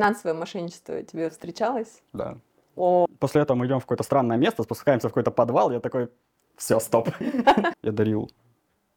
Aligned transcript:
финансовое 0.00 0.34
мошенничество 0.34 1.02
тебе 1.02 1.28
встречалось? 1.28 2.02
Да. 2.14 2.38
О, 2.74 3.06
После 3.18 3.42
этого 3.42 3.58
мы 3.58 3.66
идем 3.66 3.78
в 3.80 3.82
какое-то 3.82 4.02
странное 4.02 4.38
место, 4.38 4.62
спускаемся 4.62 5.08
в 5.08 5.10
какой-то 5.10 5.30
подвал, 5.30 5.70
я 5.70 5.80
такой, 5.80 6.08
все, 6.56 6.80
стоп. 6.80 7.10
Я 7.82 7.92
дарил 7.92 8.30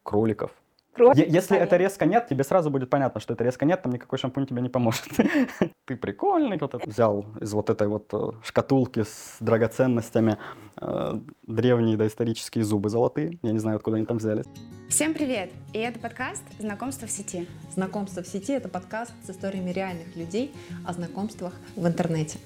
кроликов. 0.04 0.52
Кровь. 0.94 1.18
Если 1.18 1.58
это 1.58 1.78
резко 1.78 2.06
нет, 2.06 2.28
тебе 2.28 2.44
сразу 2.44 2.70
будет 2.70 2.90
понятно, 2.90 3.20
что 3.20 3.34
это 3.34 3.44
резко 3.44 3.66
нет, 3.66 3.82
там 3.82 3.92
никакой 3.92 4.20
шампунь 4.20 4.46
тебе 4.46 4.62
не 4.62 4.70
поможет. 4.70 5.06
Ты 5.86 5.96
прикольный. 5.96 6.58
Вот 6.60 6.74
это. 6.74 6.90
Взял 6.90 7.26
из 7.42 7.54
вот 7.54 7.70
этой 7.70 7.88
вот 7.88 8.14
э, 8.14 8.32
шкатулки 8.44 9.04
с 9.04 9.38
драгоценностями 9.40 10.38
э, 10.80 11.20
древние 11.48 11.98
доисторические 11.98 12.64
зубы 12.64 12.90
золотые. 12.90 13.40
Я 13.42 13.52
не 13.52 13.60
знаю, 13.60 13.78
откуда 13.78 13.98
они 13.98 14.06
там 14.06 14.18
взялись. 14.18 14.46
Всем 14.90 15.14
привет! 15.14 15.52
И 15.74 15.80
это 15.80 16.00
подкаст 16.00 16.44
«Знакомство 16.60 17.08
в 17.08 17.12
сети». 17.12 17.48
Знакомство 17.74 18.22
в 18.22 18.28
сети– 18.28 18.52
это 18.54 18.70
подкаст 18.70 19.14
с 19.26 19.30
историями 19.32 19.72
реальных 19.72 20.16
людей 20.16 20.54
о 20.86 20.94
знакомствах 20.94 21.54
в 21.76 21.88
интернете. 21.88 22.38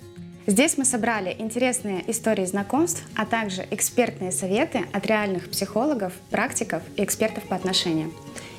Здесь 0.50 0.78
мы 0.78 0.86
собрали 0.86 1.36
интересные 1.38 2.10
истории 2.10 2.46
знакомств, 2.46 3.04
а 3.18 3.26
также 3.26 3.68
экспертные 3.70 4.32
советы 4.32 4.86
от 4.94 5.06
реальных 5.06 5.52
психологов, 5.52 6.14
практиков 6.32 6.82
и 6.96 7.04
экспертов 7.04 7.44
по 7.44 7.58
отношениям. 7.58 8.14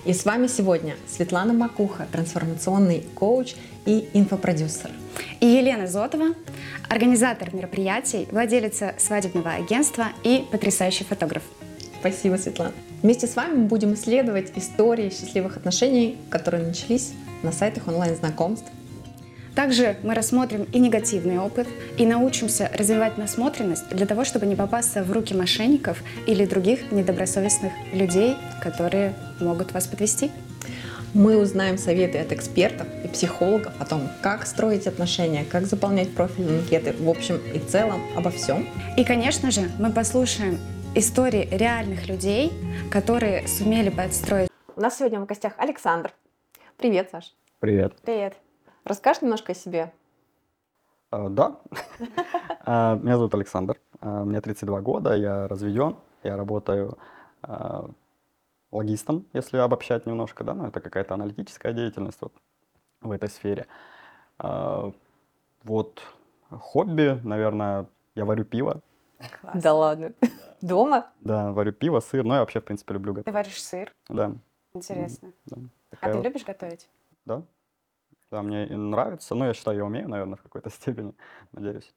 И 0.05 0.12
с 0.12 0.27
вами 0.27 0.48
сегодня 0.48 0.97
Светлана 1.09 1.55
Макуха, 1.55 2.06
трансформационный 2.12 3.06
коуч 3.14 3.55
и 3.87 4.06
инфопродюсер. 4.12 4.91
И 5.41 5.47
Елена 5.47 5.87
Зотова, 5.87 6.34
организатор 6.91 7.55
мероприятий, 7.55 8.28
владелица 8.30 8.95
свадебного 8.98 9.52
агентства 9.52 10.09
и 10.25 10.45
потрясающий 10.52 11.05
фотограф. 11.05 11.42
Спасибо, 12.00 12.36
Светлана. 12.36 12.75
Вместе 13.02 13.27
с 13.27 13.34
вами 13.34 13.55
мы 13.61 13.64
будем 13.64 13.95
исследовать 13.95 14.52
истории 14.56 15.09
счастливых 15.09 15.56
отношений, 15.56 16.19
которые 16.28 16.66
начались 16.66 17.14
на 17.42 17.50
сайтах 17.50 17.89
онлайн-знакомств. 17.89 18.70
Также 19.55 19.97
мы 20.02 20.15
рассмотрим 20.15 20.66
и 20.73 20.79
негативный 20.79 21.38
опыт, 21.38 21.66
и 21.97 22.06
научимся 22.06 22.70
развивать 22.73 23.19
насмотренность 23.19 23.89
для 23.89 24.06
того, 24.06 24.25
чтобы 24.25 24.47
не 24.47 24.56
попасться 24.56 25.03
в 25.03 25.12
руки 25.12 25.34
мошенников 25.34 26.03
или 26.27 26.45
других 26.45 26.92
недобросовестных 26.92 27.72
людей, 27.92 28.37
которые 28.62 29.14
могут 29.41 29.72
вас 29.72 29.87
подвести. 29.87 30.31
Мы 31.14 31.39
узнаем 31.39 31.78
советы 31.78 32.19
от 32.19 32.33
экспертов 32.33 32.87
и 33.03 33.09
психологов 33.09 33.72
о 33.81 33.87
том, 33.87 34.03
как 34.20 34.47
строить 34.47 34.87
отношения, 34.87 35.45
как 35.50 35.65
заполнять 35.65 36.11
профильные 36.15 36.59
анкеты, 36.59 36.92
в 36.92 37.09
общем 37.09 37.41
и 37.55 37.59
целом 37.59 38.03
обо 38.15 38.31
всем. 38.31 38.69
И, 38.97 39.05
конечно 39.05 39.50
же, 39.50 39.70
мы 39.78 39.91
послушаем 39.91 40.59
истории 40.94 41.48
реальных 41.50 42.09
людей, 42.09 42.53
которые 42.91 43.48
сумели 43.48 43.89
подстроить. 43.89 44.50
У 44.77 44.81
нас 44.81 44.98
сегодня 44.98 45.20
в 45.20 45.27
гостях 45.27 45.55
Александр. 45.56 46.12
Привет, 46.77 47.09
Саш. 47.11 47.34
Привет. 47.61 47.94
Привет. 48.05 48.47
Расскажешь 48.89 49.22
немножко 49.22 49.53
о 49.53 49.55
себе? 49.55 49.92
А, 51.11 51.28
Да. 51.28 51.56
А, 52.64 52.97
Меня 52.97 53.17
зовут 53.17 53.34
Александр. 53.34 53.78
А, 54.00 54.25
Мне 54.25 54.41
32 54.41 54.81
года, 54.81 55.14
я 55.14 55.47
разведен. 55.48 55.97
Я 56.25 56.36
работаю 56.36 56.98
логистом, 58.72 59.25
если 59.33 59.56
обобщать 59.59 60.05
немножко, 60.06 60.42
да, 60.44 60.53
но 60.55 60.66
это 60.69 60.81
какая-то 60.81 61.14
аналитическая 61.14 61.72
деятельность 61.72 62.19
вот 62.20 62.33
в 63.00 63.11
этой 63.12 63.28
сфере. 63.28 63.66
Вот 65.62 66.03
хобби, 66.50 67.20
наверное, 67.22 67.86
я 68.16 68.25
варю 68.25 68.44
пиво. 68.44 68.81
Да 69.55 69.72
ладно. 69.75 70.12
Дома? 70.61 71.06
Да, 71.20 71.53
варю 71.53 71.72
пиво, 71.72 72.00
сыр, 72.00 72.25
ну 72.25 72.34
я 72.34 72.41
вообще, 72.41 72.61
в 72.61 72.64
принципе, 72.64 72.94
люблю 72.94 73.14
Ты 73.14 73.20
готовить. 73.20 73.34
варишь 73.34 73.62
сыр. 73.62 73.94
Да, 74.09 74.33
Интересно. 74.75 75.33
да. 75.47 75.56
А 76.00 76.09
ты 76.11 76.16
вот- 76.16 76.25
любишь 76.25 76.44
готовить? 76.44 76.89
Да. 77.25 77.42
Да, 78.31 78.43
мне 78.43 78.67
нравится. 78.67 79.34
Ну, 79.34 79.47
я 79.47 79.55
считаю, 79.55 79.79
я 79.79 79.84
умею, 79.84 80.09
наверное, 80.09 80.37
в 80.37 80.43
какой-то 80.43 80.71
степени, 80.71 81.15
надеюсь. 81.53 81.95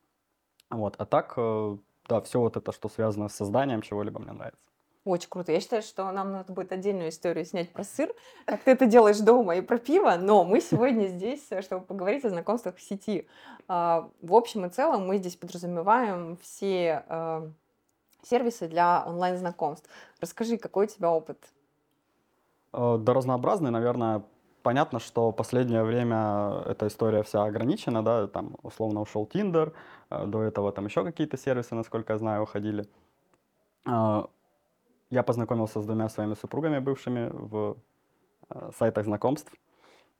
Вот. 0.69 0.95
А 0.97 1.05
так, 1.05 1.33
э, 1.37 1.77
да, 2.07 2.21
все 2.21 2.39
вот 2.39 2.57
это, 2.57 2.71
что 2.71 2.89
связано 2.89 3.27
с 3.27 3.35
созданием 3.35 3.81
чего-либо, 3.81 4.19
мне 4.19 4.31
нравится. 4.31 4.69
Очень 5.03 5.29
круто. 5.29 5.51
Я 5.51 5.59
считаю, 5.59 5.81
что 5.81 6.09
нам 6.11 6.31
надо 6.31 6.53
будет 6.53 6.71
отдельную 6.71 7.09
историю 7.09 7.43
снять 7.43 7.73
про 7.73 7.83
сыр, 7.83 8.13
как 8.45 8.61
ты 8.61 8.71
это 8.71 8.85
делаешь 8.85 9.17
дома, 9.17 9.55
и 9.55 9.61
про 9.61 9.79
пиво, 9.79 10.15
но 10.15 10.43
мы 10.45 10.61
сегодня 10.61 11.07
здесь, 11.07 11.45
э, 11.49 11.61
чтобы 11.61 11.83
поговорить 11.83 12.23
о 12.23 12.29
знакомствах 12.29 12.77
в 12.77 12.81
сети. 12.81 13.27
А, 13.67 14.09
В 14.21 14.33
общем 14.33 14.65
и 14.65 14.69
целом 14.69 15.07
мы 15.07 15.17
здесь 15.17 15.35
подразумеваем 15.35 16.37
все 16.37 17.03
э, 17.09 17.49
сервисы 18.21 18.69
для 18.69 19.03
онлайн-знакомств. 19.05 19.89
Расскажи, 20.21 20.57
какой 20.57 20.85
у 20.85 20.89
тебя 20.89 21.11
опыт? 21.11 21.43
Да, 22.71 23.13
разнообразный, 23.13 23.69
наверное, 23.69 24.23
понятно, 24.63 24.99
что 24.99 25.31
последнее 25.31 25.83
время 25.83 26.63
эта 26.65 26.87
история 26.87 27.21
вся 27.23 27.43
ограничена, 27.43 28.03
да, 28.03 28.27
там 28.27 28.55
условно 28.63 29.01
ушел 29.01 29.25
Tinder, 29.25 29.73
э, 30.09 30.25
до 30.25 30.41
этого 30.43 30.71
там 30.71 30.85
еще 30.85 31.03
какие-то 31.03 31.37
сервисы, 31.37 31.75
насколько 31.75 32.13
я 32.13 32.19
знаю, 32.19 32.43
уходили. 32.43 32.85
Э, 33.85 34.23
Я 35.09 35.23
познакомился 35.23 35.81
с 35.81 35.85
двумя 35.85 36.09
своими 36.09 36.35
супругами 36.35 36.79
бывшими 36.79 37.29
в 37.33 37.75
э, 38.49 38.71
сайтах 38.77 39.05
знакомств. 39.05 39.51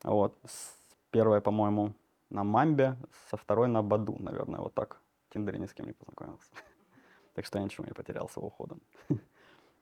Вот. 0.03 0.33
С 0.45 0.75
первой, 1.11 1.39
по-моему, 1.41 1.93
на 2.29 2.43
Мамбе, 2.43 2.95
со 3.29 3.37
второй 3.37 3.67
на 3.67 3.81
Баду, 3.83 4.15
наверное, 4.19 4.59
вот 4.59 4.73
так. 4.73 4.97
В 5.29 5.33
Тиндере 5.33 5.59
ни 5.59 5.65
с 5.65 5.73
кем 5.73 5.85
не 5.87 5.93
познакомился. 5.93 6.49
Так 7.33 7.45
что 7.45 7.59
я 7.59 7.63
ничего 7.63 7.85
не 7.87 7.93
потерял 7.93 8.27
с 8.27 8.37
его 8.37 8.47
уходом. 8.47 8.81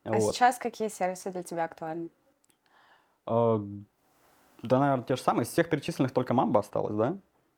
А 0.03 0.11
Вот. 0.13 0.33
сейчас 0.35 0.57
какие 0.57 0.89
сервисы 0.89 1.31
для 1.31 1.43
тебя 1.43 1.65
актуальны? 1.65 2.09
Да, 4.63 4.79
наверное, 4.79 5.05
те 5.05 5.15
же 5.15 5.21
самые. 5.21 5.43
Из 5.43 5.49
всех 5.49 5.69
перечисленных 5.69 6.11
только 6.11 6.33
Мамба 6.33 6.59
осталось, 6.59 6.95
да? 6.95 7.17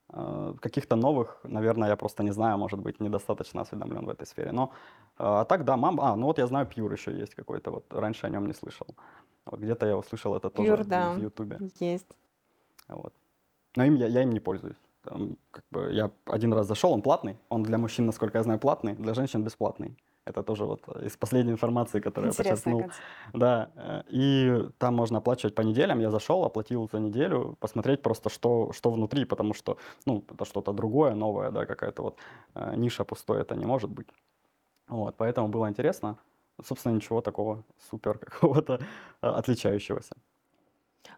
А, 0.09 0.53
Каких-то 0.59 0.95
новых, 0.95 1.39
наверное, 1.43 1.89
я 1.89 1.95
просто 1.95 2.23
не 2.23 2.31
знаю, 2.31 2.57
может 2.57 2.79
быть, 2.79 2.99
недостаточно 2.99 3.61
осведомлен 3.61 4.05
в 4.05 4.09
этой 4.09 4.27
сфере. 4.27 4.51
Но, 4.51 4.71
а 5.17 5.41
а 5.41 5.45
так, 5.45 5.63
да, 5.65 5.77
Мамба... 5.77 6.11
А, 6.11 6.15
ну 6.15 6.25
вот 6.27 6.37
я 6.37 6.47
знаю, 6.47 6.65
Пьюр 6.67 6.91
еще 6.91 7.11
есть 7.17 7.35
какой-то, 7.35 7.71
вот 7.71 7.93
раньше 7.93 8.27
о 8.27 8.29
нем 8.29 8.45
не 8.47 8.53
слышал. 8.53 8.87
Вот 9.45 9.59
где-то 9.59 9.85
я 9.87 9.97
услышал 9.97 10.35
это 10.35 10.49
тоже 10.49 10.73
Pure, 10.73 10.83
в- 10.83 10.87
да. 10.87 11.13
в 11.13 11.17
Ютубе. 11.21 11.59
Есть. 11.79 12.17
Вот. 12.87 13.13
Но 13.75 13.85
им 13.85 13.95
я, 13.95 14.07
я 14.07 14.23
им 14.23 14.29
не 14.31 14.39
пользуюсь. 14.39 14.77
Там, 15.03 15.37
как 15.49 15.63
бы, 15.71 15.91
я 15.91 16.11
один 16.25 16.53
раз 16.53 16.67
зашел, 16.67 16.91
он 16.91 17.01
платный. 17.01 17.37
Он 17.49 17.63
для 17.63 17.77
мужчин, 17.77 18.05
насколько 18.05 18.37
я 18.37 18.43
знаю, 18.43 18.59
платный, 18.59 18.93
для 18.93 19.13
женщин 19.13 19.43
бесплатный. 19.43 19.97
Это 20.25 20.43
тоже 20.43 20.65
вот 20.65 20.87
из 21.03 21.17
последней 21.17 21.51
информации, 21.51 21.99
которую 21.99 22.27
я 22.27 22.31
Интересно, 22.31 22.71
почерпнул. 22.71 22.79
оказывается. 22.79 23.01
Да, 23.33 23.71
э, 23.75 24.03
и 24.09 24.69
там 24.77 24.95
можно 24.95 25.17
оплачивать 25.17 25.55
по 25.55 25.61
неделям. 25.61 25.99
Я 25.99 26.11
зашел, 26.11 26.43
оплатил 26.45 26.87
за 26.91 26.99
неделю, 26.99 27.55
посмотреть 27.59 28.01
просто, 28.03 28.29
что, 28.29 28.71
что 28.71 28.91
внутри, 28.91 29.25
потому 29.25 29.53
что, 29.55 29.77
ну, 30.05 30.23
это 30.31 30.45
что-то 30.45 30.73
другое, 30.73 31.15
новое, 31.15 31.49
да, 31.51 31.65
какая-то 31.65 32.03
вот 32.03 32.17
э, 32.53 32.75
ниша 32.75 33.03
пустой, 33.03 33.41
это 33.41 33.55
не 33.55 33.65
может 33.65 33.89
быть. 33.89 34.07
Вот, 34.87 35.15
поэтому 35.17 35.47
было 35.47 35.67
интересно. 35.69 36.17
Собственно, 36.63 36.93
ничего 36.93 37.21
такого 37.21 37.63
супер 37.89 38.19
какого-то 38.19 38.79
э, 39.21 39.27
отличающегося. 39.27 40.13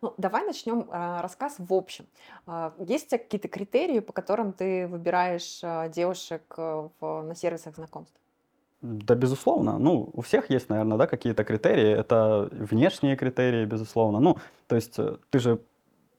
Ну, 0.02 0.13
давай 0.18 0.46
начнем 0.46 0.88
а, 0.92 1.22
рассказ 1.22 1.56
в 1.58 1.74
общем. 1.74 2.06
А, 2.46 2.74
Есть 2.80 3.09
какие-то 3.09 3.50
критерии, 3.50 4.00
по 4.00 4.13
которым 4.13 4.53
ты 4.53 4.88
выбираешь 4.88 5.59
а, 5.62 5.90
девушек 5.90 6.42
в- 6.58 7.22
на 7.22 7.36
сервисах 7.36 7.75
знакомств? 7.75 8.16
Да, 8.83 9.16
безусловно. 9.16 9.79
Ну, 9.79 10.09
у 10.13 10.21
всех 10.21 10.49
есть, 10.49 10.67
наверное, 10.67 10.97
да, 10.97 11.07
какие-то 11.07 11.45
критерии. 11.45 11.89
Это 11.89 12.49
внешние 12.51 13.16
критерии, 13.16 13.66
безусловно. 13.66 14.19
Ну, 14.19 14.38
то 14.67 14.75
есть 14.75 14.99
э, 14.99 15.16
ты 15.29 15.39
же 15.39 15.61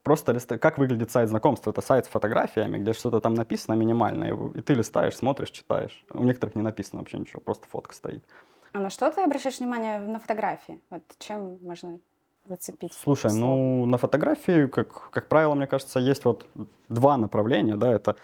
просто 0.02 0.32
листа... 0.32 0.56
Как 0.56 0.78
выглядит 0.78 1.10
сайт 1.10 1.28
знакомств? 1.28 1.68
Это 1.68 1.82
сайт 1.82 2.06
с 2.06 2.08
фотографиями, 2.08 2.78
где 2.78 2.94
что-то 2.94 3.20
там 3.20 3.34
написано 3.34 3.74
минимальное, 3.74 4.34
и 4.54 4.62
ты 4.62 4.72
листаешь, 4.72 5.14
смотришь, 5.14 5.50
читаешь. 5.50 6.06
У 6.14 6.24
некоторых 6.24 6.54
не 6.54 6.62
написано 6.62 7.00
вообще 7.00 7.18
ничего, 7.18 7.42
просто 7.42 7.68
фотка 7.68 7.94
стоит. 7.94 8.24
А 8.72 8.78
на 8.78 8.88
что 8.88 9.10
ты 9.10 9.20
обращаешь 9.20 9.58
внимание 9.58 9.98
на 9.98 10.18
фотографии? 10.18 10.80
Вот 10.88 11.02
чем 11.18 11.58
можно 11.60 12.00
зацепить? 12.46 12.92
Слушай, 12.92 13.32
ну, 13.32 13.86
на 13.86 13.98
фотографии, 13.98 14.66
как, 14.66 15.10
как 15.10 15.28
правило, 15.28 15.54
мне 15.54 15.66
кажется, 15.66 16.00
есть 16.00 16.24
вот 16.24 16.46
два 16.88 17.16
направления, 17.16 17.76
да, 17.76 17.92
это 17.92 18.16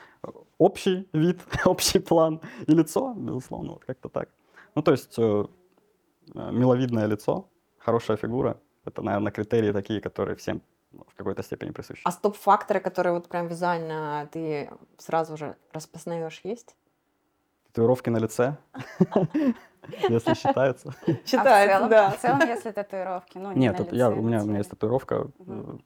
общий 0.59 1.09
вид, 1.13 1.41
общий 1.65 1.99
план 2.01 2.41
и 2.67 2.75
лицо, 2.75 3.15
безусловно, 3.17 3.73
вот 3.73 3.85
как-то 3.85 4.09
так. 4.09 4.29
Ну, 4.75 4.83
то 4.83 4.93
есть 4.93 5.19
э, 5.19 5.45
э, 6.35 6.51
миловидное 6.53 7.07
лицо, 7.07 7.49
хорошая 7.79 8.17
фигура, 8.17 8.57
это, 8.85 9.03
наверное, 9.03 9.33
критерии 9.33 9.73
такие, 9.73 10.01
которые 10.01 10.37
всем 10.37 10.63
ну, 10.93 11.05
в 11.09 11.15
какой-то 11.15 11.43
степени 11.43 11.71
присущи. 11.71 12.03
А 12.05 12.11
стоп-факторы, 12.11 12.81
которые 12.81 13.13
вот 13.13 13.29
прям 13.29 13.47
визуально 13.49 14.29
ты 14.33 14.71
сразу 14.99 15.37
же 15.37 15.57
распознаешь, 15.73 16.41
есть? 16.45 16.77
Татуировки 17.73 18.11
на 18.11 18.19
лице, 18.19 18.57
если 20.09 20.35
считается. 20.35 20.93
А 21.37 21.45
в 21.45 21.67
целом, 21.67 21.89
да. 21.89 22.11
В 22.11 22.19
целом, 22.21 22.41
если 22.41 22.73
татуировки, 22.73 23.39
ну, 23.39 23.53
не 23.53 23.61
Нет, 23.69 23.93
я, 23.93 24.11
у 24.11 24.17
меня, 24.17 24.43
у 24.43 24.47
меня 24.47 24.59
есть 24.59 24.71
татуировка, 24.71 25.29
э, 25.47 25.77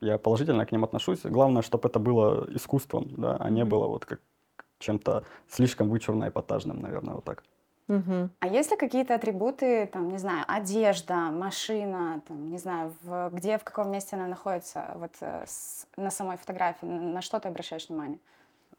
я 0.00 0.16
положительно 0.18 0.64
к 0.64 0.72
ним 0.72 0.84
отношусь. 0.84 1.20
Главное, 1.22 1.60
чтобы 1.60 1.88
это 1.88 1.98
было 1.98 2.46
искусством, 2.54 3.10
да, 3.16 3.36
а 3.38 3.50
не 3.50 3.64
было 3.66 3.86
вот 3.88 4.06
как 4.06 4.20
чем-то 4.78 5.24
слишком 5.48 5.90
вычурно 5.90 6.28
эпатажным, 6.28 6.80
наверное, 6.80 7.14
вот 7.14 7.24
так. 7.24 7.42
Мгм. 7.88 8.30
А 8.40 8.48
есть 8.48 8.70
ли 8.70 8.78
какие-то 8.78 9.14
атрибуты, 9.14 9.86
там, 9.86 10.08
не 10.08 10.16
знаю, 10.18 10.44
одежда, 10.48 11.30
машина, 11.30 12.22
там, 12.26 12.50
не 12.50 12.56
знаю, 12.56 12.94
в, 13.02 13.28
где, 13.34 13.58
в 13.58 13.64
каком 13.64 13.90
месте 13.90 14.16
она 14.16 14.26
находится, 14.26 14.92
вот 14.94 15.12
э, 15.20 15.44
с- 15.46 15.86
на 15.98 16.10
самой 16.10 16.38
фотографии, 16.38 16.86
на 16.86 17.20
что 17.20 17.38
ты 17.38 17.48
обращаешь 17.48 17.90
внимание? 17.90 18.18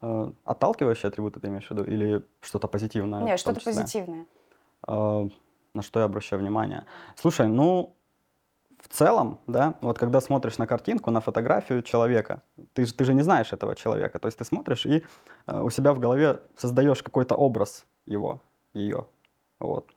Э, 0.02 0.30
Отталкивающие 0.44 1.08
атрибуты 1.08 1.40
ты 1.40 1.48
имеешь 1.48 1.66
в 1.66 1.70
виду? 1.70 1.84
Или 1.84 2.22
что-то 2.40 2.68
позитивное? 2.68 3.22
Нет, 3.22 3.40
что-то 3.40 3.60
позитивное. 3.64 4.26
Э, 4.86 5.28
На 5.74 5.82
что 5.82 6.00
я 6.00 6.06
обращаю 6.06 6.40
внимание? 6.40 6.84
Слушай, 7.16 7.48
ну, 7.48 7.94
в 8.80 8.88
целом, 8.88 9.38
да, 9.46 9.74
вот 9.80 9.98
когда 9.98 10.20
смотришь 10.20 10.58
на 10.58 10.66
картинку, 10.66 11.10
на 11.10 11.20
фотографию 11.20 11.82
человека, 11.82 12.42
ты, 12.72 12.86
же- 12.86 12.94
ты 12.94 13.04
же 13.04 13.14
не 13.14 13.22
знаешь 13.22 13.52
этого 13.52 13.74
человека, 13.74 14.18
то 14.18 14.28
есть 14.28 14.38
ты 14.38 14.44
смотришь 14.44 14.86
и 14.86 15.02
э, 15.46 15.60
у 15.62 15.70
себя 15.70 15.92
в 15.92 15.98
голове 15.98 16.40
создаешь 16.56 17.02
какой-то 17.02 17.34
образ 17.34 17.84
его, 18.06 18.40
ее, 18.74 19.06
вот. 19.60 19.90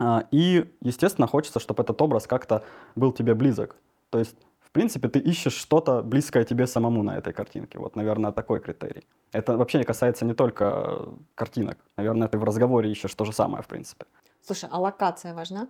А, 0.00 0.26
И, 0.32 0.64
естественно, 0.80 1.26
хочется, 1.28 1.60
чтобы 1.60 1.82
этот 1.82 2.00
образ 2.02 2.26
как-то 2.26 2.62
был 2.96 3.12
тебе 3.12 3.34
близок. 3.34 3.76
То 4.10 4.18
есть, 4.18 4.36
принципе, 4.74 5.08
ты 5.08 5.18
ищешь 5.30 5.54
что-то 5.54 6.02
близкое 6.02 6.44
тебе 6.44 6.66
самому 6.66 7.02
на 7.02 7.16
этой 7.16 7.32
картинке. 7.32 7.78
Вот, 7.78 7.96
наверное, 7.96 8.32
такой 8.32 8.60
критерий. 8.60 9.06
Это 9.32 9.56
вообще 9.56 9.78
не 9.78 9.84
касается 9.84 10.24
не 10.24 10.34
только 10.34 10.64
э, 10.64 11.06
картинок. 11.34 11.78
Наверное, 11.96 12.28
ты 12.28 12.38
в 12.38 12.44
разговоре 12.44 12.90
ищешь 12.90 13.14
то 13.14 13.24
же 13.24 13.32
самое, 13.32 13.62
в 13.62 13.66
принципе. 13.66 14.04
Слушай, 14.42 14.68
а 14.72 14.80
локация 14.80 15.34
важна 15.34 15.68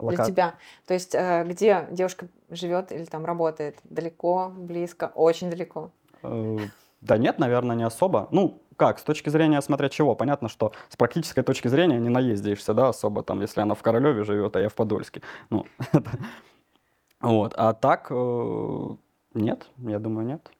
для 0.00 0.08
Лока- 0.10 0.26
тебя? 0.26 0.54
То 0.86 0.94
есть 0.94 1.14
э, 1.14 1.44
где 1.48 1.88
девушка 1.90 2.28
живет 2.50 2.92
или 2.92 3.04
там 3.04 3.24
работает? 3.24 3.78
Далеко, 3.84 4.52
близко, 4.56 5.10
очень 5.14 5.50
далеко? 5.50 5.90
Э, 6.22 6.58
Да 7.00 7.16
нет, 7.18 7.38
наверное, 7.38 7.76
не 7.76 7.86
особо. 7.86 8.28
Ну, 8.30 8.62
как, 8.76 8.98
с 8.98 9.02
точки 9.02 9.30
зрения, 9.30 9.60
смотря 9.62 9.88
чего, 9.88 10.14
понятно, 10.14 10.48
что 10.48 10.72
с 10.88 10.96
практической 10.96 11.42
точки 11.42 11.68
зрения 11.68 11.98
не 11.98 12.10
наездишься, 12.10 12.74
да, 12.74 12.88
особо, 12.88 13.22
там, 13.22 13.40
если 13.40 13.62
она 13.62 13.74
в 13.74 13.82
Королеве 13.82 14.22
живет, 14.24 14.54
а 14.56 14.60
я 14.60 14.68
в 14.68 14.74
Подольске. 14.74 15.22
Ну, 15.50 15.64
вот, 17.20 17.54
а 17.56 17.74
так, 17.74 18.08
э, 18.10 18.86
нет, 19.34 19.66
я 19.78 19.98
думаю, 19.98 20.26
нет. 20.26 20.50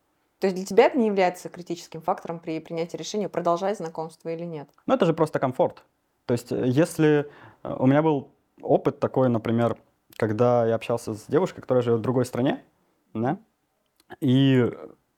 То 0.41 0.47
есть 0.47 0.57
для 0.57 0.65
тебя 0.65 0.87
это 0.87 0.99
не 0.99 1.07
является 1.07 1.49
критическим 1.49 2.01
фактором 2.01 2.39
при 2.39 2.61
принятии 2.61 2.97
решения, 2.97 3.29
продолжать 3.29 3.79
знакомство 3.79 4.29
или 4.29 4.45
нет? 4.45 4.69
Ну, 4.87 4.95
это 4.95 5.07
же 5.07 5.13
просто 5.13 5.39
комфорт. 5.39 5.85
То 6.27 6.33
есть, 6.33 6.53
э, 6.53 6.65
если 6.67 7.31
э, 7.63 7.77
у 7.79 7.87
меня 7.87 8.03
был 8.03 8.29
опыт 8.61 8.99
такой, 8.99 9.29
например, 9.29 9.77
когда 10.17 10.67
я 10.67 10.75
общался 10.75 11.15
с 11.15 11.27
девушкой, 11.27 11.61
которая 11.61 11.83
живет 11.83 12.01
в 12.01 12.03
другой 12.03 12.25
стране, 12.25 12.63
да, 13.15 13.39
и 14.21 14.71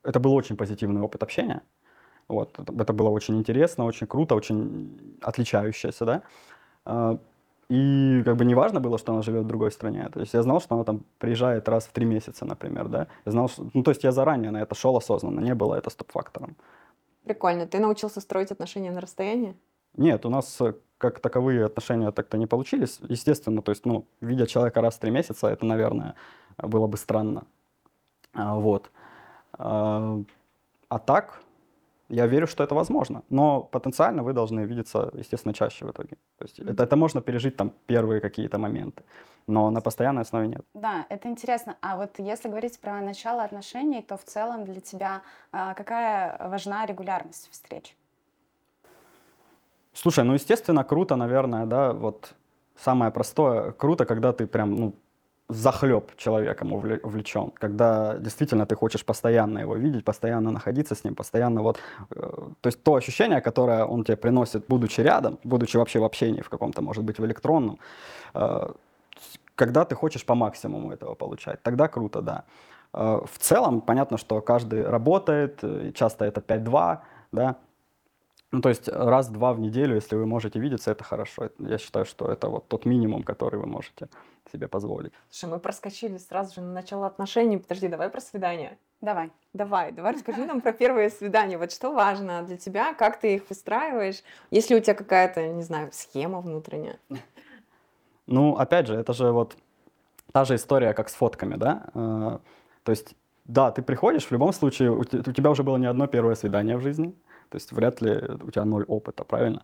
это 0.02 0.20
был 0.20 0.34
очень 0.34 0.56
позитивный 0.56 1.00
опыт 1.00 1.22
общения. 1.22 1.62
Вот, 2.28 2.58
это, 2.58 2.72
это 2.72 2.92
было 2.92 3.08
очень 3.08 3.38
интересно, 3.38 3.84
очень 3.84 4.06
круто, 4.06 4.34
очень 4.34 5.18
отличающееся, 5.22 6.04
да. 6.84 7.18
И 7.70 8.22
как 8.24 8.36
бы 8.36 8.44
не 8.44 8.54
важно 8.54 8.80
было, 8.80 8.98
что 8.98 9.12
она 9.12 9.22
живет 9.22 9.44
в 9.44 9.46
другой 9.46 9.70
стране. 9.70 10.08
То 10.12 10.20
есть 10.20 10.34
я 10.34 10.42
знал, 10.42 10.60
что 10.60 10.74
она 10.74 10.84
там 10.84 11.04
приезжает 11.18 11.68
раз 11.68 11.84
в 11.84 11.92
три 11.92 12.04
месяца, 12.04 12.44
например, 12.44 12.88
да. 12.88 13.06
Я 13.24 13.32
знал, 13.32 13.48
что, 13.48 13.66
ну, 13.74 13.82
то 13.82 13.92
есть 13.92 14.04
я 14.04 14.10
заранее 14.10 14.50
на 14.50 14.60
это 14.62 14.74
шел 14.74 14.96
осознанно, 14.96 15.40
не 15.40 15.54
было 15.54 15.76
это 15.76 15.88
стоп-фактором. 15.88 16.56
Прикольно. 17.24 17.66
Ты 17.66 17.78
научился 17.78 18.20
строить 18.20 18.50
отношения 18.50 18.90
на 18.90 19.00
расстоянии? 19.00 19.54
Нет, 19.96 20.26
у 20.26 20.30
нас 20.30 20.60
э, 20.60 20.74
как 20.98 21.20
таковые 21.20 21.64
отношения 21.64 22.10
так-то 22.10 22.38
не 22.38 22.46
получились. 22.46 22.98
Естественно, 23.08 23.62
то 23.62 23.70
есть, 23.70 23.86
ну, 23.86 24.04
видя 24.20 24.46
человека 24.46 24.80
раз 24.80 24.94
в 24.94 24.98
три 24.98 25.12
месяца, 25.12 25.46
это, 25.46 25.64
наверное, 25.64 26.14
было 26.58 26.88
бы 26.88 26.96
странно. 26.96 27.44
А, 28.34 28.56
Вот. 28.56 28.90
А 29.52 30.22
а 30.90 30.98
так, 30.98 31.40
я 32.10 32.26
верю, 32.26 32.46
что 32.46 32.64
это 32.64 32.74
возможно. 32.74 33.22
Но 33.30 33.62
потенциально 33.62 34.22
вы 34.22 34.32
должны 34.32 34.66
видеться, 34.66 35.10
естественно, 35.14 35.54
чаще 35.54 35.86
в 35.86 35.90
итоге. 35.90 36.16
То 36.38 36.44
есть 36.44 36.58
это, 36.58 36.82
это 36.82 36.96
можно 36.96 37.20
пережить 37.20 37.56
там 37.56 37.72
первые 37.86 38.20
какие-то 38.20 38.58
моменты, 38.58 39.02
но 39.46 39.70
на 39.70 39.80
постоянной 39.80 40.22
основе 40.22 40.48
нет. 40.48 40.64
Да, 40.74 41.06
это 41.08 41.28
интересно. 41.28 41.76
А 41.80 41.96
вот 41.96 42.18
если 42.18 42.48
говорить 42.48 42.80
про 42.80 43.00
начало 43.00 43.44
отношений, 43.44 44.02
то 44.02 44.16
в 44.16 44.24
целом 44.24 44.64
для 44.64 44.80
тебя 44.80 45.22
а, 45.52 45.74
какая 45.74 46.48
важна 46.48 46.86
регулярность 46.86 47.48
встреч? 47.50 47.96
Слушай, 49.92 50.24
ну, 50.24 50.34
естественно, 50.34 50.84
круто, 50.84 51.16
наверное, 51.16 51.66
да, 51.66 51.92
вот 51.92 52.34
самое 52.76 53.10
простое, 53.10 53.72
круто, 53.72 54.04
когда 54.04 54.32
ты 54.32 54.46
прям, 54.46 54.74
ну, 54.74 54.94
захлеб 55.50 56.16
человеком 56.16 56.72
увле- 56.72 57.00
увлечен, 57.02 57.50
когда 57.60 58.16
действительно 58.18 58.66
ты 58.66 58.74
хочешь 58.76 59.04
постоянно 59.04 59.60
его 59.60 59.76
видеть, 59.76 60.04
постоянно 60.04 60.50
находиться 60.50 60.94
с 60.94 61.04
ним, 61.04 61.14
постоянно 61.14 61.62
вот, 61.62 61.78
э, 62.10 62.16
то 62.60 62.66
есть 62.66 62.82
то 62.82 62.94
ощущение, 62.94 63.40
которое 63.40 63.84
он 63.84 64.04
тебе 64.04 64.16
приносит, 64.16 64.64
будучи 64.68 65.02
рядом, 65.02 65.38
будучи 65.44 65.76
вообще 65.76 65.98
в 65.98 66.04
общении 66.04 66.42
в 66.42 66.48
каком-то, 66.48 66.82
может 66.82 67.04
быть, 67.04 67.18
в 67.18 67.24
электронном, 67.24 67.78
э, 68.34 68.72
когда 69.54 69.84
ты 69.84 69.94
хочешь 69.94 70.24
по 70.24 70.34
максимуму 70.34 70.92
этого 70.92 71.14
получать, 71.14 71.62
тогда 71.62 71.88
круто, 71.88 72.22
да. 72.22 72.44
Э, 72.94 73.20
В 73.26 73.38
целом, 73.38 73.80
понятно, 73.80 74.18
что 74.18 74.40
каждый 74.40 74.82
работает, 74.88 75.64
часто 75.94 76.24
это 76.24 76.40
5-2, 76.40 76.98
да, 77.32 77.54
ну, 78.52 78.60
то 78.60 78.68
есть 78.68 78.88
раз-два 78.88 79.52
в 79.52 79.60
неделю, 79.60 79.94
если 79.94 80.16
вы 80.16 80.26
можете 80.26 80.58
видеться, 80.58 80.90
это 80.90 81.04
хорошо. 81.04 81.50
Я 81.58 81.78
считаю, 81.78 82.04
что 82.04 82.26
это 82.26 82.48
вот 82.48 82.66
тот 82.68 82.84
минимум, 82.84 83.22
который 83.22 83.60
вы 83.60 83.66
можете 83.66 84.08
себе 84.50 84.66
позволить. 84.66 85.12
Слушай, 85.30 85.52
мы 85.52 85.58
проскочили 85.60 86.18
сразу 86.18 86.54
же 86.54 86.60
на 86.60 86.72
начало 86.72 87.06
отношений. 87.06 87.58
Подожди, 87.58 87.88
давай 87.88 88.08
про 88.08 88.20
свидание. 88.20 88.76
Давай. 89.00 89.30
Давай, 89.52 89.92
давай 89.92 90.14
расскажи 90.14 90.44
нам 90.44 90.60
про 90.60 90.72
первые 90.72 91.10
свидания. 91.10 91.58
Вот 91.58 91.70
что 91.70 91.92
важно 91.92 92.42
для 92.42 92.56
тебя, 92.56 92.92
как 92.94 93.20
ты 93.20 93.36
их 93.36 93.48
выстраиваешь? 93.48 94.22
Есть 94.50 94.70
ли 94.70 94.76
у 94.76 94.80
тебя 94.80 94.94
какая-то, 94.94 95.46
не 95.46 95.62
знаю, 95.62 95.90
схема 95.92 96.40
внутренняя? 96.40 96.98
Ну, 98.26 98.56
опять 98.56 98.88
же, 98.88 98.94
это 98.94 99.12
же 99.12 99.30
вот 99.30 99.56
та 100.32 100.44
же 100.44 100.56
история, 100.56 100.92
как 100.92 101.08
с 101.08 101.14
фотками, 101.14 101.56
да? 101.56 101.84
Э, 101.94 102.38
То 102.82 102.90
есть, 102.90 103.14
да, 103.44 103.70
ты 103.70 103.82
приходишь, 103.82 104.26
в 104.26 104.32
любом 104.32 104.52
случае, 104.52 104.90
у 104.90 105.04
тебя 105.04 105.50
уже 105.50 105.62
было 105.62 105.78
не 105.78 105.86
одно 105.86 106.06
первое 106.06 106.34
свидание 106.34 106.76
в 106.76 106.80
жизни, 106.80 107.14
то 107.50 107.56
есть 107.56 107.72
вряд 107.72 108.00
ли 108.00 108.12
у 108.42 108.50
тебя 108.50 108.64
ноль 108.64 108.84
опыта, 108.84 109.24
правильно? 109.24 109.62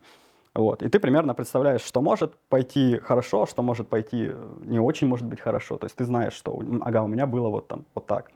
Вот. 0.55 0.83
И 0.83 0.89
ты 0.89 0.99
примерно 0.99 1.35
представляешь, 1.35 1.83
что 1.83 2.01
может 2.01 2.35
пойти 2.49 2.99
хорошо, 2.99 3.47
что 3.47 3.63
может 3.63 3.89
пойти 3.89 4.31
э, 4.31 4.55
не 4.65 4.81
очень, 4.81 5.07
может 5.07 5.27
быть, 5.27 5.41
хорошо. 5.41 5.77
То 5.77 5.87
есть 5.87 5.97
ты 5.97 6.05
знаешь, 6.05 6.33
что, 6.33 6.63
ага, 6.81 7.03
у 7.03 7.09
меня 7.09 7.27
было 7.27 7.49
вот 7.49 7.69
там, 7.69 7.85
вот 7.95 8.07
так. 8.07 8.31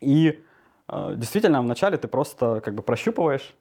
И 0.00 0.42
э, 0.88 1.14
действительно, 1.16 1.60
вначале 1.60 1.98
ты 1.98 2.08
просто 2.08 2.60
как 2.64 2.74
бы 2.74 2.82
прощупываешь, 2.82 3.54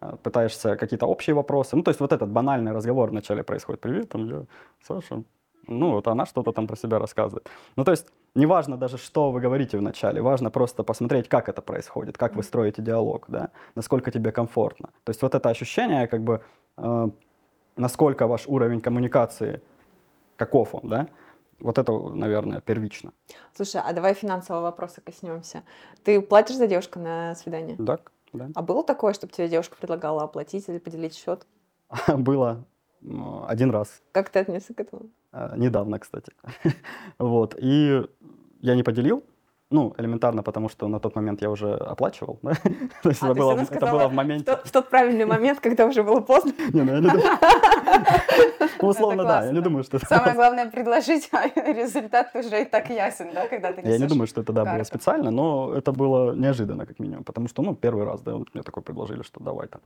э, 0.00 0.16
пытаешься 0.22 0.76
какие-то 0.76 1.06
общие 1.06 1.34
вопросы. 1.34 1.74
Ну, 1.74 1.82
то 1.82 1.90
есть 1.90 2.00
вот 2.00 2.12
этот 2.12 2.28
банальный 2.28 2.72
разговор 2.72 3.10
вначале 3.10 3.42
происходит. 3.42 3.80
Привет, 3.80 4.10
там 4.10 4.28
я 4.28 4.44
Саша. 4.82 5.22
Ну, 5.68 5.92
вот 5.92 6.08
она 6.08 6.26
что-то 6.26 6.52
там 6.52 6.66
про 6.66 6.76
себя 6.76 6.98
рассказывает. 6.98 7.48
Ну, 7.76 7.84
то 7.84 7.90
есть 7.90 8.06
неважно 8.34 8.76
даже, 8.76 8.96
что 8.98 9.30
вы 9.30 9.40
говорите 9.40 9.78
вначале, 9.78 10.22
важно 10.22 10.50
просто 10.50 10.82
посмотреть, 10.82 11.28
как 11.28 11.48
это 11.48 11.62
происходит, 11.62 12.16
как 12.16 12.36
вы 12.36 12.42
строите 12.42 12.82
диалог, 12.82 13.26
да, 13.28 13.50
насколько 13.74 14.10
тебе 14.10 14.32
комфортно. 14.32 14.88
То 15.04 15.10
есть 15.10 15.22
вот 15.22 15.34
это 15.34 15.48
ощущение, 15.50 16.06
как 16.06 16.22
бы, 16.22 16.42
э, 16.76 17.08
насколько 17.76 18.26
ваш 18.26 18.46
уровень 18.46 18.80
коммуникации, 18.80 19.60
каков 20.36 20.74
он, 20.74 20.88
да, 20.88 21.08
вот 21.60 21.78
это, 21.78 21.92
наверное, 21.92 22.60
первично. 22.60 23.12
Слушай, 23.54 23.82
а 23.84 23.92
давай 23.92 24.14
финансового 24.14 24.62
вопроса 24.62 25.00
коснемся. 25.00 25.62
Ты 26.04 26.20
платишь 26.20 26.56
за 26.56 26.66
девушку 26.66 26.98
на 26.98 27.34
свидание? 27.34 27.76
Так, 27.76 28.12
да. 28.32 28.48
А 28.54 28.62
было 28.62 28.84
такое, 28.84 29.12
чтобы 29.12 29.32
тебе 29.32 29.48
девушка 29.48 29.76
предлагала 29.76 30.22
оплатить 30.22 30.68
или 30.68 30.78
поделить 30.78 31.16
счет? 31.16 31.46
Было 32.16 32.64
один 33.48 33.70
раз, 33.70 34.02
Как 34.12 34.30
ты 34.30 34.38
отнесся 34.40 34.74
к 34.74 34.80
этому? 34.80 35.02
э, 35.32 35.54
недавно, 35.56 35.98
кстати. 35.98 36.32
Вот, 37.18 37.54
и 37.58 38.02
я 38.60 38.74
не 38.74 38.82
поделил, 38.82 39.22
ну, 39.70 39.94
элементарно, 39.98 40.42
потому 40.42 40.68
что 40.70 40.88
на 40.88 40.98
тот 40.98 41.14
момент 41.14 41.42
я 41.42 41.50
уже 41.50 41.74
оплачивал, 41.74 42.38
да? 42.42 42.52
То 43.02 43.08
есть 43.10 43.22
А, 43.22 43.26
это 43.26 43.34
то 43.34 43.36
есть 43.36 43.38
было 43.38 43.54
в- 43.54 43.72
это 43.72 43.86
было 43.86 44.08
в 44.08 44.10
В 44.10 44.14
моменте. 44.14 44.44
тот, 44.44 44.66
в 44.66 44.70
тот 44.72 44.88
правильный 44.90 45.26
момент, 45.26 45.60
когда 45.60 45.84
уже 45.86 46.02
было 46.02 46.20
поздно. 46.20 46.52
Не, 46.72 46.82
ну 46.84 46.92
я 46.92 47.00
не 47.00 47.08
думаю. 47.10 47.38
Ну, 48.80 48.88
условно, 48.88 49.24
да, 49.24 49.44
я 49.44 49.52
не 49.52 49.60
думаю, 49.60 49.84
что 49.84 49.96
это... 49.98 50.06
Самое 50.06 50.34
главное 50.34 50.70
предложить, 50.70 51.28
а 51.32 51.48
результат 51.72 52.34
уже 52.34 52.62
и 52.62 52.64
так 52.64 52.88
ясен, 52.90 53.28
да, 53.34 53.46
когда 53.48 53.72
ты 53.72 53.82
Я 53.88 53.98
не 53.98 54.06
думаю, 54.06 54.26
что 54.26 54.40
это, 54.40 54.52
да, 54.52 54.64
было 54.64 54.84
специально, 54.84 55.30
но 55.30 55.72
это 55.74 55.92
было 55.92 56.34
неожиданно, 56.34 56.86
как 56.86 56.98
минимум, 56.98 57.24
потому 57.24 57.48
что, 57.48 57.62
ну, 57.62 57.74
первый 57.74 58.04
раз, 58.04 58.20
да, 58.22 58.36
мне 58.54 58.62
такое 58.62 58.82
предложили, 58.82 59.22
что 59.22 59.40
давай 59.40 59.68
там, 59.68 59.80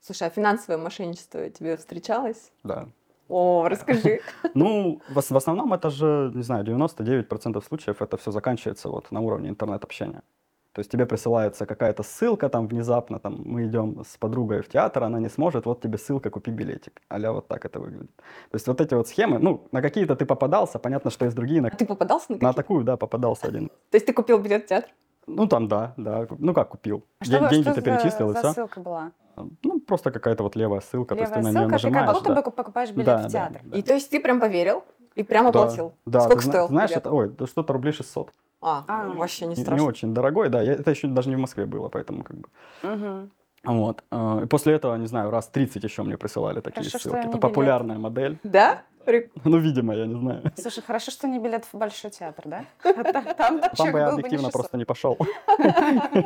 Слушай, 0.00 0.28
а 0.28 0.30
финансовое 0.30 0.78
мошенничество 0.78 1.48
тебе 1.50 1.76
встречалось? 1.76 2.52
да. 2.64 2.86
О, 3.28 3.66
расскажи. 3.68 4.20
Ну, 4.54 5.00
в, 5.08 5.16
ос- 5.18 5.30
в 5.30 5.36
основном 5.36 5.72
это 5.72 5.88
же, 5.88 6.30
не 6.34 6.42
знаю, 6.42 6.62
99% 6.64 7.64
случаев 7.64 8.02
это 8.02 8.16
все 8.18 8.30
заканчивается 8.30 8.88
вот 8.90 9.10
на 9.10 9.20
уровне 9.20 9.48
интернет-общения. 9.48 10.22
То 10.72 10.80
есть 10.80 10.90
тебе 10.90 11.06
присылается 11.06 11.64
какая-то 11.66 12.02
ссылка 12.02 12.48
там 12.50 12.66
внезапно, 12.68 13.18
там 13.18 13.40
мы 13.44 13.64
идем 13.66 14.04
с 14.04 14.16
подругой 14.18 14.60
в 14.60 14.68
театр, 14.68 15.04
она 15.04 15.20
не 15.20 15.30
сможет, 15.30 15.64
вот 15.66 15.80
тебе 15.80 15.96
ссылка, 15.98 16.28
купи 16.30 16.50
билетик. 16.50 17.00
Аля 17.10 17.32
вот 17.32 17.48
так 17.48 17.64
это 17.64 17.80
выглядит. 17.80 18.14
То 18.50 18.56
есть 18.56 18.66
вот 18.68 18.80
эти 18.80 18.92
вот 18.94 19.08
схемы, 19.08 19.38
ну, 19.38 19.66
на 19.72 19.80
какие-то 19.80 20.16
ты 20.16 20.26
попадался, 20.26 20.78
понятно, 20.78 21.10
что 21.10 21.24
есть 21.24 21.36
другие, 21.36 21.62
на, 21.62 21.68
А 21.68 21.70
ты 21.70 21.86
попадался 21.86 22.26
на 22.32 22.34
на 22.34 22.38
какие-то? 22.40 22.56
такую, 22.62 22.84
да, 22.84 22.96
попадался 22.98 23.46
один. 23.46 23.68
То 23.90 23.96
есть 23.96 24.06
ты 24.06 24.12
купил 24.12 24.38
билет 24.38 24.64
в 24.64 24.66
театр? 24.68 24.90
Ну, 25.26 25.46
там, 25.46 25.66
да, 25.68 25.94
да, 25.96 26.26
ну 26.38 26.52
как 26.52 26.68
купил. 26.68 27.04
А 27.20 27.24
что, 27.24 27.38
Деньги 27.48 27.62
что 27.62 27.74
ты 27.74 27.80
за- 27.80 27.86
перечислил, 27.86 28.30
и 28.32 28.34
все. 28.34 28.52
ссылка 28.52 28.80
была? 28.80 29.12
Ну, 29.62 29.80
просто 29.80 30.10
какая-то 30.10 30.42
вот 30.42 30.56
левая 30.56 30.80
ссылка, 30.80 31.14
то 31.14 31.20
есть 31.20 31.32
ты 31.32 31.38
Левая 31.40 31.52
на 31.52 31.58
нее 31.58 31.68
ссылка, 31.68 31.76
ты 31.78 31.82
как 31.82 31.92
нажимаешь. 31.92 32.18
будто 32.18 32.34
да. 32.34 32.42
бы 32.42 32.50
покупаешь 32.50 32.90
билет 32.90 33.06
Да, 33.06 33.18
в 33.18 33.22
да, 33.22 33.28
театр. 33.28 33.60
да. 33.64 33.76
И 33.78 33.82
то 33.82 33.94
есть 33.94 34.10
ты 34.10 34.20
прям 34.20 34.40
поверил 34.40 34.84
и 35.14 35.22
прям 35.22 35.46
оплатил? 35.46 35.94
Да, 36.06 36.20
Сколько 36.20 36.42
ты 36.42 36.48
стоил 36.48 36.68
Знаешь, 36.68 36.90
билет? 36.90 37.00
это, 37.06 37.10
ой, 37.12 37.28
да 37.30 37.46
что-то 37.46 37.72
рублей 37.72 37.92
600. 37.92 38.30
А, 38.60 38.84
А. 38.88 39.08
вообще 39.08 39.44
не 39.46 39.50
Не, 39.54 39.56
не 39.58 39.62
страшно. 39.62 39.86
очень 39.86 40.14
дорогой, 40.14 40.48
да. 40.48 40.62
Я- 40.62 40.72
это 40.74 40.90
еще 40.90 41.06
даже 41.08 41.28
не 41.28 41.36
в 41.36 41.38
Москве 41.40 41.66
было, 41.66 41.88
поэтому 41.88 42.22
как 42.24 42.36
бы. 42.38 42.48
Мгм. 42.82 43.30
Вот. 43.64 44.02
э, 44.10 44.40
И 44.44 44.46
после 44.46 44.74
этого, 44.74 44.96
не 44.96 45.06
знаю, 45.06 45.30
раз 45.30 45.48
30 45.48 45.82
еще 45.84 46.02
мне 46.02 46.16
присылали 46.16 46.60
такие 46.60 46.82
Хорошо, 46.84 46.98
ссылки. 46.98 47.16
Это 47.18 47.28
билет. 47.28 47.40
популярная 47.40 47.98
модель. 47.98 48.38
Да? 48.42 48.82
Ну, 49.44 49.58
видимо, 49.58 49.94
я 49.94 50.06
не 50.06 50.14
знаю. 50.18 50.42
Слушай, 50.56 50.82
хорошо, 50.82 51.10
что 51.10 51.28
не 51.28 51.38
билет 51.38 51.66
в 51.70 51.76
Большой 51.76 52.10
театр, 52.10 52.44
да? 52.46 52.64
Там 53.36 53.60
Там 53.60 53.70
чек 53.76 53.92
бы 53.92 53.98
я 53.98 54.06
был 54.06 54.14
объективно 54.14 54.46
600. 54.48 54.52
просто 54.52 54.76
не 54.78 54.84
пошел. 54.86 55.18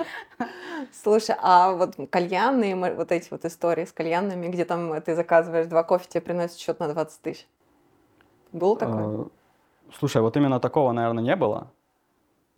Слушай, 1.02 1.36
а 1.42 1.72
вот 1.72 1.96
кальянные, 2.10 2.76
вот 2.94 3.10
эти 3.12 3.28
вот 3.30 3.44
истории 3.44 3.84
с 3.84 3.92
кальянными, 3.92 4.46
где 4.48 4.64
там 4.64 5.00
ты 5.02 5.14
заказываешь 5.16 5.66
два 5.66 5.82
кофе, 5.82 6.06
тебе 6.08 6.20
приносят 6.20 6.58
счет 6.58 6.78
на 6.80 6.88
20 6.88 7.20
тысяч. 7.20 7.46
Было 8.52 8.76
такое? 8.76 9.24
Э, 9.24 9.24
Слушай, 9.98 10.22
вот 10.22 10.36
именно 10.36 10.60
такого, 10.60 10.92
наверное, 10.92 11.24
не 11.24 11.36
было. 11.36 11.70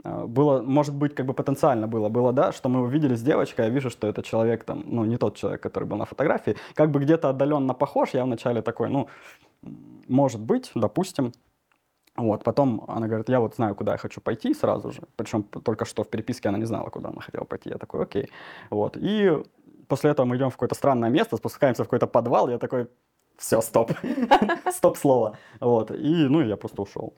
Э, 0.04 0.24
Было, 0.26 0.62
может 0.62 0.94
быть, 0.94 1.14
как 1.14 1.26
бы 1.26 1.34
потенциально 1.34 1.86
было. 1.86 2.08
Было, 2.08 2.32
да, 2.32 2.52
что 2.52 2.68
мы 2.68 2.82
увидели 2.82 3.14
с 3.14 3.22
девочкой, 3.22 3.66
я 3.66 3.70
вижу, 3.70 3.90
что 3.90 4.06
это 4.06 4.22
человек 4.22 4.64
там, 4.64 4.82
ну, 4.86 5.04
не 5.04 5.16
тот 5.16 5.36
человек, 5.36 5.62
который 5.62 5.84
был 5.84 5.96
на 5.96 6.04
фотографии. 6.04 6.56
Как 6.74 6.90
бы 6.90 7.00
где-то 7.00 7.28
отдаленно 7.28 7.74
похож, 7.74 8.10
я 8.14 8.24
вначале 8.24 8.62
такой, 8.62 8.88
ну, 8.88 9.08
может 10.08 10.40
быть, 10.40 10.70
допустим. 10.74 11.32
Вот, 12.16 12.44
потом 12.44 12.84
она 12.88 13.06
говорит, 13.06 13.28
я 13.28 13.40
вот 13.40 13.54
знаю, 13.54 13.74
куда 13.74 13.92
я 13.92 13.98
хочу 13.98 14.20
пойти 14.20 14.52
сразу 14.54 14.90
же. 14.90 15.00
Причем 15.16 15.42
только 15.42 15.84
что 15.84 16.02
в 16.02 16.08
переписке 16.08 16.48
она 16.48 16.58
не 16.58 16.66
знала, 16.66 16.90
куда 16.90 17.08
она 17.08 17.20
хотела 17.20 17.44
пойти. 17.44 17.70
Я 17.70 17.78
такой, 17.78 18.02
окей. 18.02 18.28
Вот, 18.68 18.96
и 18.96 19.42
после 19.88 20.10
этого 20.10 20.26
мы 20.26 20.36
идем 20.36 20.50
в 20.50 20.52
какое-то 20.52 20.74
странное 20.74 21.10
место, 21.10 21.36
спускаемся 21.36 21.84
в 21.84 21.86
какой-то 21.86 22.06
подвал, 22.06 22.48
я 22.50 22.58
такой, 22.58 22.88
все, 23.40 23.62
стоп. 23.62 23.92
Стоп 24.70 24.98
слово. 24.98 25.38
Вот. 25.60 25.90
И, 25.90 26.28
ну, 26.28 26.42
я 26.42 26.56
просто 26.56 26.82
ушел. 26.82 27.14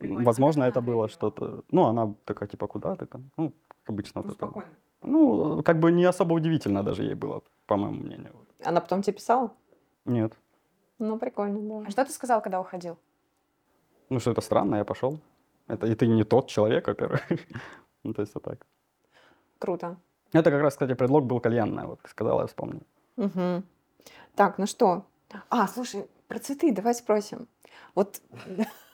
Возможно, 0.00 0.64
это 0.64 0.80
было 0.80 1.08
что-то... 1.08 1.62
Ну, 1.70 1.84
она 1.84 2.14
такая, 2.24 2.48
типа, 2.48 2.66
куда 2.66 2.94
ты 2.94 3.06
там? 3.06 3.30
Ну, 3.36 3.52
как 3.68 3.88
обычно. 3.88 4.22
вот 4.22 4.36
это. 4.36 4.52
Ну, 5.02 5.62
как 5.62 5.78
бы 5.78 5.92
не 5.92 6.04
особо 6.08 6.34
удивительно 6.34 6.82
даже 6.82 7.02
ей 7.02 7.14
было, 7.14 7.42
по 7.66 7.76
моему 7.76 8.02
мнению. 8.04 8.32
Она 8.64 8.80
потом 8.80 9.02
тебе 9.02 9.14
писала? 9.16 9.50
Нет. 10.04 10.32
Ну, 10.98 11.18
прикольно, 11.18 11.80
А 11.80 11.84
да. 11.84 11.90
что 11.90 12.04
ты 12.04 12.12
сказал, 12.12 12.42
когда 12.42 12.60
уходил? 12.60 12.96
Ну, 14.10 14.20
что 14.20 14.30
это 14.32 14.40
странно, 14.40 14.76
я 14.76 14.84
пошел. 14.84 15.18
Это 15.68 15.86
и 15.86 15.94
ты 15.94 16.06
не 16.06 16.24
тот 16.24 16.48
человек, 16.48 16.86
во-первых. 16.88 17.20
Ну, 18.04 18.14
то 18.14 18.22
есть 18.22 18.34
вот 18.34 18.44
так. 18.44 18.66
Круто. 19.58 19.96
Это 20.32 20.50
как 20.50 20.62
раз, 20.62 20.74
кстати, 20.74 20.94
предлог 20.94 21.24
был 21.24 21.40
кальянная, 21.40 21.86
вот 21.86 22.00
ты 22.02 22.08
сказала, 22.08 22.40
я 22.42 22.46
вспомнил. 22.46 22.82
Мгм. 23.16 23.64
Так, 24.36 24.58
ну 24.58 24.66
что? 24.66 25.02
А, 25.50 25.66
слушай, 25.66 26.06
про 26.28 26.38
цветы 26.38 26.72
давай 26.72 26.94
спросим. 26.94 27.48
Вот 27.94 28.22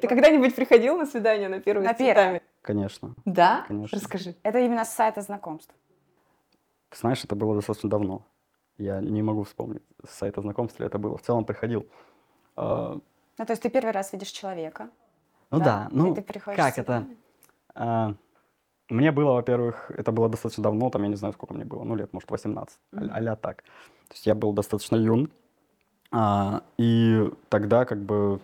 ты 0.00 0.08
когда-нибудь 0.08 0.54
приходил 0.54 0.96
на 0.98 1.06
свидание 1.06 1.48
на 1.48 1.60
первое 1.60 1.86
На 1.86 1.94
с 1.94 1.96
цветами? 1.96 2.42
Конечно. 2.62 3.14
Да? 3.24 3.64
Конечно. 3.68 3.98
Расскажи. 3.98 4.34
Это 4.42 4.58
именно 4.58 4.84
с 4.84 4.92
сайта 4.94 5.20
знакомств. 5.22 5.74
Ты 6.90 6.98
знаешь, 6.98 7.24
это 7.24 7.34
было 7.34 7.54
достаточно 7.54 7.88
давно. 7.90 8.22
Я 8.78 9.00
не 9.00 9.22
могу 9.22 9.42
вспомнить, 9.44 9.82
с 10.06 10.10
сайта 10.14 10.40
знакомств 10.40 10.80
ли 10.80 10.86
это 10.86 10.98
было. 10.98 11.16
В 11.16 11.22
целом 11.22 11.44
приходил. 11.44 11.86
А, 12.56 12.98
Ну, 13.38 13.44
то 13.46 13.52
есть 13.52 13.62
ты 13.62 13.70
первый 13.70 13.92
раз 13.92 14.12
видишь 14.12 14.28
человека. 14.30 14.90
Ну 15.50 15.58
да, 15.60 15.88
И 15.90 15.94
ну 15.94 16.14
как 16.56 16.78
это? 16.78 17.06
А, 17.74 18.14
Мне 18.88 19.10
было, 19.12 19.32
во-первых, 19.34 19.90
это 19.90 20.12
было 20.12 20.28
достаточно 20.28 20.62
давно, 20.62 20.90
там 20.90 21.02
я 21.02 21.08
не 21.08 21.16
знаю, 21.16 21.32
сколько 21.34 21.54
мне 21.54 21.64
было, 21.64 21.82
ну 21.84 21.94
лет, 21.96 22.12
может, 22.12 22.30
18, 22.30 22.78
Мгм. 22.92 23.10
а- 23.10 23.14
а-ля 23.16 23.36
так. 23.36 23.62
То 24.08 24.14
есть 24.14 24.26
я 24.26 24.34
был 24.34 24.52
достаточно 24.52 24.96
юн. 24.96 25.30
А, 26.10 26.62
И 26.78 27.30
тогда 27.48 27.84
как 27.86 27.98
бы 28.02 28.40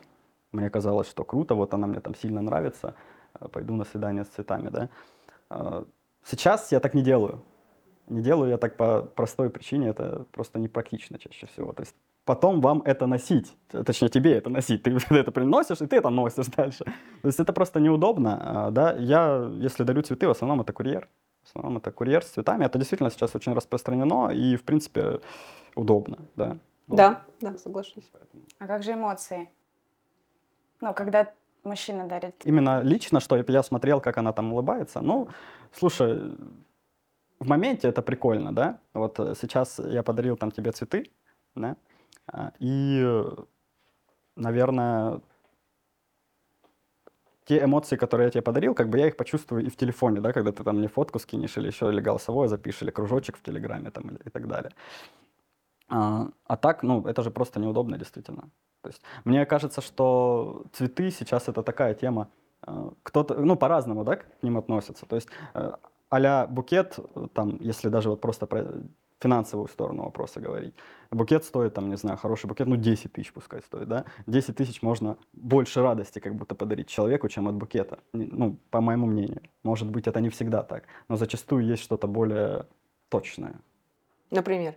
мне 0.53 0.71
казалось, 0.71 1.09
что 1.09 1.25
круто, 1.25 1.55
вот 1.55 1.75
она 1.75 1.87
мне 1.87 2.01
там 2.01 2.15
сильно 2.15 2.43
нравится, 2.43 2.95
а, 3.35 3.49
пойду 3.49 3.75
на 3.75 3.85
свидание 3.85 4.25
с 4.25 4.29
цветами, 4.29 4.69
да. 4.69 4.89
А, 5.51 5.85
Сейчас 6.25 6.73
я 6.73 6.81
так 6.81 6.93
не 6.95 7.03
делаю. 7.03 7.43
Не 8.09 8.23
делаю 8.23 8.51
я 8.51 8.59
так 8.59 8.77
по 8.77 9.03
простой 9.03 9.49
причине, 9.51 9.89
это 9.89 10.27
просто 10.33 10.59
непрактично 10.59 11.19
чаще 11.19 11.47
всего. 11.47 11.73
То 11.73 11.83
есть 11.83 11.95
потом 12.25 12.61
вам 12.61 12.83
это 12.83 13.07
носить, 13.07 13.57
точнее 13.69 14.09
тебе 14.09 14.35
это 14.35 14.51
носить, 14.51 14.83
ты 14.83 14.91
это 15.11 15.33
приносишь, 15.33 15.81
и 15.81 15.87
ты 15.87 15.97
это 15.97 16.11
носишь 16.11 16.47
дальше. 16.47 16.85
То 16.85 17.29
есть 17.29 17.41
это 17.41 17.53
просто 17.53 17.81
неудобно, 17.81 18.67
а, 18.67 18.71
да. 18.71 18.95
Я, 18.99 19.51
если 19.55 19.85
дарю 19.85 20.03
цветы, 20.03 20.27
в 20.27 20.31
основном 20.31 20.61
это 20.61 20.73
курьер. 20.73 21.09
В 21.43 21.49
основном 21.49 21.79
это 21.79 21.93
курьер 21.93 22.23
с 22.23 22.29
цветами. 22.29 22.67
Это 22.67 22.79
действительно 22.79 23.11
сейчас 23.11 23.35
очень 23.35 23.55
распространено 23.55 24.29
и, 24.29 24.57
в 24.57 24.65
принципе, 24.65 25.21
удобно, 25.75 26.19
да. 26.37 26.59
Вот. 26.89 26.97
Да, 26.97 27.23
да, 27.41 27.57
соглашусь. 27.57 28.11
А 28.59 28.67
как 28.67 28.83
же 28.83 28.93
эмоции? 28.93 29.51
Ну, 30.81 30.95
когда 30.95 31.33
мужчина 31.65 32.07
дарит... 32.07 32.35
Именно 32.45 32.83
лично, 32.83 33.21
что 33.21 33.37
я 33.37 33.63
смотрел, 33.63 34.01
как 34.01 34.19
она 34.19 34.33
там 34.33 34.53
улыбается. 34.53 35.01
Ну, 35.01 35.29
слушай, 35.73 36.37
в 37.41 37.49
моменте 37.49 37.89
это 37.89 38.03
прикольно, 38.03 38.53
да? 38.55 38.81
Вот 38.95 39.19
э, 39.21 39.35
сейчас 39.41 39.79
я 39.79 40.03
подарил 40.03 40.37
там 40.37 40.51
тебе 40.51 40.73
цветы, 40.73 41.11
да? 41.55 41.77
А, 42.27 42.53
И, 42.59 43.25
наверное, 44.37 45.21
те 47.45 47.65
эмоции, 47.65 47.97
которые 47.97 48.27
я 48.27 48.31
тебе 48.31 48.43
подарил, 48.43 48.75
как 48.75 48.89
бы 48.89 48.99
я 48.99 49.07
их 49.07 49.17
почувствую 49.17 49.65
и 49.65 49.71
в 49.71 49.77
телефоне, 49.77 50.21
да, 50.21 50.33
когда 50.33 50.53
ты 50.53 50.63
там 50.65 50.77
мне 50.79 50.89
фотку 50.89 51.19
скинешь 51.19 51.57
или 51.57 51.69
еще, 51.69 51.89
или 51.89 52.01
голосовое 52.01 52.49
запишешь, 52.49 52.83
или 52.83 52.91
кружочек 52.91 53.37
в 53.39 53.43
Телеграме 53.43 53.91
там 53.91 54.11
или- 54.11 54.21
и 54.27 54.31
так 54.31 54.47
далее. 54.47 54.73
А, 55.89 56.29
а 56.45 56.57
так, 56.57 56.83
ну, 56.83 57.07
это 57.07 57.23
же 57.23 57.31
просто 57.31 57.61
неудобно, 57.61 57.97
действительно. 57.97 58.51
То 58.83 58.89
есть 58.89 59.03
мне 59.25 59.45
кажется, 59.47 59.81
что 59.81 60.65
цветы 60.73 61.11
сейчас 61.11 61.49
это 61.49 61.63
такая 61.63 61.95
тема. 61.95 62.29
э, 62.67 62.91
Кто-то, 63.03 63.35
ну, 63.35 63.57
по-разному, 63.57 64.05
да, 64.05 64.17
к 64.17 64.43
ним 64.43 64.57
относятся. 64.57 65.07
То 65.07 65.17
есть 65.17 65.29
а 66.11 66.47
букет, 66.47 66.99
э, 66.99 67.27
там, 67.35 67.59
если 67.61 67.89
даже 67.89 68.11
вот 68.11 68.21
просто 68.21 68.47
про 68.47 68.67
финансовую 69.21 69.69
сторону 69.69 70.05
вопроса 70.05 70.41
говорить, 70.41 70.75
букет 71.11 71.45
стоит, 71.45 71.75
там, 71.75 71.89
не 71.91 71.97
знаю, 71.97 72.17
хороший 72.17 72.47
букет, 72.47 72.69
ну, 72.69 72.77
10 72.77 73.13
тысяч 73.13 73.33
пускай 73.33 73.63
стоит, 73.63 73.89
да, 73.89 74.05
10 74.27 74.57
тысяч 74.57 74.81
можно 74.81 75.17
больше 75.33 75.83
радости 75.83 76.21
как 76.21 76.35
будто 76.35 76.55
подарить 76.55 76.89
человеку, 76.89 77.29
чем 77.29 77.49
от 77.49 77.55
букета, 77.55 77.99
ну, 78.13 78.57
по 78.71 78.81
моему 78.81 79.07
мнению. 79.07 79.43
Может 79.65 79.91
быть, 79.91 80.07
это 80.07 80.21
не 80.21 80.29
всегда 80.29 80.63
так, 80.63 80.85
но 81.09 81.17
зачастую 81.17 81.67
есть 81.67 81.83
что-то 81.83 82.07
более 82.07 82.67
точное. 83.09 83.61
Например. 84.31 84.75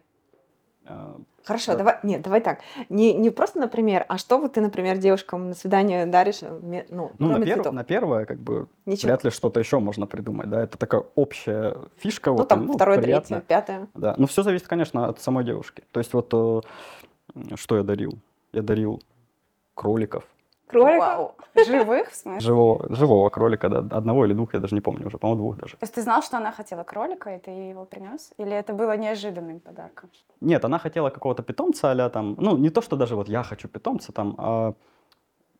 Э, 0.86 1.16
Хорошо, 1.44 1.72
Да. 1.72 1.80
давай, 1.80 2.00
нет, 2.04 2.22
давай 2.22 2.40
так. 2.40 2.60
Не, 2.90 3.14
не 3.14 3.32
просто, 3.32 3.60
например, 3.60 4.06
а 4.08 4.18
что 4.20 4.38
вот 4.38 4.54
ты, 4.54 4.62
например, 4.62 4.98
девушкам 4.98 5.50
на 5.50 5.56
свидание 5.56 6.06
даришь, 6.06 6.40
э, 6.44 6.86
ну, 6.90 7.12
Ну, 7.18 7.30
на, 7.30 7.44
перв- 7.44 7.72
на 7.72 7.84
первое, 7.84 8.26
как 8.26 8.40
бы, 8.40 8.68
Ничего. 8.86 9.08
вряд 9.08 9.24
ли 9.24 9.32
что-то 9.32 9.60
еще 9.60 9.80
можно 9.80 10.06
придумать, 10.06 10.50
да, 10.50 10.62
это 10.64 10.78
такая 10.78 11.04
общая 11.16 11.78
фишка. 11.98 12.30
Ну, 12.30 12.38
вот, 12.38 12.48
там 12.48 12.72
второе, 12.72 13.00
приятная. 13.02 13.42
третье, 13.42 13.48
пятое. 13.48 13.88
Да, 13.96 14.16
ну 14.18 14.28
все 14.28 14.44
зависит, 14.44 14.68
конечно, 14.68 15.08
от 15.08 15.20
самой 15.20 15.44
девушки. 15.44 15.84
То 15.92 16.00
есть 16.00 16.14
вот 16.14 16.30
э, 16.34 16.62
что 17.56 17.78
я 17.78 17.84
дарил? 17.84 18.20
Я 18.54 18.62
дарил 18.62 19.02
кроликов, 19.74 20.26
Кролика? 20.72 21.00
Вау. 21.00 21.36
Живых, 21.68 22.10
в 22.10 22.16
смысле? 22.16 22.40
живого, 22.40 22.96
живого 22.96 23.30
кролика, 23.30 23.70
да, 23.70 23.98
одного 23.98 24.26
или 24.26 24.34
двух, 24.34 24.54
я 24.54 24.60
даже 24.60 24.76
не 24.76 24.82
помню 24.82 25.08
уже, 25.08 25.18
по-моему, 25.18 25.42
двух 25.42 25.58
даже. 25.58 25.74
То 25.74 25.84
есть 25.84 25.94
ты 25.94 26.02
знал, 26.02 26.22
что 26.24 26.38
она 26.38 26.52
хотела 26.52 26.84
кролика, 26.84 27.36
и 27.36 27.40
ты 27.40 27.52
его 27.52 27.86
принес? 27.86 28.32
Или 28.38 28.52
это 28.52 28.74
было 28.74 28.98
неожиданным 28.98 29.60
подарком? 29.60 30.10
Нет, 30.42 30.66
она 30.66 30.80
хотела 30.80 31.10
какого-то 31.10 31.44
питомца, 31.44 31.92
а 31.92 32.10
там, 32.10 32.36
ну 32.40 32.58
не 32.58 32.70
то, 32.70 32.82
что 32.82 32.96
даже 32.96 33.16
вот 33.16 33.30
я 33.30 33.44
хочу 33.44 33.68
питомца 33.68 34.12
там, 34.12 34.36
а 34.38 34.74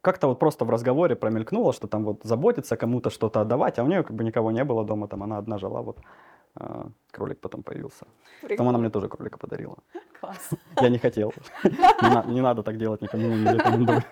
как-то 0.02 0.28
вот 0.28 0.40
просто 0.40 0.66
в 0.66 0.70
разговоре 0.70 1.16
промелькнуло, 1.16 1.74
что 1.74 1.88
там 1.88 2.04
вот 2.04 2.24
заботиться, 2.24 2.78
кому-то 2.78 3.10
что-то 3.10 3.42
отдавать, 3.42 3.80
а 3.80 3.84
у 3.84 3.88
нее 3.88 4.04
как 4.04 4.16
бы 4.16 4.24
никого 4.24 4.52
не 4.52 4.64
было 4.64 4.84
дома, 4.84 5.08
там 5.08 5.24
она 5.24 5.38
одна 5.38 5.58
жила, 5.58 5.82
вот 5.82 5.98
а, 6.56 6.88
кролик 7.12 7.40
потом 7.40 7.64
появился. 7.64 8.06
Потом 8.42 8.68
она 8.68 8.78
мне 8.78 8.90
тоже 8.90 9.08
кролика 9.08 9.38
подарила. 9.38 9.78
Класс. 10.20 10.50
Я 10.82 10.90
не 10.90 10.98
хотел. 10.98 11.34
Не 12.28 12.42
надо 12.42 12.64
так 12.64 12.78
делать, 12.78 13.02
никому 13.02 13.28
не 13.28 13.54
рекомендую. 13.54 14.04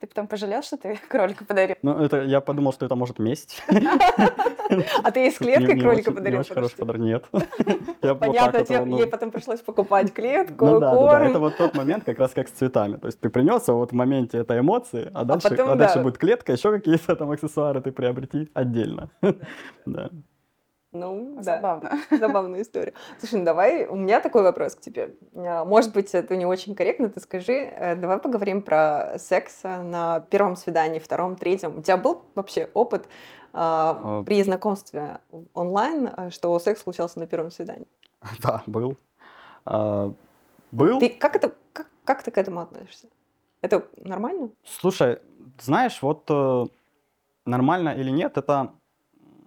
Ты 0.00 0.06
потом 0.06 0.28
пожалел, 0.28 0.62
что 0.62 0.78
ты 0.78 0.98
кролика 1.08 1.44
подарил? 1.44 1.76
Ну, 1.82 1.98
это 1.98 2.22
я 2.22 2.40
подумал, 2.40 2.72
что 2.72 2.86
это 2.86 2.94
может 2.94 3.18
месть. 3.18 3.62
А 5.02 5.10
ты 5.10 5.20
ей 5.20 5.30
с 5.30 5.36
клеткой 5.36 5.78
кролика 5.78 6.10
подарил? 6.12 6.38
Не 6.38 6.40
очень 6.40 6.54
хороший 6.54 6.76
подарок, 6.76 7.00
нет. 7.02 7.24
Понятно, 8.00 8.84
ну, 8.86 8.98
ей 8.98 9.06
потом 9.06 9.30
пришлось 9.30 9.60
покупать 9.60 10.12
клетку, 10.14 10.64
Ну 10.64 10.80
да, 10.80 10.90
да, 10.90 10.96
корм. 10.96 11.28
это 11.28 11.38
вот 11.38 11.56
тот 11.56 11.74
момент, 11.74 12.04
как 12.04 12.18
раз 12.18 12.30
как 12.30 12.48
с 12.48 12.52
цветами. 12.52 12.96
То 12.96 13.08
есть 13.08 13.20
ты 13.20 13.28
принес, 13.28 13.68
а 13.68 13.74
вот 13.74 13.90
в 13.90 13.94
моменте 13.94 14.38
это 14.38 14.58
эмоции, 14.58 15.10
а 15.12 15.24
дальше, 15.24 15.48
а 15.48 15.74
дальше 15.74 15.96
да. 15.96 16.02
будет 16.02 16.16
клетка, 16.18 16.52
еще 16.52 16.70
какие-то 16.70 17.16
там 17.16 17.30
аксессуары 17.30 17.82
ты 17.82 17.92
приобрети 17.92 18.48
отдельно. 18.54 19.10
Да. 19.86 20.08
Ну, 20.92 21.34
да. 21.36 21.42
Забавно. 21.42 21.90
Забавная 22.10 22.62
история. 22.62 22.92
Слушай, 23.18 23.38
ну 23.38 23.44
давай, 23.44 23.86
у 23.86 23.94
меня 23.94 24.20
такой 24.20 24.42
вопрос 24.42 24.74
к 24.74 24.80
тебе. 24.80 25.14
А, 25.34 25.64
Может 25.64 25.92
быть, 25.92 26.12
это 26.14 26.36
не 26.36 26.46
очень 26.46 26.74
корректно, 26.74 27.08
ты 27.08 27.20
скажи. 27.20 27.52
Э, 27.52 27.94
Давай 27.94 28.18
поговорим 28.18 28.60
про 28.62 29.16
секс 29.18 29.62
на 29.62 30.20
первом 30.30 30.56
свидании, 30.56 30.98
втором, 30.98 31.36
третьем. 31.36 31.78
У 31.78 31.82
тебя 31.82 31.96
был 31.96 32.22
вообще 32.34 32.68
опыт 32.74 33.06
а, 33.52 34.00
А. 34.02 34.22
при 34.24 34.42
знакомстве 34.42 35.18
онлайн, 35.54 36.10
э, 36.16 36.30
что 36.30 36.58
секс 36.58 36.82
случался 36.82 37.18
на 37.20 37.26
первом 37.26 37.50
свидании? 37.50 37.86
Да, 38.42 38.62
был. 38.66 38.96
А, 39.64 40.12
Был. 40.72 40.98
Ты 41.00 41.08
как 41.08 41.36
это, 41.36 41.52
как, 41.72 41.88
как 42.04 42.22
ты 42.22 42.30
к 42.30 42.38
этому 42.38 42.60
относишься? 42.60 43.08
Это 43.60 43.86
нормально? 43.96 44.50
Слушай, 44.64 45.18
знаешь, 45.60 46.00
вот 46.02 46.24
э, 46.30 46.66
нормально 47.44 47.90
или 47.90 48.10
нет, 48.10 48.38
это, 48.38 48.72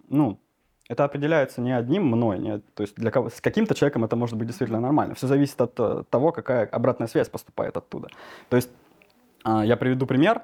ну, 0.08 0.38
это 0.88 1.04
определяется 1.04 1.60
не 1.60 1.72
одним 1.72 2.06
мной, 2.06 2.38
не, 2.38 2.58
то 2.58 2.82
есть 2.82 2.94
для 2.96 3.10
кого, 3.10 3.30
с 3.30 3.40
каким-то 3.40 3.74
человеком 3.74 4.04
это 4.04 4.16
может 4.16 4.36
быть 4.36 4.46
действительно 4.46 4.80
нормально. 4.80 5.14
Все 5.14 5.26
зависит 5.26 5.60
от 5.60 5.72
э, 5.78 6.04
того, 6.10 6.30
какая 6.32 6.66
обратная 6.66 7.08
связь 7.08 7.28
поступает 7.28 7.76
оттуда. 7.76 8.08
То 8.50 8.56
есть 8.56 8.70
э, 9.46 9.62
я 9.64 9.76
приведу 9.76 10.06
пример. 10.06 10.42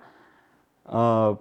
Э, 0.87 1.37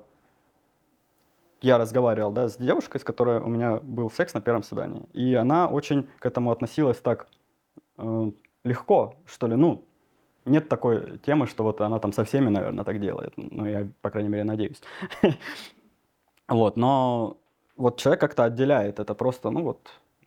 я 1.62 1.78
разговаривал 1.78 2.32
да, 2.32 2.50
с 2.50 2.58
девушкой, 2.58 3.00
с 3.00 3.04
которой 3.04 3.40
у 3.40 3.48
меня 3.48 3.78
был 3.78 4.10
секс 4.12 4.34
на 4.34 4.42
первом 4.42 4.64
свидании, 4.64 5.04
и 5.14 5.34
она 5.34 5.68
очень 5.68 6.08
к 6.20 6.26
этому 6.26 6.52
относилась 6.52 6.98
так 6.98 7.28
э, 7.98 8.32
легко, 8.64 9.16
что 9.26 9.48
ли, 9.48 9.56
ну, 9.56 9.86
нет 10.46 10.68
такой 10.68 11.20
темы, 11.20 11.48
что 11.48 11.64
вот 11.64 11.80
она 11.82 12.00
там 12.00 12.12
со 12.12 12.24
всеми, 12.26 12.50
наверное, 12.50 12.84
так 12.84 13.00
делает. 13.00 13.34
Ну, 13.38 13.66
я, 13.66 13.88
по 14.02 14.10
крайней 14.10 14.30
мере, 14.30 14.44
надеюсь. 14.44 14.82
Вот, 16.48 16.78
но 16.78 17.38
вот 17.80 17.98
человек 17.98 18.20
как-то 18.22 18.44
отделяет 18.44 19.00
это 19.00 19.16
просто, 19.16 19.50
ну 19.50 19.64
вот, 19.64 19.80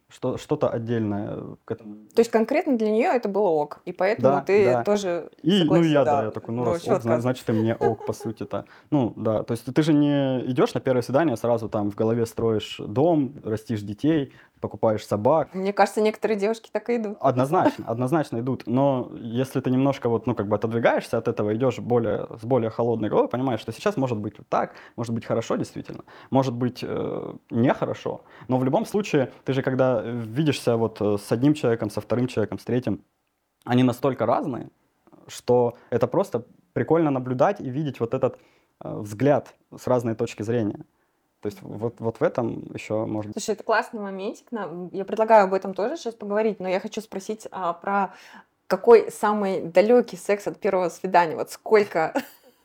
что, 0.09 0.37
что-то 0.37 0.69
отдельное 0.69 1.39
к 1.65 1.71
этому. 1.71 1.95
То 2.15 2.21
есть 2.21 2.31
конкретно 2.31 2.77
для 2.77 2.91
нее 2.91 3.09
это 3.09 3.29
было 3.29 3.49
ок, 3.49 3.81
и 3.85 3.93
поэтому 3.93 4.37
Да, 4.37 4.41
ты 4.43 4.65
да. 4.65 4.85
тоже 4.85 5.31
И, 5.43 5.65
ну, 5.65 5.83
я, 5.83 6.05
да, 6.05 6.17
да, 6.17 6.25
я 6.25 6.31
такой, 6.31 6.55
ну, 6.55 6.65
ну, 6.65 6.73
раз 6.73 6.87
ок, 6.87 7.03
значит, 7.03 7.49
и 7.49 7.53
мне 7.53 7.75
ок, 7.75 8.05
по 8.07 8.13
сути-то. 8.13 8.65
Ну, 8.91 9.13
да, 9.17 9.43
то 9.43 9.53
есть 9.53 9.65
ты 9.65 9.83
же 9.83 9.93
не 9.93 10.41
идешь 10.51 10.75
на 10.75 10.81
первое 10.81 11.03
свидание, 11.03 11.37
сразу 11.37 11.69
там 11.69 11.91
в 11.91 11.95
голове 11.95 12.27
строишь 12.27 12.77
дом, 12.79 13.35
растишь 13.45 13.83
детей, 13.83 14.33
покупаешь 14.63 15.05
собак. 15.07 15.53
Мне 15.53 15.73
кажется, 15.73 16.01
некоторые 16.01 16.39
девушки 16.39 16.71
так 16.73 16.89
и 16.89 16.97
идут. 16.97 17.19
Однозначно, 17.21 17.85
однозначно 17.87 18.39
идут. 18.39 18.63
Но 18.67 19.11
если 19.15 19.61
ты 19.61 19.71
немножко 19.71 20.09
вот, 20.09 20.27
ну, 20.27 20.35
как 20.35 20.47
бы 20.47 20.57
отодвигаешься 20.57 21.19
от 21.19 21.29
этого, 21.29 21.55
идешь 21.55 21.79
более, 21.79 22.29
с 22.41 22.45
более 22.45 22.71
холодной 22.71 23.11
головой, 23.11 23.29
понимаешь, 23.29 23.61
что 23.61 23.73
сейчас 23.73 23.97
может 23.97 24.19
быть 24.19 24.39
вот 24.39 24.49
так, 24.49 24.75
может 24.97 25.13
быть 25.13 25.27
хорошо 25.27 25.57
действительно, 25.57 26.05
может 26.31 26.55
быть 26.55 26.81
э, 26.83 27.35
нехорошо. 27.51 28.23
Но 28.49 28.59
в 28.59 28.65
любом 28.65 28.87
случае, 28.87 29.33
ты 29.45 29.53
же 29.53 29.63
когда 29.63 30.01
видишься 30.01 30.77
вот 30.77 31.01
э, 31.01 31.17
с 31.19 31.33
одним 31.33 31.55
человеком, 31.55 31.91
со 31.91 32.01
вторым 32.01 32.29
человеком, 32.29 32.59
с 32.59 32.65
третьим, 32.65 33.05
они 33.65 33.83
настолько 33.83 34.27
разные, 34.27 34.71
что 35.27 35.75
это 35.91 36.07
просто 36.07 36.45
прикольно 36.73 37.11
наблюдать 37.11 37.61
и 37.61 37.69
видеть 37.69 38.01
вот 38.01 38.15
этот 38.15 38.39
э, 38.85 38.95
взгляд 38.95 39.55
с 39.77 39.87
разной 39.87 40.15
точки 40.15 40.45
зрения. 40.45 40.85
То 41.43 41.47
есть 41.47 41.59
вот, 41.61 41.95
вот 41.99 42.21
в 42.21 42.23
этом 42.23 42.71
еще 42.73 43.05
может 43.05 43.33
Слушай, 43.33 43.57
это 43.57 43.65
классный 43.65 44.01
моментик. 44.01 44.47
Я 44.93 45.05
предлагаю 45.05 45.45
об 45.45 45.55
этом 45.55 45.75
тоже 45.75 45.97
сейчас 45.97 46.15
поговорить, 46.15 46.61
но 46.61 46.69
я 46.69 46.79
хочу 46.79 47.01
спросить 47.01 47.49
а, 47.51 47.73
про 47.73 48.15
какой 48.69 49.11
самый 49.11 49.61
далекий 49.61 50.17
секс 50.17 50.47
от 50.47 50.59
первого 50.59 50.89
свидания? 50.89 51.35
Вот 51.35 51.51
сколько? 51.51 52.15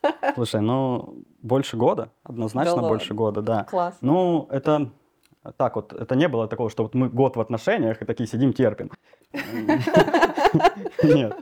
Слушай, 0.35 0.61
ну, 0.61 1.15
больше 1.41 1.75
года, 1.75 2.11
однозначно 2.23 2.75
ладно? 2.75 2.87
больше 2.87 3.13
года, 3.15 3.41
да. 3.41 3.63
Класс. 3.63 3.95
Ну, 4.01 4.47
это 4.51 4.91
так 5.57 5.75
вот, 5.75 5.93
это 5.93 6.15
не 6.15 6.27
было 6.27 6.47
такого, 6.47 6.69
что 6.69 6.83
вот 6.83 6.93
мы 6.93 7.09
год 7.09 7.35
в 7.35 7.41
отношениях 7.41 8.01
и 8.01 8.05
такие 8.05 8.27
сидим, 8.27 8.53
терпим. 8.53 8.91
Нет. 11.03 11.35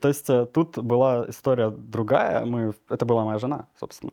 То 0.00 0.08
есть 0.08 0.30
э, 0.30 0.46
тут 0.46 0.78
была 0.78 1.26
история 1.28 1.70
другая. 1.70 2.44
Мы, 2.44 2.74
это 2.88 3.04
была 3.04 3.24
моя 3.24 3.38
жена, 3.38 3.66
собственно. 3.78 4.12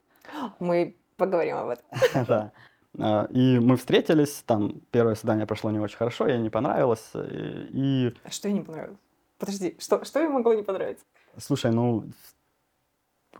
Мы 0.59 0.95
поговорим 1.17 1.57
об 1.57 1.69
этом. 1.69 1.85
Да. 2.27 2.51
А, 2.99 3.27
И 3.31 3.59
мы 3.59 3.75
встретились, 3.77 4.43
там 4.45 4.81
первое 4.91 5.15
свидание 5.15 5.45
прошло 5.47 5.71
не 5.71 5.79
очень 5.79 5.97
хорошо, 5.97 6.27
ей 6.27 6.37
не 6.39 6.49
понравилось. 6.49 7.11
И, 7.15 7.67
и, 7.71 8.13
А 8.23 8.29
Что 8.29 8.47
ей 8.47 8.53
не 8.53 8.61
понравилось? 8.61 8.99
Подожди, 9.39 9.75
что, 9.79 10.05
что 10.05 10.19
ей 10.19 10.27
могло 10.29 10.53
не 10.53 10.63
понравиться? 10.63 11.05
слушай, 11.37 11.71
ну, 11.71 12.03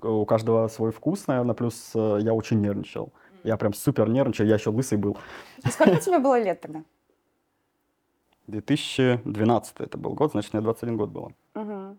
у 0.02 0.26
каждого 0.26 0.68
свой 0.68 0.92
вкус, 0.92 1.28
наверное, 1.28 1.54
плюс 1.54 1.92
э, 1.94 2.18
я 2.22 2.34
очень 2.34 2.60
нервничал. 2.62 3.14
Я 3.44 3.58
прям 3.58 3.74
супер 3.74 4.10
нервничал, 4.10 4.46
я 4.46 4.56
еще 4.56 4.72
лысый 4.72 4.98
был. 4.98 5.18
А 5.64 5.70
Сколько 5.70 5.98
тебе 5.98 6.18
было 6.20 6.42
лет 6.42 6.60
тогда? 6.62 6.84
2012 8.48 9.76
это 9.80 9.98
был 9.98 10.14
год, 10.14 10.32
значит, 10.32 10.54
мне 10.54 10.62
21 10.62 10.98
год 10.98 11.10
было. 11.10 11.32
Мгм. 11.54 11.98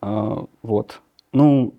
А, 0.00 0.44
вот. 0.62 1.00
Ну, 1.32 1.74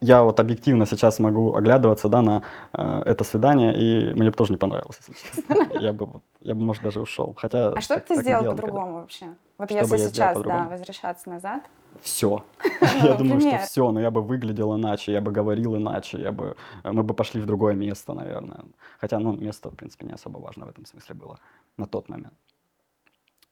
я 0.00 0.22
вот 0.22 0.40
объективно 0.40 0.86
сейчас 0.86 1.18
могу 1.18 1.54
оглядываться, 1.54 2.08
да, 2.08 2.22
на 2.22 2.42
э, 2.72 3.02
это 3.04 3.24
свидание, 3.24 3.74
и 3.76 4.14
мне 4.14 4.30
бы 4.30 4.36
тоже 4.36 4.52
не 4.52 4.56
понравилось, 4.56 4.98
если 5.06 5.12
честно. 5.12 5.78
Я 5.80 5.92
бы, 5.92 6.08
я 6.40 6.54
бы, 6.54 6.62
может, 6.62 6.82
даже 6.82 7.00
ушел. 7.00 7.34
Хотя 7.36 7.68
А 7.72 7.80
что 7.80 7.94
так- 7.94 8.06
ты 8.06 8.16
сделал 8.16 8.44
по-другому 8.44 9.00
вообще? 9.00 9.26
Вот 9.58 9.68
бы 9.68 9.74
если 9.74 9.96
сейчас, 9.98 10.40
да, 10.42 10.68
возвращаться 10.70 11.28
назад. 11.28 11.62
Все. 12.00 12.44
Я 13.02 13.14
думаю, 13.14 13.40
что 13.40 13.58
все, 13.58 13.90
но 13.92 14.00
я 14.00 14.10
бы 14.10 14.22
выглядел 14.22 14.74
иначе, 14.76 15.12
я 15.12 15.20
бы 15.20 15.32
говорил 15.32 15.76
иначе, 15.76 16.18
я 16.18 16.32
бы, 16.32 16.56
э, 16.84 16.92
мы 16.92 17.02
бы 17.02 17.14
пошли 17.14 17.40
в 17.40 17.46
другое 17.46 17.74
место, 17.74 18.14
наверное. 18.14 18.60
Хотя, 19.00 19.18
ну, 19.18 19.32
место, 19.32 19.70
в 19.70 19.74
принципе, 19.74 20.06
не 20.06 20.12
особо 20.14 20.38
важно 20.38 20.66
в 20.66 20.68
этом 20.70 20.86
смысле 20.86 21.14
было 21.14 21.38
на 21.76 21.86
тот 21.86 22.08
момент. 22.08 22.34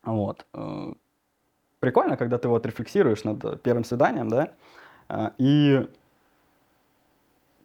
Вот. 0.05 0.47
э, 0.55 0.93
Прикольно, 1.81 2.17
когда 2.17 2.39
ты 2.39 2.49
вот 2.49 2.67
рефлексируешь 2.67 3.25
над 3.25 3.63
первым 3.63 3.85
свиданием, 3.85 4.29
да, 4.29 4.49
э, 5.09 5.31
и 5.39 5.89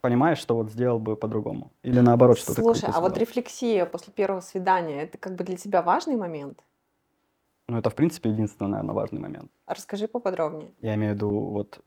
понимаешь, 0.03 0.37
что 0.37 0.55
вот 0.55 0.69
сделал 0.69 0.99
бы 0.99 1.15
по-другому. 1.15 1.71
Или 1.81 2.01
наоборот, 2.01 2.37
что 2.37 2.53
ты 2.53 2.61
Слушай, 2.61 2.89
а 2.93 2.99
вот 2.99 3.17
рефлексия 3.17 3.85
после 3.85 4.11
первого 4.11 4.41
свидания, 4.41 5.03
это 5.03 5.17
как 5.17 5.35
бы 5.35 5.45
для 5.45 5.55
тебя 5.55 5.81
важный 5.81 6.17
момент? 6.17 6.59
Ну, 7.69 7.77
это, 7.77 7.89
в 7.89 7.95
принципе, 7.95 8.29
единственный, 8.29 8.67
наверное, 8.67 8.93
важный 8.93 9.21
момент. 9.21 9.49
Расскажи 9.65 10.09
поподробнее. 10.09 10.71
Я 10.81 10.95
имею 10.95 11.13
в 11.13 11.15
виду, 11.15 11.29
вот 11.29 11.79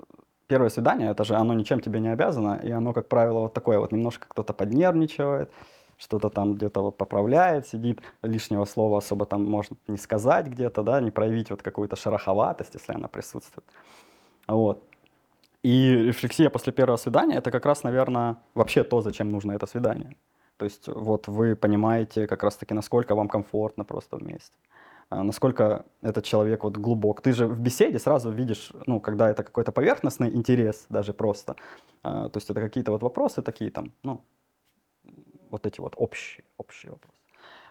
первое 0.47 0.71
свидание, 0.71 1.11
это 1.11 1.25
же 1.25 1.35
оно 1.35 1.53
ничем 1.53 1.81
тебе 1.81 2.01
не 2.01 2.09
обязано, 2.09 2.59
и 2.65 2.71
оно, 2.71 2.95
как 2.95 3.07
правило, 3.09 3.41
вот 3.41 3.53
такое 3.53 3.79
вот 3.79 3.93
немножко 3.93 4.27
кто-то 4.31 4.55
поднервничает, 4.55 5.51
что-то 5.99 6.31
там 6.31 6.55
где-то 6.55 6.81
вот 6.81 6.97
поправляет, 6.97 7.69
сидит, 7.69 8.01
лишнего 8.23 8.65
слова 8.65 8.97
особо 8.97 9.27
там 9.27 9.45
может 9.45 9.75
не 9.89 9.99
сказать 9.99 10.47
где-то, 10.47 10.83
да, 10.83 11.03
не 11.03 11.11
проявить 11.11 11.51
вот 11.51 11.63
какую-то 11.63 11.97
шероховатость, 11.97 12.75
если 12.75 12.95
она 12.95 13.09
присутствует. 13.09 13.67
Вот. 14.49 14.83
И 15.67 16.07
рефлексия 16.07 16.49
после 16.49 16.73
первого 16.73 16.97
свидания, 16.97 17.39
это 17.39 17.51
как 17.51 17.67
раз, 17.67 17.83
наверное, 17.83 18.37
вообще 18.55 18.85
то, 18.85 19.01
зачем 19.01 19.33
нужно 19.33 19.51
это 19.51 19.67
свидание. 19.67 20.17
То 20.59 20.65
есть 20.65 20.87
вот 20.87 21.27
вы 21.27 21.57
понимаете 21.57 22.29
как 22.29 22.45
раз-таки, 22.45 22.75
насколько 22.75 23.17
вам 23.17 23.29
комфортно 23.29 23.85
просто 23.85 24.17
вместе 24.17 24.57
а, 25.11 25.25
насколько 25.25 25.85
этот 26.03 26.25
человек 26.25 26.63
вот 26.63 26.77
глубок. 26.77 27.21
Ты 27.21 27.33
же 27.33 27.47
в 27.49 27.59
беседе 27.59 27.99
сразу 27.99 28.31
видишь, 28.31 28.73
ну, 28.87 29.01
когда 29.01 29.29
это 29.29 29.43
какой-то 29.43 29.73
поверхностный 29.73 30.29
интерес 30.37 30.87
даже 30.89 31.13
просто. 31.13 31.57
А, 32.05 32.29
то 32.29 32.39
есть 32.39 32.49
это 32.51 32.61
какие-то 32.61 32.93
вот 32.93 33.03
вопросы 33.03 33.43
такие 33.43 33.73
там, 33.73 33.93
ну, 34.05 34.21
вот 35.51 35.67
эти 35.67 35.81
вот 35.81 35.95
общие, 35.97 36.45
общие 36.59 36.93
вопросы. 36.93 37.17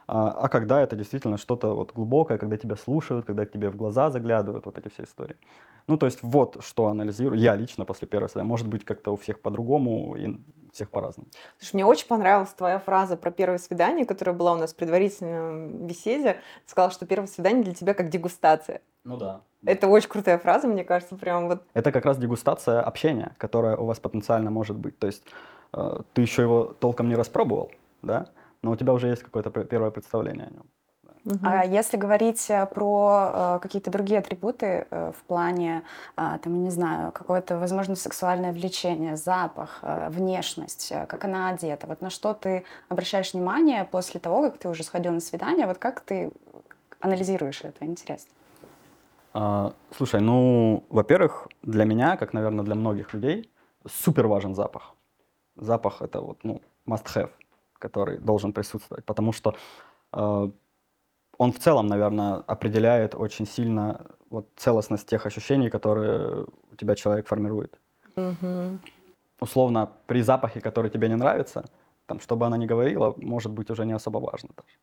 А, 0.07 0.31
а 0.31 0.49
когда 0.49 0.81
это 0.81 0.95
действительно 0.95 1.37
что-то 1.37 1.75
вот 1.75 1.93
глубокое, 1.93 2.37
когда 2.37 2.57
тебя 2.57 2.75
слушают, 2.75 3.25
когда 3.25 3.45
к 3.45 3.51
тебе 3.51 3.69
в 3.69 3.75
глаза 3.75 4.09
заглядывают, 4.11 4.65
вот 4.65 4.77
эти 4.77 4.89
все 4.89 5.03
истории. 5.03 5.37
Ну, 5.87 5.97
то 5.97 6.07
есть 6.07 6.19
вот 6.23 6.57
что 6.63 6.87
анализирую 6.87 7.39
я 7.39 7.55
лично 7.55 7.85
после 7.85 8.07
первого 8.07 8.27
свидания. 8.27 8.47
Может 8.47 8.67
быть, 8.67 8.83
как-то 8.85 9.11
у 9.11 9.17
всех 9.17 9.39
по-другому 9.41 10.15
и 10.15 10.37
всех 10.73 10.89
по-разному. 10.89 11.29
Слушай, 11.57 11.75
мне 11.75 11.85
очень 11.85 12.07
понравилась 12.07 12.49
твоя 12.49 12.79
фраза 12.79 13.17
про 13.17 13.31
первое 13.31 13.59
свидание, 13.59 14.05
которая 14.05 14.35
была 14.35 14.53
у 14.53 14.57
нас 14.57 14.73
в 14.73 14.75
предварительном 14.75 15.87
беседе. 15.87 16.33
Ты 16.65 16.71
сказала, 16.71 16.91
что 16.91 17.05
первое 17.05 17.27
свидание 17.27 17.63
для 17.63 17.73
тебя 17.73 17.93
как 17.93 18.09
дегустация. 18.09 18.81
Ну 19.03 19.17
да. 19.17 19.41
Это 19.65 19.87
очень 19.87 20.09
крутая 20.09 20.37
фраза, 20.37 20.67
мне 20.67 20.83
кажется, 20.83 21.15
прям 21.15 21.47
вот 21.47 21.63
Это 21.73 21.91
как 21.91 22.05
раз 22.05 22.17
дегустация 22.17 22.81
общения, 22.81 23.35
которое 23.37 23.77
у 23.77 23.85
вас 23.85 23.99
потенциально 23.99 24.51
может 24.51 24.75
быть. 24.77 24.99
То 24.99 25.07
есть 25.07 25.23
э, 25.73 26.01
ты 26.13 26.21
еще 26.21 26.41
его 26.41 26.65
толком 26.65 27.09
не 27.09 27.15
распробовал, 27.15 27.71
да, 28.01 28.27
но 28.61 28.71
у 28.71 28.75
тебя 28.75 28.93
уже 28.93 29.07
есть 29.07 29.23
какое-то 29.23 29.49
первое 29.51 29.91
представление 29.91 30.47
о 30.47 30.51
нем. 30.51 30.65
А 31.41 31.65
если 31.65 31.97
говорить 31.97 32.49
э, 32.49 32.67
про 32.67 33.55
э, 33.55 33.59
какие-то 33.61 33.89
другие 33.89 34.19
атрибуты 34.19 34.85
э, 34.89 35.11
в 35.17 35.23
плане, 35.23 35.83
а, 36.15 36.37
там, 36.37 36.53
я 36.53 36.59
не 36.59 36.69
знаю, 36.69 37.11
какое-то, 37.11 37.57
возможно, 37.57 37.95
сексуальное 37.95 38.51
влечение, 38.51 39.17
запах, 39.17 39.83
внешность, 40.09 40.93
как 41.07 41.25
она 41.25 41.49
одета, 41.49 41.87
вот 41.87 42.01
на 42.01 42.09
что 42.09 42.33
ты 42.33 42.63
обращаешь 42.89 43.33
внимание 43.33 43.85
после 43.85 44.19
того, 44.19 44.43
как 44.43 44.59
ты 44.59 44.69
уже 44.69 44.83
сходил 44.83 45.13
на 45.13 45.19
свидание, 45.19 45.65
вот 45.65 45.79
как 45.79 46.01
ты 46.01 46.31
анализируешь 46.99 47.61
это, 47.63 47.85
интересно. 47.85 48.31
А, 49.33 49.73
слушай, 49.97 50.21
ну, 50.21 50.83
во-первых, 50.89 51.47
для 51.61 51.85
меня, 51.85 52.17
как, 52.17 52.33
наверное, 52.33 52.63
для 52.63 52.75
многих 52.75 53.13
людей, 53.13 53.49
супер 53.85 54.27
важен 54.27 54.55
запах. 54.55 54.93
Запах 55.55 56.01
это 56.01 56.21
вот, 56.21 56.43
ну, 56.43 56.61
must 56.87 57.05
have, 57.15 57.31
который 57.79 58.17
должен 58.17 58.53
присутствовать, 58.53 59.05
потому 59.05 59.33
что 59.33 59.55
э, 60.13 60.49
он 61.37 61.51
в 61.51 61.59
целом, 61.59 61.87
наверное, 61.87 62.35
определяет 62.47 63.15
очень 63.15 63.45
сильно 63.47 64.05
вот 64.29 64.47
целостность 64.55 65.07
тех 65.07 65.25
ощущений, 65.25 65.69
которые 65.69 66.45
у 66.71 66.75
тебя 66.77 66.95
человек 66.95 67.27
формирует. 67.27 67.79
Мгм. 68.15 68.79
условно, 69.41 69.89
при 70.07 70.21
запахе, 70.21 70.61
который 70.61 70.89
тебе 70.89 71.09
не 71.09 71.15
нравится, 71.15 71.65
там, 72.05 72.19
чтобы 72.21 72.45
она 72.45 72.57
не 72.57 72.65
говорила, 72.65 73.13
может 73.17 73.51
быть 73.51 73.69
уже 73.69 73.85
не 73.85 73.91
особо 73.93 74.19
важно 74.19 74.49
даже. 74.55 74.77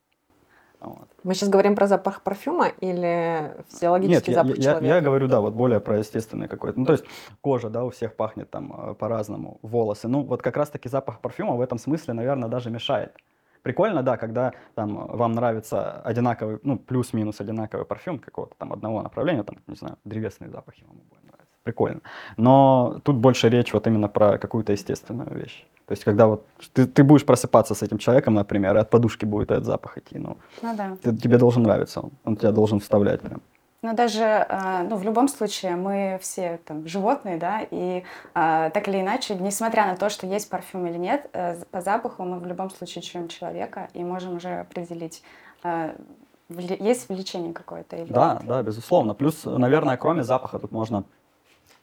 Вот. 0.80 1.08
Мы 1.24 1.34
сейчас 1.34 1.48
говорим 1.48 1.74
про 1.74 1.86
запах 1.86 2.22
парфюма 2.22 2.68
или 2.80 3.54
физиологический 3.70 4.32
Нет, 4.34 4.36
я, 4.36 4.42
запах 4.44 4.56
я- 4.58 4.62
человека? 4.62 4.84
я 4.94 5.00
говорю, 5.00 5.28
да, 5.28 5.40
вот 5.40 5.54
более 5.54 5.80
про 5.80 5.98
естественный 5.98 6.48
какой-то. 6.48 6.78
Ну, 6.80 6.84
то 6.86 6.92
есть 6.92 7.04
кожа, 7.40 7.70
да, 7.70 7.84
у 7.84 7.88
всех 7.90 8.14
пахнет 8.16 8.50
там 8.50 8.90
э, 8.90 8.94
по-разному, 8.94 9.58
волосы. 9.62 10.08
Ну, 10.08 10.22
вот 10.22 10.42
как 10.42 10.56
раз-таки 10.56 10.88
запах 10.90 11.20
парфюма 11.20 11.54
в 11.54 11.60
этом 11.60 11.78
смысле, 11.78 12.14
наверное, 12.14 12.48
даже 12.48 12.68
мешает. 12.70 13.16
Прикольно, 13.62 14.03
да, 14.03 14.16
когда 14.16 14.53
там 14.75 15.07
вам 15.16 15.33
нравится 15.33 16.01
одинаковый, 16.03 16.59
ну, 16.62 16.79
плюс-минус 16.79 17.40
одинаковый 17.40 17.87
парфюм 17.87 18.18
какого-то 18.18 18.55
там 18.59 18.72
одного 18.72 19.03
направления, 19.03 19.42
там, 19.42 19.57
не 19.66 19.77
знаю, 19.77 19.96
древесные 20.05 20.51
запахи 20.51 20.85
вам 20.88 20.96
обоим 21.07 21.22
нравятся. 21.27 21.46
Прикольно. 21.62 22.01
Но 22.37 23.01
тут 23.05 23.16
больше 23.16 23.48
речь 23.48 23.72
вот 23.72 23.87
именно 23.87 24.09
про 24.09 24.38
какую-то 24.38 24.72
естественную 24.72 25.33
вещь. 25.35 25.64
То 25.87 25.92
есть, 25.92 26.05
когда 26.05 26.27
вот 26.27 26.46
ты, 26.72 26.87
ты 26.87 27.05
будешь 27.05 27.25
просыпаться 27.25 27.75
с 27.75 27.83
этим 27.83 27.98
человеком, 27.98 28.35
например, 28.35 28.77
и 28.77 28.81
от 28.81 28.90
подушки 28.90 29.25
будет 29.27 29.51
этот 29.51 29.64
запах 29.64 29.98
идти, 29.98 30.18
ну, 30.18 30.37
Ну 30.62 30.77
да. 30.77 30.96
ты- 31.03 31.16
тебе 31.16 31.38
должен 31.38 31.62
нравиться 31.62 32.01
он, 32.01 32.11
он 32.25 32.37
тебя 32.37 32.53
должен 32.53 32.79
вставлять 32.81 33.20
прям. 33.20 33.40
Но 33.83 33.95
даже, 33.95 34.23
э, 34.49 34.87
ну, 34.88 34.95
в 34.97 35.03
любом 35.03 35.27
случае, 35.27 35.75
мы 35.75 36.18
все 36.23 36.61
там 36.64 36.87
животные, 36.87 37.37
да, 37.37 37.62
и 37.68 38.05
э, 38.35 38.71
так 38.73 38.87
или 38.87 39.01
иначе, 39.01 39.35
несмотря 39.35 39.87
на 39.87 39.97
то, 39.97 40.09
что 40.09 40.25
есть 40.25 40.49
парфюм 40.49 40.87
или 40.87 40.97
нет, 40.97 41.29
э, 41.33 41.57
по 41.73 41.81
запаху 41.81 42.23
мы 42.23 42.38
в 42.38 42.47
любом 42.47 42.71
случае 42.71 43.03
чуем 43.03 43.27
человека 43.27 43.88
и 43.92 44.05
можем 44.05 44.37
уже 44.37 44.61
определить, 44.61 45.25
вли- 45.64 46.81
есть 46.81 47.09
влечение 47.09 47.53
какое-то 47.53 47.97
или 47.97 48.12
Да, 48.12 48.35
нет. 48.35 48.47
да, 48.47 48.62
безусловно. 48.62 49.14
Плюс, 49.14 49.45
наверное, 49.45 49.97
кроме 49.97 50.23
запаха 50.23 50.61
тут 50.61 50.71
можно... 50.71 51.03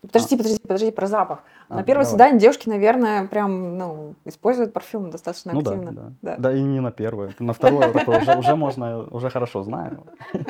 Подожди, 0.02 0.38
подожди, 0.38 0.60
подожди, 0.62 0.92
про 0.92 1.08
запах. 1.08 1.44
А, 1.68 1.76
на 1.76 1.84
первое 1.84 2.06
давай. 2.06 2.12
свидание 2.12 2.40
девушки, 2.40 2.70
наверное, 2.70 3.28
прям, 3.28 3.78
ну, 3.78 4.14
используют 4.24 4.72
парфюм 4.72 5.12
достаточно 5.12 5.52
Ну 5.52 5.62
да, 5.62 5.72
активно. 5.72 5.92
да, 5.92 6.12
Да. 6.22 6.36
да. 6.38 6.54
и 6.54 6.62
не 6.62 6.80
на 6.80 6.92
первое. 6.92 7.34
На 7.40 7.52
второе 7.52 7.92
такое 7.92 8.20
уже, 8.22 8.38
уже 8.38 8.56
можно, 8.56 9.04
уже 9.12 9.30
хорошо 9.30 9.64
знаю. 9.64 10.06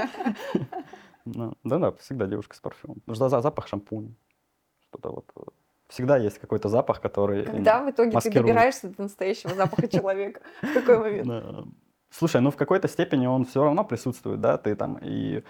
Ну, 1.36 1.54
Да-да, 1.64 1.92
всегда 1.94 2.26
девушка 2.28 2.56
с 2.56 2.60
парфюмом. 2.60 2.98
Что 3.12 3.30
за- 3.30 3.42
запах 3.42 3.68
шампуня. 3.68 4.14
Что-то 4.90 5.10
вот. 5.12 5.26
э, 5.36 5.42
Всегда 5.88 6.18
есть 6.18 6.38
какой-то 6.40 6.70
запах, 6.70 7.02
который... 7.02 7.46
Когда 7.46 7.84
в 7.84 7.90
итоге 7.90 8.12
ты 8.12 8.16
маскирует. 8.16 8.46
добираешься 8.46 8.90
до 8.90 9.04
настоящего 9.04 9.54
запаха 9.56 9.88
человека? 9.98 10.42
В 10.62 10.74
какой 10.74 11.00
момент? 11.00 11.68
Слушай, 12.12 12.42
ну 12.42 12.50
в 12.52 12.56
какой-то 12.56 12.88
степени 12.88 13.28
он 13.28 13.46
все 13.46 13.64
равно 13.64 13.84
присутствует, 13.84 14.42
да, 14.42 14.58
ты 14.58 14.76
там 14.76 14.98
и 15.02 15.44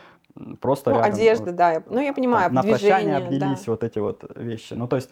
просто 0.60 0.92
Ну, 0.92 0.98
рядом, 0.98 1.14
одежда, 1.14 1.46
вот, 1.46 1.56
да. 1.56 1.84
Ну, 1.88 2.00
я 2.02 2.08
там, 2.08 2.16
понимаю, 2.16 2.54
на 2.54 2.62
прощание 2.64 3.20
да. 3.20 3.26
обнялись 3.26 3.66
вот 3.68 3.84
эти 3.84 4.00
вот 4.00 4.24
вещи. 4.36 4.74
Ну 4.74 4.88
то 4.88 4.98
есть 4.98 5.10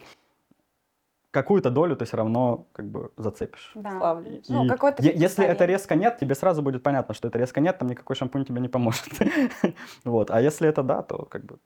какую-то 1.30 1.70
долю 1.70 1.96
ты 1.96 2.04
все 2.04 2.16
равно 2.16 2.66
как 2.72 2.86
бы 2.86 3.10
зацепишь. 3.16 3.72
Да. 3.74 3.98
Славлю. 3.98 4.42
Ну, 4.48 4.64
И 4.64 4.68
какое-то 4.68 5.02
е- 5.02 5.12
если 5.14 5.44
это 5.44 5.64
резко 5.66 5.94
нет, 5.94 6.18
тебе 6.18 6.34
сразу 6.34 6.62
будет 6.62 6.82
понятно, 6.82 7.14
что 7.14 7.28
это 7.28 7.38
резко 7.38 7.60
нет, 7.60 7.78
там 7.78 7.88
никакой 7.88 8.16
шампунь 8.16 8.44
тебе 8.44 8.60
не 8.60 8.68
поможет. 8.68 9.04
Вот. 10.04 10.30
А 10.30 10.40
если 10.40 10.68
это 10.68 10.82
да, 10.82 11.02
то 11.02 11.24
как 11.26 11.44
бы 11.44 11.58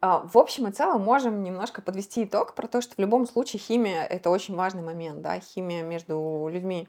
А, 0.00 0.20
В 0.32 0.36
общем 0.38 0.66
и 0.68 0.70
целом 0.72 1.02
можем 1.02 1.42
немножко 1.42 1.82
подвести 1.82 2.24
итог 2.24 2.54
про 2.54 2.66
то, 2.66 2.80
что 2.80 2.94
в 2.94 2.98
любом 2.98 3.26
случае 3.26 3.60
химия— 3.60 4.04
это 4.10 4.30
очень 4.30 4.54
важный 4.56 4.82
момент, 4.82 5.20
да, 5.22 5.38
химия 5.40 5.82
между 5.82 6.48
людьми. 6.50 6.88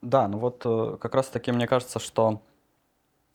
Да, 0.00 0.26
ну 0.28 0.38
вот 0.38 0.62
э, 0.64 0.96
как 1.00 1.14
раз-таки 1.14 1.52
мне 1.52 1.68
кажется, 1.68 2.00
что 2.00 2.40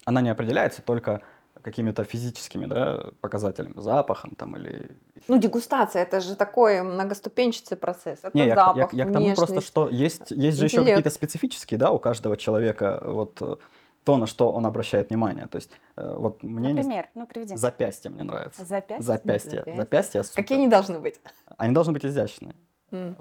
она 0.03 0.21
не 0.21 0.29
определяется 0.29 0.81
только 0.81 1.21
какими-то 1.61 2.03
физическими 2.03 2.65
да, 2.65 3.11
показателями, 3.21 3.73
запахом 3.77 4.31
там 4.35 4.55
или... 4.55 4.97
Ну, 5.27 5.37
дегустация— 5.37 6.01
это 6.03 6.19
же 6.21 6.35
такой 6.35 6.81
многоступенчатый 6.81 7.77
процесс. 7.77 8.19
Это 8.23 8.37
Не, 8.37 8.47
я, 8.47 8.55
запах, 8.55 8.93
я- 8.93 9.03
я 9.03 9.09
к 9.09 9.13
тому 9.13 9.35
просто, 9.35 9.61
что 9.61 9.89
есть, 9.89 10.31
есть 10.31 10.57
же 10.57 10.65
еще 10.65 10.83
какие-то 10.83 11.09
специфические, 11.09 11.77
да, 11.77 11.91
у 11.91 11.99
каждого 11.99 12.37
человека 12.37 13.01
вот 13.03 13.41
э, 13.41 13.55
то, 14.03 14.17
на 14.17 14.25
что 14.27 14.51
он 14.51 14.65
обращает 14.65 15.09
внимание. 15.09 15.47
То 15.47 15.57
есть 15.57 15.71
э, 15.97 16.15
вот 16.17 16.43
мне 16.43 16.69
не- 16.71 16.81
Например, 16.81 17.09
ну, 17.15 17.27
приведи. 17.27 17.55
запястье 17.55 18.09
мне 18.11 18.23
нравится. 18.23 18.63
Запястье? 18.63 19.01
Запястье. 19.03 19.51
Запястье. 19.51 19.75
Запястье 19.75 20.23
супер. 20.23 20.43
Какие 20.43 20.57
они 20.59 20.67
должны 20.67 20.99
быть? 20.99 21.19
Они 21.57 21.73
должны 21.73 21.93
быть 21.93 22.05
изящные. 22.05 22.55
М. 22.91 23.17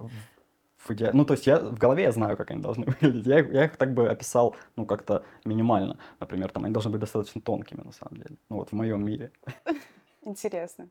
в- 0.87 0.89
в 0.89 0.93
иде- 0.93 1.11
Ну, 1.13 1.25
то 1.25 1.35
есть 1.35 1.47
я 1.47 1.59
в 1.59 1.79
голове 1.79 2.03
я 2.05 2.13
знаю, 2.13 2.37
как 2.37 2.51
они 2.51 2.61
должны 2.63 2.85
выглядеть. 3.01 3.27
Я, 3.27 3.41
их- 3.41 3.53
я 3.53 3.65
их 3.65 3.77
так 3.77 3.95
бы 3.95 4.09
описал, 4.09 4.55
ну, 4.77 4.87
как-то 4.87 5.23
минимально. 5.45 5.99
Например, 6.21 6.51
там 6.51 6.65
они 6.65 6.73
должны 6.73 6.91
быть 6.91 7.01
достаточно 7.01 7.41
тонкими, 7.41 7.83
на 7.83 7.93
самом 7.93 8.17
деле. 8.17 8.37
Ну, 8.51 8.57
вот 8.57 8.71
в 8.71 8.73
моем 8.73 9.05
мире. 9.05 9.31
Интересно. 10.23 10.89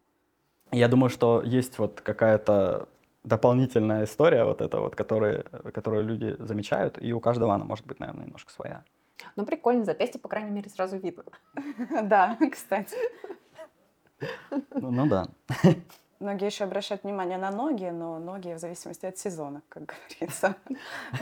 Я 0.72 0.88
думаю, 0.88 1.10
что 1.10 1.42
есть 1.44 1.78
вот 1.80 2.02
какая-то 2.02 2.88
дополнительная 3.24 4.04
история 4.04 4.44
вот 4.46 4.62
эта 4.62 4.80
вот, 4.80 4.96
которые, 4.96 5.44
которую 5.74 6.04
люди 6.06 6.36
замечают, 6.40 6.98
и 7.02 7.14
у 7.14 7.20
каждого 7.20 7.54
она 7.54 7.66
может 7.66 7.86
быть, 7.88 8.00
наверное, 8.00 8.26
немножко 8.26 8.52
своя. 8.52 8.84
Ну, 9.36 9.46
прикольно, 9.46 9.84
запястье, 9.86 10.20
по 10.20 10.28
крайней 10.28 10.52
мере, 10.52 10.70
сразу 10.70 10.98
видно. 10.98 11.24
Да, 12.04 12.38
кстати. 12.52 12.96
Ну, 14.74 14.92
ну 14.92 15.08
да. 15.08 15.26
Многие 16.20 16.46
еще 16.46 16.64
обращают 16.64 17.04
внимание 17.04 17.38
на 17.38 17.52
ноги, 17.52 17.86
но 17.86 18.20
ноги 18.20 18.54
в 18.54 18.60
зависимости 18.60 19.06
от 19.06 19.18
сезона, 19.18 19.62
как 19.70 19.84
говорится. 20.20 20.56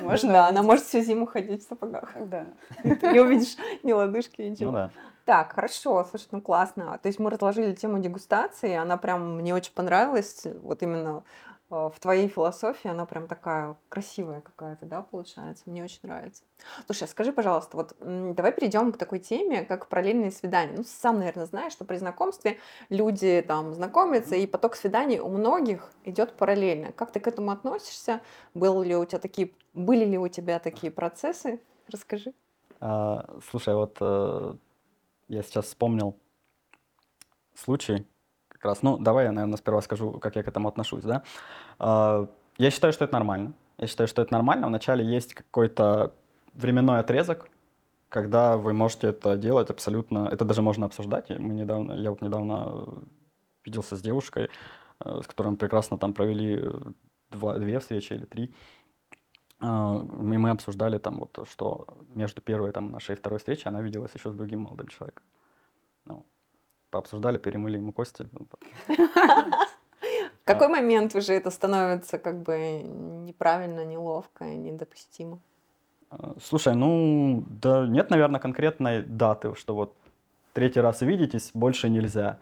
Можно 0.01 0.33
да, 0.33 0.47
она 0.47 0.61
может 0.61 0.85
всю 0.85 1.01
зиму 1.01 1.25
ходить 1.25 1.63
в 1.63 1.67
сапогах. 1.67 2.13
Да. 2.15 2.45
Ты 2.83 3.11
не 3.11 3.19
увидишь 3.19 3.57
ни 3.81 3.91
лодыжки, 3.91 4.41
ничего. 4.41 4.71
Ну 4.71 4.77
да. 4.77 4.91
Так, 5.25 5.53
хорошо, 5.53 6.05
слушай, 6.09 6.27
ну 6.31 6.41
классно. 6.41 6.99
То 7.01 7.07
есть 7.07 7.17
мы 7.17 7.29
разложили 7.29 7.73
тему 7.73 7.99
дегустации, 7.99 8.75
она 8.75 8.97
прям 8.97 9.37
мне 9.37 9.55
очень 9.55 9.73
понравилась. 9.73 10.45
Вот 10.61 10.83
именно 10.83 11.23
в 11.73 11.99
твоей 11.99 12.27
философии 12.27 12.87
она 12.87 13.05
прям 13.05 13.27
такая 13.27 13.75
красивая 13.89 14.41
какая-то, 14.41 14.85
да, 14.85 15.01
получается. 15.01 15.63
Мне 15.65 15.83
очень 15.83 15.99
нравится. 16.03 16.43
Слушай, 16.85 17.05
а 17.05 17.07
скажи, 17.07 17.33
пожалуйста, 17.33 17.77
вот 17.77 17.95
давай 17.99 18.51
перейдем 18.51 18.91
к 18.91 18.97
такой 18.97 19.19
теме, 19.19 19.65
как 19.65 19.89
параллельные 19.89 20.31
свидания. 20.31 20.73
Ну, 20.77 20.83
сам, 20.83 21.17
наверное, 21.17 21.45
знаешь, 21.45 21.73
что 21.73 21.83
при 21.83 21.97
знакомстве 21.97 22.59
люди 22.89 23.43
там 23.47 23.73
знакомятся, 23.73 24.35
и 24.35 24.45
поток 24.45 24.75
свиданий 24.75 25.19
у 25.19 25.29
многих 25.29 25.89
идет 26.03 26.33
параллельно. 26.33 26.91
Как 26.91 27.11
ты 27.11 27.19
к 27.19 27.27
этому 27.27 27.51
относишься? 27.51 28.21
Был 28.53 28.83
ли 28.83 28.95
у 28.95 29.05
тебя 29.05 29.19
такие, 29.19 29.51
были 29.73 30.05
ли 30.05 30.17
у 30.17 30.27
тебя 30.27 30.59
такие 30.59 30.91
процессы? 30.91 31.59
Расскажи. 31.87 32.33
А, 32.79 33.39
слушай, 33.49 33.73
вот 33.73 33.97
э, 33.99 34.55
я 35.27 35.41
сейчас 35.41 35.65
вспомнил 35.65 36.15
случай 37.55 38.05
как 38.63 38.69
раз. 38.69 38.81
Ну, 38.81 38.97
давай 38.97 39.25
я, 39.25 39.31
наверное, 39.31 39.57
сперва 39.57 39.81
скажу, 39.81 40.11
как 40.19 40.35
я 40.37 40.43
к 40.43 40.47
этому 40.47 40.69
отношусь, 40.69 41.03
да. 41.03 41.23
А, 41.79 42.27
я 42.57 42.71
считаю, 42.71 42.93
что 42.93 43.03
это 43.03 43.13
нормально. 43.13 43.53
Я 43.77 43.87
считаю, 43.87 44.07
что 44.07 44.21
это 44.21 44.31
нормально. 44.33 44.67
Вначале 44.67 45.03
есть 45.03 45.33
какой-то 45.33 46.13
временной 46.53 46.99
отрезок, 46.99 47.49
когда 48.09 48.55
вы 48.57 48.73
можете 48.73 49.07
это 49.07 49.35
делать 49.35 49.69
абсолютно... 49.69 50.29
Это 50.31 50.45
даже 50.45 50.61
можно 50.61 50.85
обсуждать. 50.85 51.29
Мы 51.29 51.53
недавно, 51.53 51.93
я 51.93 52.09
вот 52.09 52.21
недавно 52.21 52.53
э, 52.67 52.85
виделся 53.65 53.95
с 53.95 54.01
девушкой, 54.01 54.49
э, 55.05 55.21
с 55.21 55.27
которой 55.27 55.49
мы 55.49 55.57
прекрасно 55.57 55.97
там 55.97 56.13
провели 56.13 56.59
э, 56.61 56.71
два, 57.31 57.57
две 57.57 57.79
встречи 57.79 58.13
или 58.13 58.25
три. 58.25 58.53
А, 59.59 60.05
И 60.31 60.37
мы 60.37 60.51
обсуждали 60.51 60.99
там 60.99 61.19
вот, 61.19 61.47
что 61.51 61.87
между 62.15 62.41
первой 62.41 62.71
там, 62.71 62.91
нашей 62.91 63.15
и 63.15 63.17
второй 63.17 63.39
встречей 63.39 63.65
она 63.65 63.81
виделась 63.81 64.15
еще 64.15 64.31
с 64.31 64.35
другим 64.35 64.61
молодым 64.61 64.87
человеком. 64.87 65.23
Пообсуждали, 66.93 67.39
перемыли 67.39 67.77
ему 67.77 67.91
кости. 67.91 68.27
ну, 68.31 68.45
В 68.87 70.45
какой 70.45 70.67
момент 70.67 71.15
уже 71.15 71.33
это 71.33 71.49
становится 71.49 72.19
как 72.19 72.43
бы 72.43 72.83
неправильно, 73.25 73.83
неловко, 73.83 74.43
недопустимо? 74.45 75.39
А, 76.11 76.35
Слушай, 76.39 76.75
ну, 76.75 77.43
да 77.47 77.87
нет, 77.87 78.11
наверное, 78.11 78.39
конкретной 78.39 79.01
даты, 79.01 79.55
что 79.55 79.73
вот 79.73 79.95
третий 80.53 80.81
раз 80.81 81.01
видитесь, 81.01 81.49
больше 81.55 81.89
нельзя. 81.89 82.37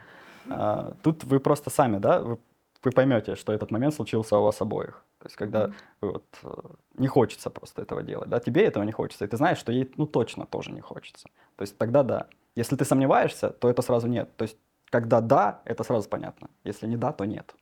А, 0.49 0.95
Тут 1.01 1.23
вы 1.23 1.39
просто 1.39 1.69
сами, 1.69 1.99
да, 1.99 2.19
вы, 2.19 2.37
вы 2.83 2.91
поймете, 2.91 3.35
что 3.35 3.53
этот 3.53 3.71
момент 3.71 3.93
случился 3.93 4.37
у 4.37 4.43
вас 4.43 4.59
обоих. 4.61 5.01
То 5.19 5.27
есть, 5.27 5.37
когда 5.37 5.71
вы 6.01 6.11
вот, 6.11 6.25
э, 6.43 6.49
не 6.97 7.07
хочется 7.07 7.49
просто 7.49 7.83
этого 7.83 8.03
делать, 8.03 8.27
да, 8.27 8.41
тебе 8.41 8.65
этого 8.65 8.83
не 8.83 8.91
хочется, 8.91 9.23
и 9.23 9.27
ты 9.29 9.37
знаешь, 9.37 9.59
что 9.59 9.71
ей, 9.71 9.89
ну, 9.95 10.07
точно 10.07 10.45
тоже 10.45 10.71
не 10.73 10.81
хочется. 10.81 11.29
То 11.55 11.61
есть, 11.61 11.77
тогда 11.77 12.03
да. 12.03 12.27
Если 12.55 12.75
ты 12.75 12.85
сомневаешься, 12.85 13.49
то 13.49 13.69
это 13.69 13.81
сразу 13.81 14.07
нет. 14.07 14.35
То 14.35 14.43
есть, 14.43 14.57
когда 14.89 15.21
да, 15.21 15.61
это 15.65 15.83
сразу 15.83 16.09
понятно. 16.09 16.49
Если 16.63 16.87
не 16.87 16.97
да, 16.97 17.11
то 17.11 17.25
нет. 17.25 17.55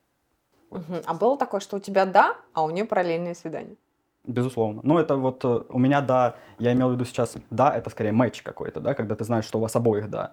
Мгм. 0.70 1.02
А 1.04 1.14
было 1.14 1.36
такое, 1.36 1.60
что 1.60 1.76
у 1.76 1.80
тебя 1.80 2.06
да, 2.06 2.36
а 2.52 2.62
у 2.62 2.70
нее 2.70 2.84
параллельные 2.84 3.34
свидания? 3.34 3.76
Безусловно. 4.24 4.80
Ну, 4.84 4.98
это 4.98 5.16
вот 5.16 5.44
э, 5.44 5.62
у 5.68 5.78
меня 5.78 6.00
да, 6.00 6.36
я 6.58 6.72
имел 6.72 6.90
в 6.90 6.92
виду 6.92 7.04
сейчас, 7.04 7.36
да, 7.50 7.74
это 7.74 7.90
скорее 7.90 8.12
матч 8.12 8.42
какой-то, 8.42 8.80
да, 8.80 8.94
когда 8.94 9.14
ты 9.16 9.24
знаешь, 9.24 9.46
что 9.46 9.58
у 9.58 9.62
вас 9.62 9.74
обоих 9.74 10.10
да. 10.10 10.30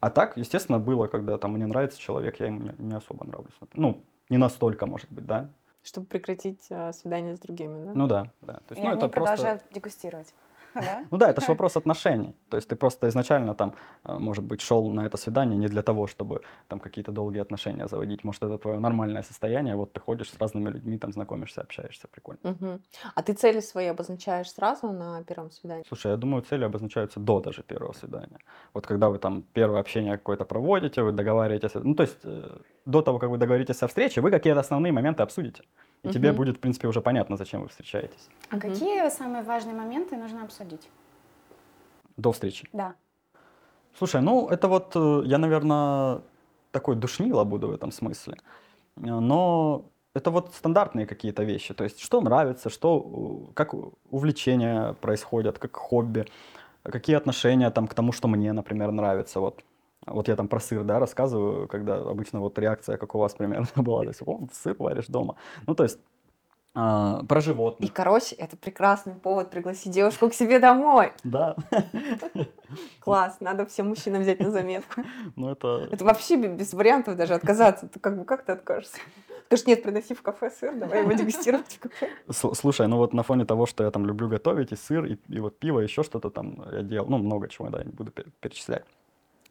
А 0.00 0.10
так, 0.10 0.36
естественно, 0.36 0.78
было, 0.78 1.06
когда 1.06 1.38
там 1.38 1.52
мне 1.52 1.66
нравится 1.66 1.98
человек, 1.98 2.38
я 2.40 2.46
ему 2.46 2.60
не, 2.60 2.74
не 2.78 2.94
особо 2.94 3.26
нравлюсь. 3.26 3.54
Ну, 3.74 4.02
не 4.28 4.36
настолько, 4.36 4.86
может 4.86 5.10
быть, 5.10 5.26
да. 5.26 5.48
Чтобы 5.82 6.06
прекратить 6.06 6.66
а, 6.70 6.92
свидание 6.92 7.34
с 7.34 7.40
другими, 7.40 7.84
да? 7.84 7.92
Ну 7.94 8.06
да, 8.06 8.30
да. 8.42 8.60
То 8.68 8.74
И 8.74 8.78
есть, 8.78 8.82
ну, 8.82 8.88
они 8.90 8.98
это 8.98 9.08
просто... 9.08 9.34
продолжают 9.34 9.62
дегустировать. 9.72 10.34
Да? 10.74 11.04
Ну 11.10 11.18
да, 11.18 11.30
это 11.30 11.40
же 11.40 11.46
вопрос 11.48 11.76
отношений. 11.76 12.34
То 12.48 12.56
есть 12.56 12.68
ты 12.68 12.76
просто 12.76 13.08
изначально 13.08 13.54
там, 13.54 13.74
э, 14.04 14.18
может 14.18 14.44
быть, 14.44 14.60
шел 14.60 14.90
на 14.90 15.06
это 15.06 15.16
свидание 15.16 15.58
не 15.58 15.68
для 15.68 15.82
того, 15.82 16.06
чтобы 16.06 16.40
там 16.68 16.80
какие-то 16.80 17.12
долгие 17.12 17.40
отношения 17.40 17.88
заводить. 17.88 18.24
Может, 18.24 18.42
это 18.42 18.58
твое 18.58 18.78
нормальное 18.78 19.22
состояние, 19.22 19.76
вот 19.76 19.92
ты 19.92 20.00
ходишь 20.00 20.30
с 20.30 20.38
разными 20.38 20.70
людьми, 20.70 20.98
там 20.98 21.12
знакомишься, 21.12 21.60
общаешься, 21.62 22.08
прикольно. 22.08 22.78
А 23.14 23.22
ты 23.22 23.32
цели 23.32 23.60
свои 23.60 23.86
обозначаешь 23.86 24.50
сразу 24.50 24.92
на 24.92 25.22
первом 25.24 25.50
свидании? 25.50 25.84
Слушай, 25.88 26.12
я 26.12 26.16
думаю, 26.16 26.42
цели 26.42 26.64
обозначаются 26.64 27.20
до 27.20 27.40
даже 27.40 27.62
первого 27.62 27.92
свидания. 27.92 28.38
Вот 28.74 28.86
когда 28.86 29.08
вы 29.08 29.18
там 29.18 29.42
первое 29.54 29.80
общение 29.80 30.16
какое-то 30.16 30.44
проводите, 30.44 31.02
вы 31.02 31.12
договариваетесь, 31.12 31.74
ну 31.74 31.94
то 31.94 32.02
есть 32.02 32.18
э, 32.24 32.58
до 32.90 33.02
того, 33.02 33.18
как 33.18 33.30
вы 33.30 33.38
договоритесь 33.38 33.82
о 33.82 33.86
встрече, 33.86 34.20
вы 34.20 34.30
какие-то 34.30 34.60
основные 34.60 34.92
моменты 34.92 35.22
обсудите. 35.22 35.62
И 36.02 36.08
тебе 36.08 36.28
Мгм. 36.28 36.36
будет, 36.36 36.56
в 36.56 36.60
принципе, 36.60 36.88
уже 36.88 37.00
понятно, 37.00 37.36
зачем 37.36 37.62
вы 37.62 37.68
встречаетесь. 37.68 38.28
А 38.50 38.56
Мгм. 38.56 38.60
какие 38.60 39.10
самые 39.10 39.42
важные 39.42 39.74
моменты 39.74 40.16
нужно 40.16 40.42
обсудить? 40.42 40.88
До 42.16 42.30
встречи. 42.32 42.68
Да. 42.72 42.94
Слушай, 43.98 44.22
ну 44.22 44.48
это 44.48 44.68
вот 44.68 44.92
э, 44.96 45.22
я, 45.26 45.38
наверное, 45.38 46.20
такой 46.72 46.96
душнило 46.96 47.44
буду 47.44 47.68
в 47.68 47.72
этом 47.72 47.92
смысле. 47.92 48.34
Э, 48.96 49.20
Но 49.20 49.84
это 50.14 50.30
вот 50.30 50.54
стандартные 50.54 51.06
какие-то 51.06 51.44
вещи. 51.44 51.74
То 51.74 51.84
есть, 51.84 52.00
что 52.00 52.20
нравится, 52.20 52.70
что, 52.70 53.50
как 53.54 53.74
увлечения 54.10 54.94
происходят, 55.00 55.58
как 55.58 55.76
хобби, 55.76 56.24
какие 56.82 57.16
отношения 57.16 57.70
там 57.70 57.86
к 57.86 57.94
тому, 57.94 58.12
что 58.12 58.28
мне, 58.28 58.52
например, 58.52 58.90
нравится. 58.92 59.40
Вот, 59.40 59.62
вот 60.12 60.28
я 60.28 60.36
там 60.36 60.48
про 60.48 60.60
сыр, 60.60 60.84
да, 60.84 60.98
рассказываю, 60.98 61.68
когда 61.68 61.96
обычно 61.96 62.40
вот 62.40 62.58
реакция, 62.58 62.96
как 62.96 63.14
у 63.14 63.18
вас 63.18 63.34
примерно 63.34 63.66
была. 63.76 64.02
То 64.02 64.08
есть, 64.08 64.22
о, 64.24 64.40
сыр 64.52 64.76
варишь 64.78 65.06
дома. 65.06 65.36
Ну, 65.66 65.74
то 65.74 65.82
есть, 65.84 65.98
а, 66.72 67.24
про 67.24 67.40
И, 67.40 67.42
животных. 67.42 67.92
короче, 67.92 68.36
это 68.36 68.56
прекрасный 68.56 69.14
повод 69.14 69.50
пригласить 69.50 69.92
девушку 69.92 70.28
к 70.30 70.34
себе 70.34 70.60
домой. 70.60 71.12
Да. 71.24 71.56
Класс, 73.00 73.38
надо 73.40 73.66
всем 73.66 73.88
мужчинам 73.88 74.22
взять 74.22 74.38
на 74.40 74.50
заметку. 74.50 75.02
Ну, 75.36 75.50
это... 75.50 75.88
Это 75.90 76.04
вообще 76.04 76.36
бе- 76.36 76.48
без 76.48 76.72
вариантов 76.72 77.16
даже 77.16 77.34
отказаться. 77.34 77.88
Ты 77.88 77.98
как 77.98 78.16
бы 78.18 78.24
как 78.24 78.44
ты 78.44 78.52
откажешься? 78.52 78.98
Скажешь, 79.46 79.66
нет, 79.66 79.82
приноси 79.82 80.14
в 80.14 80.22
кафе 80.22 80.48
сыр, 80.50 80.76
давай 80.76 81.00
его 81.00 81.12
дегустировать 81.12 81.66
в 81.72 81.80
кафе. 81.80 82.08
Слушай, 82.30 82.86
ну 82.86 82.98
вот 82.98 83.12
на 83.14 83.24
фоне 83.24 83.44
того, 83.44 83.66
что 83.66 83.82
я 83.82 83.90
там 83.90 84.06
люблю 84.06 84.28
готовить, 84.28 84.70
и 84.70 84.76
сыр, 84.76 85.04
и, 85.06 85.18
и 85.28 85.40
вот 85.40 85.58
пиво, 85.58 85.80
еще 85.80 86.04
что-то 86.04 86.30
там 86.30 86.62
я 86.70 86.82
делал, 86.82 87.08
ну, 87.08 87.18
много 87.18 87.48
чего, 87.48 87.68
да, 87.68 87.78
я 87.78 87.84
не 87.84 87.90
буду 87.92 88.12
пе- 88.12 88.26
перечислять. 88.40 88.84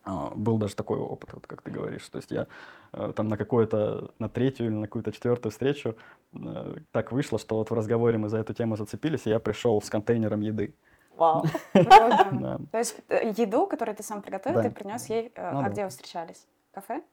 А, 0.09 0.31
Был 0.35 0.57
даже 0.57 0.75
такой 0.75 0.97
опыт, 0.97 1.33
вот 1.33 1.45
как 1.45 1.61
ты 1.61 1.69
говоришь. 1.69 2.07
То 2.09 2.17
есть 2.17 2.31
я 2.31 2.47
э, 2.93 3.13
там 3.15 3.27
на 3.27 3.37
какое-то, 3.37 4.11
на 4.17 4.27
третью 4.27 4.65
или 4.67 4.73
на 4.73 4.87
какую-то 4.87 5.11
четвертую 5.11 5.51
встречу 5.51 5.95
э, 6.33 6.75
так 6.91 7.11
вышло, 7.11 7.37
что 7.37 7.55
вот 7.57 7.69
в 7.69 7.73
разговоре 7.73 8.17
мы 8.17 8.29
за 8.29 8.39
эту 8.39 8.53
тему 8.53 8.75
зацепились, 8.75 9.27
и 9.27 9.29
я 9.29 9.39
пришел 9.39 9.79
с 9.81 9.89
контейнером 9.89 10.41
еды. 10.41 10.73
Вау. 11.15 11.43
Да. 11.73 12.59
То 12.71 12.77
есть 12.79 12.95
э, 13.09 13.33
еду, 13.37 13.67
которую 13.67 13.95
ты 13.95 14.03
сам 14.03 14.21
приготовил, 14.21 14.61
ты 14.61 14.71
принес 14.71 15.09
ей... 15.09 15.31
Ну 15.37 15.59
а 15.59 15.69
где 15.69 15.83
вы 15.83 15.89
встречались? 15.89 16.47
Кафе? 16.71 17.03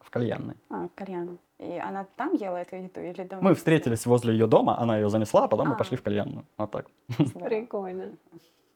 В 0.00 0.10
кальянной. 0.10 0.56
А, 0.68 0.88
кальян. 0.96 1.38
И 1.58 1.78
она 1.78 2.06
там 2.16 2.34
ела 2.34 2.56
эту 2.56 2.76
еду 2.76 3.00
или 3.00 3.22
дома? 3.22 3.42
Мы 3.42 3.54
встретились 3.54 4.04
возле 4.06 4.32
ее 4.32 4.48
дома, 4.48 4.76
она 4.80 4.96
ее 4.98 5.08
занесла, 5.08 5.44
а 5.44 5.48
потом 5.48 5.68
мы 5.68 5.74
А. 5.74 5.78
пошли 5.78 5.96
в 5.96 6.02
кальянную. 6.02 6.44
Вот 6.58 6.70
так. 6.72 6.86
Прикольно. 7.16 8.10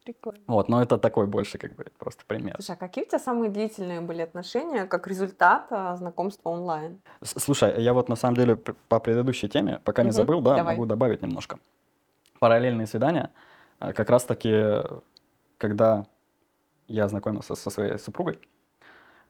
Прикольно. 0.07 0.39
Вот, 0.47 0.69
но 0.69 0.81
это 0.81 0.97
такой 0.97 1.27
больше, 1.27 1.57
как 1.57 1.75
бы, 1.75 1.85
просто 1.99 2.23
пример. 2.25 2.55
Слушай, 2.55 2.75
а 2.75 2.77
какие 2.77 3.03
у 3.03 3.07
тебя 3.09 3.19
самые 3.19 3.51
длительные 3.51 3.99
были 3.99 4.21
отношения 4.21 4.85
как 4.85 5.05
результат 5.05 5.67
а, 5.69 5.97
знакомства 5.97 6.49
онлайн? 6.49 7.01
Слушай, 7.21 7.83
я 7.83 7.93
вот 7.93 8.07
на 8.07 8.15
самом 8.15 8.37
деле 8.37 8.55
по 8.55 9.01
предыдущей 9.01 9.49
теме, 9.49 9.81
пока 9.83 10.03
не 10.03 10.07
Мгм, 10.07 10.15
забыл, 10.15 10.39
да, 10.39 10.55
давай. 10.55 10.75
могу 10.75 10.85
добавить 10.85 11.21
немножко. 11.21 11.59
Параллельные 12.39 12.87
свидания, 12.87 13.31
а, 13.79 13.91
как 13.91 14.09
раз-таки, 14.09 14.81
когда 15.57 16.05
я 16.87 17.09
знакомился 17.09 17.55
со 17.55 17.69
своей 17.69 17.99
супругой, 17.99 18.39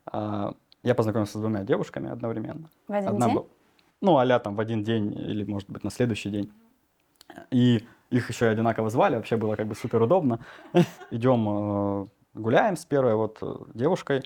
а, 0.06 0.54
я 0.84 0.94
познакомился 0.94 1.38
с 1.38 1.40
двумя 1.40 1.64
девушками 1.64 2.08
одновременно. 2.08 2.70
В 2.86 2.92
один 2.92 3.08
Одна 3.08 3.26
день? 3.26 3.34
была, 3.34 3.46
ну, 4.00 4.16
а 4.16 4.38
там 4.38 4.54
в 4.54 4.60
один 4.60 4.84
день 4.84 5.12
или, 5.12 5.42
может 5.42 5.68
быть, 5.68 5.82
на 5.82 5.90
следующий 5.90 6.30
день. 6.30 6.52
И 7.50 7.84
их 8.10 8.28
еще 8.28 8.46
и 8.46 8.48
одинаково 8.48 8.90
звали, 8.90 9.16
вообще 9.16 9.36
было 9.36 9.56
как 9.56 9.66
бы 9.66 9.74
супер 9.74 10.02
удобно. 10.02 10.40
Идем 11.10 11.48
э, 11.48 12.06
гуляем 12.34 12.76
с 12.76 12.84
первой 12.84 13.14
вот 13.14 13.38
э, 13.42 13.54
девушкой, 13.74 14.22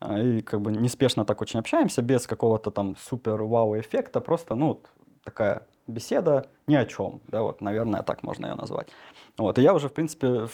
а, 0.00 0.18
и 0.18 0.42
как 0.42 0.60
бы 0.60 0.72
неспешно 0.72 1.24
так 1.24 1.40
очень 1.40 1.60
общаемся, 1.60 2.02
без 2.02 2.26
какого-то 2.26 2.70
там 2.70 2.96
супер 2.96 3.42
вау 3.42 3.78
эффекта, 3.78 4.20
просто, 4.20 4.54
ну, 4.54 4.82
такая 5.24 5.66
беседа 5.86 6.46
ни 6.66 6.74
о 6.74 6.84
чем, 6.84 7.20
да, 7.28 7.42
вот, 7.42 7.60
наверное, 7.60 8.02
так 8.02 8.22
можно 8.22 8.46
ее 8.46 8.54
назвать. 8.54 8.88
Вот, 9.38 9.58
и 9.58 9.62
я 9.62 9.74
уже, 9.74 9.88
в 9.88 9.92
принципе, 9.92 10.46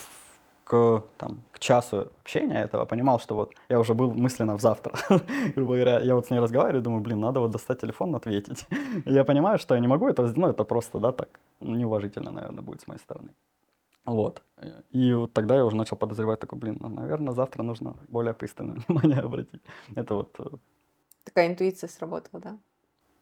к, 0.64 1.02
там, 1.18 1.42
к 1.52 1.58
часу 1.58 2.10
общения 2.20 2.62
этого 2.62 2.84
понимал, 2.84 3.20
что 3.20 3.34
вот 3.34 3.54
я 3.68 3.78
уже 3.78 3.94
был 3.94 4.12
мысленно 4.14 4.56
в 4.56 4.60
завтра. 4.60 4.94
Грубо 5.56 5.74
говоря, 5.74 6.00
я 6.00 6.14
вот 6.14 6.26
с 6.26 6.30
ней 6.30 6.40
разговариваю, 6.40 6.82
думаю, 6.82 7.02
блин, 7.02 7.20
надо 7.20 7.40
вот 7.40 7.50
достать 7.50 7.80
телефон, 7.80 8.14
ответить. 8.14 8.66
Я 9.04 9.24
понимаю, 9.24 9.58
что 9.58 9.74
я 9.74 9.80
не 9.80 9.88
могу 9.88 10.08
это, 10.08 10.26
сделать, 10.26 10.36
ну, 10.36 10.48
это 10.48 10.64
просто, 10.64 10.98
да, 10.98 11.12
так, 11.12 11.28
неуважительно, 11.60 12.30
наверное, 12.30 12.62
будет 12.62 12.80
с 12.80 12.86
моей 12.86 13.00
стороны. 13.00 13.30
Вот. 14.04 14.42
И 14.90 15.14
вот 15.14 15.32
тогда 15.32 15.56
я 15.56 15.64
уже 15.64 15.76
начал 15.76 15.96
подозревать, 15.96 16.40
такой, 16.40 16.58
блин, 16.58 16.78
ну, 16.80 16.88
наверное, 16.88 17.34
завтра 17.34 17.62
нужно 17.62 17.94
более 18.08 18.34
пристальное 18.34 18.76
внимание 18.88 19.20
обратить. 19.20 19.62
Это 19.96 20.14
вот, 20.14 20.34
э, 20.38 20.44
Такая 21.24 21.46
интуиция 21.46 21.88
сработала, 21.88 22.40
да? 22.42 22.58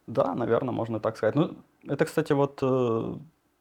да, 0.07 0.35
наверное, 0.35 0.73
можно 0.73 1.01
так 1.01 1.17
сказать. 1.17 1.35
Ну, 1.35 1.57
это, 1.87 2.05
кстати, 2.05 2.33
вот 2.33 2.59
э, 2.63 3.15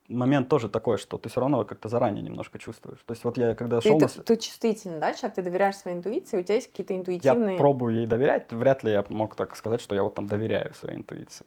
момент 0.09 0.49
тоже 0.49 0.69
такой, 0.69 0.97
что 0.97 1.17
ты 1.17 1.29
все 1.29 1.39
равно 1.39 1.63
как-то 1.65 1.87
заранее 1.89 2.21
немножко 2.23 2.59
чувствуешь. 2.59 2.99
То 3.05 3.13
есть 3.13 3.23
вот 3.23 3.37
я 3.37 3.55
когда 3.55 3.79
Ты, 3.79 3.89
шел 3.89 3.99
на... 3.99 4.07
ты, 4.07 4.21
ты 4.21 4.35
чувствительный, 4.37 4.99
да, 4.99 5.13
человек? 5.13 5.35
Ты 5.35 5.41
доверяешь 5.43 5.75
своей 5.77 5.97
интуиции, 5.97 6.39
у 6.39 6.43
тебя 6.43 6.55
есть 6.55 6.67
какие-то 6.67 6.93
Я 6.93 6.99
интуитивные... 6.99 7.57
пробую 7.57 7.95
ей 7.95 8.07
доверять, 8.07 8.51
вряд 8.51 8.83
ли 8.83 8.91
я 8.91 9.05
мог 9.09 9.35
так 9.35 9.55
сказать, 9.55 9.81
что 9.81 9.95
я 9.95 10.03
вот 10.03 10.15
там 10.15 10.27
доверяю 10.27 10.73
своей 10.73 10.97
интуиции. 10.97 11.45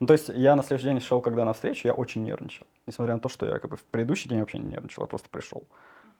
Ну, 0.00 0.06
то 0.06 0.12
есть 0.12 0.28
я 0.28 0.56
на 0.56 0.62
следующий 0.62 0.88
день 0.88 1.00
шел, 1.00 1.20
когда 1.20 1.44
на 1.44 1.52
встречу, 1.52 1.88
я 1.88 1.94
очень 1.94 2.22
нервничал. 2.22 2.66
Несмотря 2.86 3.14
на 3.14 3.20
то, 3.20 3.28
что 3.28 3.46
я 3.46 3.58
как 3.58 3.70
бы 3.70 3.76
в 3.76 3.84
предыдущий 3.84 4.28
день 4.28 4.40
вообще 4.40 4.58
не 4.58 4.68
нервничал, 4.68 5.04
я 5.04 5.06
просто 5.06 5.28
пришел. 5.30 5.64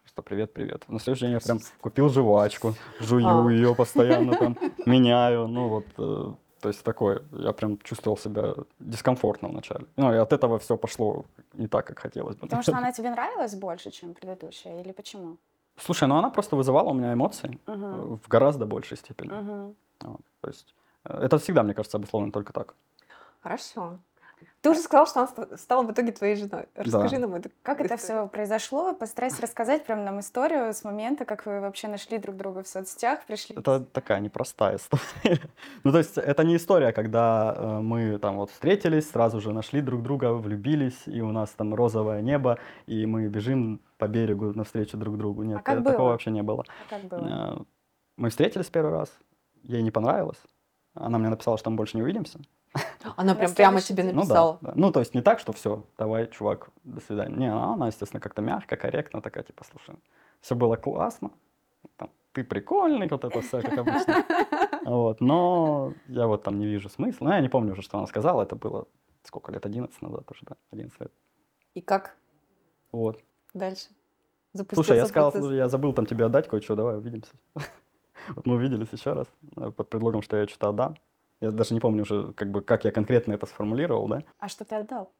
Просто 0.02 0.22
привет, 0.22 0.52
привет. 0.52 0.84
На 0.88 0.98
следующий 1.00 1.26
день 1.26 1.32
я 1.32 1.40
прям 1.40 1.60
купил 1.80 2.08
жвачку, 2.08 2.74
жую 3.00 3.26
А. 3.26 3.50
ее 3.50 3.74
постоянно 3.74 4.34
там, 4.36 4.56
меняю. 4.86 5.46
Ну 5.46 5.68
вот, 5.68 5.86
э, 5.98 6.32
то 6.60 6.68
есть 6.68 6.82
такое, 6.82 7.22
я 7.32 7.52
прям 7.52 7.78
чувствовал 7.78 8.16
себя 8.16 8.54
дискомфортно 8.78 9.48
вначале. 9.48 9.86
Ну 9.96 10.12
и 10.12 10.16
от 10.16 10.32
этого 10.32 10.58
все 10.58 10.76
пошло 10.76 11.24
не 11.54 11.68
так, 11.68 11.86
как 11.86 11.98
хотелось 11.98 12.36
бы. 12.36 12.42
Потому 12.42 12.62
что 12.62 12.76
она 12.76 12.92
тебе 12.96 13.10
нравилась 13.10 13.54
больше, 13.54 13.90
чем 13.90 14.14
предыдущая, 14.14 14.80
или 14.80 14.92
почему? 14.92 15.36
Слушай, 15.76 16.08
ну 16.08 16.16
она 16.16 16.30
просто 16.30 16.56
вызывала 16.56 16.90
у 16.90 16.94
меня 16.94 17.12
эмоции 17.12 17.58
Мгм. 17.66 18.16
в 18.16 18.28
гораздо 18.28 18.66
большей 18.66 18.96
степени. 18.96 19.32
Мгм. 19.32 19.76
Вот, 20.00 20.20
то 20.40 20.48
есть 20.48 20.74
э, 21.04 21.18
это 21.24 21.38
всегда, 21.38 21.62
мне 21.62 21.74
кажется, 21.74 21.98
обусловлено 21.98 22.32
только 22.32 22.52
так. 22.52 22.74
Хорошо. 23.42 23.98
Ты 24.60 24.70
уже 24.70 24.80
сказал, 24.80 25.06
что 25.06 25.20
она 25.20 25.28
ста- 25.28 25.56
стала 25.56 25.82
в 25.84 25.92
итоге 25.92 26.12
твоей 26.12 26.34
женой. 26.36 26.66
Расскажи 26.74 27.18
нам 27.18 27.34
это. 27.34 27.50
Как 27.62 27.80
это 27.80 27.96
все 27.96 28.26
произошло? 28.26 28.94
Постарайся 28.94 29.40
рассказать 29.42 29.84
прям 29.86 30.04
нам 30.04 30.18
историю 30.20 30.74
с 30.74 30.82
момента, 30.82 31.24
как 31.24 31.46
вы 31.46 31.60
вообще 31.60 31.88
нашли 31.88 32.18
друг 32.18 32.36
друга 32.36 32.62
в 32.62 32.68
соцсетях, 32.68 33.24
пришли. 33.26 33.54
Это 33.56 33.80
такая 33.80 34.20
непростая 34.20 34.76
история. 34.76 35.40
ну, 35.84 35.92
то 35.92 35.98
есть 35.98 36.18
это 36.18 36.42
не 36.44 36.56
история, 36.56 36.92
когда 36.92 37.54
э, 37.56 37.80
мы 37.80 38.18
там 38.18 38.36
вот 38.36 38.50
встретились, 38.50 39.08
сразу 39.10 39.40
же 39.40 39.52
нашли 39.52 39.80
друг 39.80 40.02
друга, 40.02 40.32
влюбились, 40.32 41.02
и 41.06 41.20
у 41.20 41.30
нас 41.32 41.50
там 41.50 41.74
розовое 41.74 42.20
небо, 42.22 42.58
и 42.86 43.06
мы 43.06 43.28
бежим 43.28 43.80
по 43.98 44.08
берегу 44.08 44.52
навстречу 44.52 44.96
друг 44.96 45.16
другу. 45.16 45.44
Нет, 45.44 45.58
А 45.58 45.62
как 45.62 45.76
э, 45.76 45.80
было? 45.80 45.92
такого 45.92 46.08
вообще 46.10 46.30
не 46.30 46.42
было. 46.42 46.64
А 46.86 46.90
как 46.90 47.04
было? 47.04 47.56
Э, 47.60 47.62
мы 48.16 48.30
встретились 48.30 48.66
первый 48.66 48.92
раз, 48.92 49.12
ей 49.62 49.82
не 49.82 49.90
понравилось. 49.90 50.38
Она 50.94 51.18
мне 51.18 51.28
написала, 51.28 51.56
что 51.56 51.70
мы 51.70 51.76
больше 51.76 51.96
не 51.96 52.02
увидимся. 52.02 52.40
Она 53.16 53.32
На 53.34 53.38
прям 53.38 53.54
прямо 53.54 53.80
тебе 53.80 54.02
день. 54.02 54.12
Ну 54.12 54.20
да, 54.22 54.26
написала. 54.26 54.58
да. 54.60 54.72
Ну, 54.74 54.90
то 54.92 55.00
есть 55.00 55.14
не 55.14 55.22
так, 55.22 55.38
что 55.38 55.52
все, 55.52 55.84
давай, 55.98 56.26
чувак, 56.28 56.70
до 56.84 57.00
свидания. 57.00 57.36
Не, 57.36 57.52
она, 57.52 57.74
она, 57.74 57.86
естественно, 57.88 58.20
как-то 58.20 58.42
мягко, 58.42 58.76
корректно 58.76 59.20
такая, 59.22 59.44
типа, 59.44 59.64
слушай, 59.70 59.94
все 60.40 60.54
было 60.54 60.76
классно, 60.76 61.30
там, 61.96 62.10
ты 62.32 62.44
прикольный, 62.44 63.08
вот 63.08 63.24
это 63.24 63.40
все, 63.40 63.60
как 63.62 63.78
обычно. 63.78 64.24
Вот, 64.86 65.20
но 65.20 65.94
я 66.06 66.28
вот 66.28 66.44
там 66.44 66.60
не 66.60 66.66
вижу 66.66 66.88
смысла. 66.88 67.24
Ну, 67.24 67.32
я 67.32 67.40
не 67.40 67.48
помню 67.48 67.72
уже, 67.72 67.82
что 67.82 67.98
она 67.98 68.06
сказала, 68.06 68.42
это 68.42 68.54
было 68.54 68.86
сколько 69.24 69.50
лет, 69.50 69.66
11 69.66 70.00
назад 70.00 70.30
уже, 70.30 70.40
да, 70.42 70.54
11 70.70 71.00
лет. 71.00 71.12
И 71.74 71.80
как 71.80 72.16
Вот. 72.92 73.20
дальше? 73.52 73.88
Слушай, 74.54 74.96
я 74.96 75.04
Запустился 75.04 75.06
сказал, 75.06 75.32
процесс. 75.32 75.50
я 75.50 75.68
забыл 75.68 75.92
там 75.92 76.06
тебе 76.06 76.24
отдать 76.24 76.46
кое-что, 76.48 76.76
давай 76.76 76.96
увидимся. 76.98 77.32
Вот 78.28 78.46
мы 78.46 78.54
увиделись 78.56 78.88
еще 78.92 79.12
раз, 79.12 79.26
э, 79.56 79.70
под 79.70 79.88
предлогом, 79.90 80.22
что 80.22 80.36
я 80.36 80.46
что-то 80.46 80.68
отдам. 80.70 80.96
Я 81.40 81.50
даже 81.50 81.74
не 81.74 81.80
помню 81.80 82.02
уже, 82.02 82.32
как 82.32 82.50
бы, 82.50 82.62
как 82.62 82.84
я 82.84 82.90
конкретно 82.90 83.34
это 83.34 83.46
сформулировал, 83.46 84.08
да. 84.08 84.22
А 84.38 84.48
что 84.48 84.64
ты 84.64 84.74
отдал? 84.76 85.12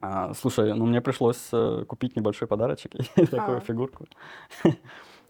А, 0.00 0.34
слушай, 0.34 0.74
ну 0.74 0.84
мне 0.86 1.00
пришлось 1.00 1.48
э, 1.52 1.84
купить 1.86 2.16
небольшой 2.16 2.48
подарочек 2.48 2.94
и 3.16 3.26
такую 3.26 3.58
А. 3.58 3.60
фигурку. 3.60 4.06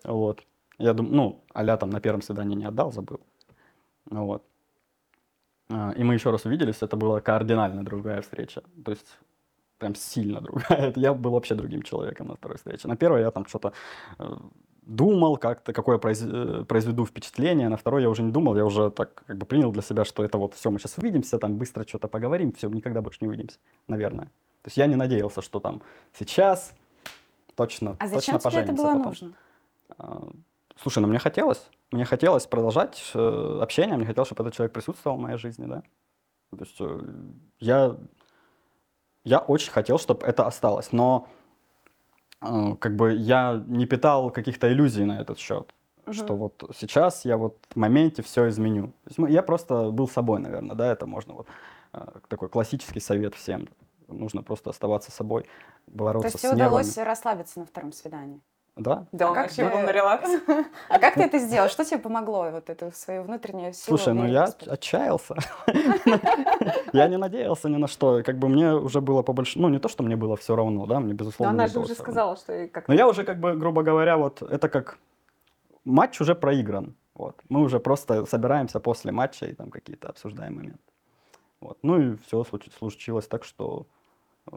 Вот. 0.05 0.44
Я 0.78 0.94
думаю, 0.94 1.14
ну, 1.14 1.44
а 1.55 1.76
там 1.76 1.90
на 1.90 2.00
первом 2.00 2.22
свидании 2.22 2.57
не 2.57 2.64
отдал, 2.64 2.90
забыл. 2.90 3.20
Ну 4.11 4.26
вот. 4.26 4.42
А, 5.70 5.92
И 5.92 6.02
мы 6.02 6.14
еще 6.14 6.31
раз 6.31 6.44
увиделись, 6.44 6.83
это 6.83 6.96
была 6.96 7.20
кардинально 7.20 7.85
другая 7.85 8.20
встреча. 8.20 8.62
То 8.85 8.90
есть 8.90 9.18
прям 9.78 9.94
сильно 9.94 10.40
другая. 10.46 10.92
Я 10.96 11.14
был 11.14 11.31
вообще 11.33 11.55
другим 11.55 11.83
человеком 11.83 12.28
на 12.28 12.35
второй 12.35 12.57
встрече. 12.57 12.88
На 12.88 12.96
первой 12.96 13.20
я 13.20 13.31
там 13.31 13.46
что-то 13.46 13.72
э, 14.18 14.24
думал, 14.83 15.37
как-то, 15.37 15.73
какое 15.73 15.99
произ- 15.99 16.27
э, 16.27 16.64
произведу 16.64 17.07
впечатление. 17.07 17.68
На 17.68 17.77
второй 17.77 18.03
я 18.03 18.11
уже 18.11 18.23
не 18.23 18.33
думал, 18.33 18.57
я 18.57 18.64
уже 18.64 18.90
так 18.90 19.23
как 19.27 19.37
бы 19.38 19.47
принял 19.47 19.71
для 19.73 19.83
себя, 19.83 20.05
что 20.05 20.25
это 20.25 20.38
вот 20.38 20.55
все, 20.55 20.71
мы 20.71 20.79
сейчас 20.79 20.99
увидимся, 20.99 21.38
там 21.38 21.57
быстро 21.57 21.87
что-то 21.87 22.09
поговорим, 22.09 22.53
все, 22.53 22.68
никогда 22.68 23.01
больше 23.01 23.18
не 23.21 23.29
увидимся, 23.29 23.59
наверное. 23.88 24.27
То 24.27 24.66
есть 24.68 24.77
я 24.77 24.87
не 24.87 24.97
надеялся, 24.97 25.42
что 25.42 25.61
там 25.61 25.83
сейчас 26.18 26.75
точно, 27.55 27.90
А 27.99 28.05
точно 28.05 28.09
зачем 28.18 28.35
это 28.37 28.45
поженимся 28.45 28.73
было 28.83 28.87
потом. 28.92 29.03
нужно? 29.05 29.33
А, 29.99 30.29
Слушай, 30.81 30.99
ну 31.01 31.09
мне 31.09 31.18
хотелось. 31.18 31.62
Мне 31.92 32.05
хотелось 32.05 32.47
продолжать 32.47 33.11
э, 33.14 33.59
общение, 33.61 33.97
мне 33.97 34.07
хотелось, 34.07 34.29
чтобы 34.29 34.42
этот 34.42 34.55
человек 34.55 34.73
присутствовал 34.73 35.16
в 35.16 35.21
моей 35.21 35.37
жизни, 35.37 35.66
да. 35.66 35.83
То 36.51 36.64
есть 36.64 36.77
э, 36.81 37.01
я, 37.61 37.97
я 39.25 39.38
очень 39.38 39.71
хотел, 39.71 39.99
чтобы 39.99 40.27
это 40.27 40.47
осталось. 40.47 40.90
Но 40.92 41.29
как 42.81 42.96
бы 42.96 43.12
я 43.14 43.62
не 43.66 43.87
питал 43.87 44.31
каких-то 44.31 44.72
иллюзий 44.72 45.05
на 45.05 45.20
этот 45.20 45.38
счет. 45.38 45.72
Что 46.11 46.35
вот 46.37 46.70
сейчас 46.76 47.24
я 47.24 47.37
вот 47.37 47.57
в 47.70 47.76
моменте 47.76 48.22
все 48.22 48.48
изменю. 48.48 48.88
То 48.88 49.09
есть 49.09 49.18
мы- 49.18 49.31
я 49.31 49.42
просто 49.42 49.90
был 49.90 50.09
собой, 50.09 50.40
наверное, 50.40 50.74
да, 50.74 50.90
это 50.92 51.07
можно 51.07 51.35
вот 51.35 51.46
э, 51.92 52.05
такой 52.28 52.48
классический 52.48 53.00
совет 53.00 53.35
всем. 53.35 53.68
Нужно 54.09 54.42
просто 54.42 54.70
оставаться 54.70 55.12
собой, 55.12 55.42
То 55.42 55.48
бороться 55.87 56.26
есть 56.28 56.38
с 56.38 56.40
тебе 56.40 56.52
нервами. 56.57 56.68
удалось 56.83 56.98
расслабиться 56.98 57.61
на 57.61 57.66
втором 57.66 57.92
свидании? 57.92 58.40
Да, 58.76 59.06
Да, 59.12 59.26
А 59.26 59.28
он 59.28 59.35
как 59.35 59.44
вообще 59.44 59.68
был 59.68 59.80
на 59.80 59.92
релакс. 59.92 60.30
А 60.88 60.98
как 60.98 61.14
ты 61.14 61.24
это 61.24 61.38
сделал? 61.38 61.68
Что 61.68 61.85
тебе 61.85 61.98
помогло, 61.98 62.50
вот 62.50 62.70
эту 62.70 62.90
свою 62.92 63.22
внутреннюю 63.22 63.74
силу? 63.74 63.98
Слушай, 63.98 64.14
ну 64.14 64.26
я 64.26 64.44
отчаялся. 64.66 65.35
Я 66.94 67.08
не 67.08 67.18
надеялся 67.18 67.68
ни 67.68 67.76
на 67.76 67.87
что. 67.87 68.22
Как 68.22 68.38
бы 68.38 68.48
мне 68.48 68.72
уже 68.72 69.02
было 69.02 69.22
побольше... 69.22 69.58
Ну, 69.58 69.68
не 69.68 69.78
то, 69.78 69.88
что 69.88 70.02
мне 70.02 70.16
было 70.16 70.37
все 70.37 70.56
равно, 70.56 70.87
да, 70.87 71.00
мне, 71.00 71.12
Но 71.12 71.18
безусловно, 71.18 71.52
она 71.52 71.64
не 71.64 71.72
же 71.72 71.80
уже 71.80 71.94
сказала, 71.94 72.35
что 72.37 72.54
и 72.54 72.68
как 72.68 72.88
Но 72.88 72.94
я 72.94 73.06
уже, 73.06 73.24
как 73.24 73.40
бы, 73.40 73.54
грубо 73.54 73.82
говоря, 73.82 74.16
вот 74.16 74.40
это 74.40 74.70
как 74.70 74.98
матч 75.85 76.20
уже 76.20 76.35
проигран. 76.35 76.94
Вот. 77.14 77.37
Мы 77.50 77.61
уже 77.61 77.78
просто 77.78 78.24
собираемся 78.24 78.80
после 78.80 79.12
матча 79.12 79.46
и 79.46 79.54
там 79.54 79.70
какие-то 79.70 80.08
обсуждаем 80.08 80.54
моменты. 80.54 80.78
Вот. 81.61 81.78
Ну 81.82 82.00
и 82.00 82.16
все 82.26 82.42
случилось 82.78 83.28
так, 83.28 83.44
что 83.44 83.87
э, 84.50 84.56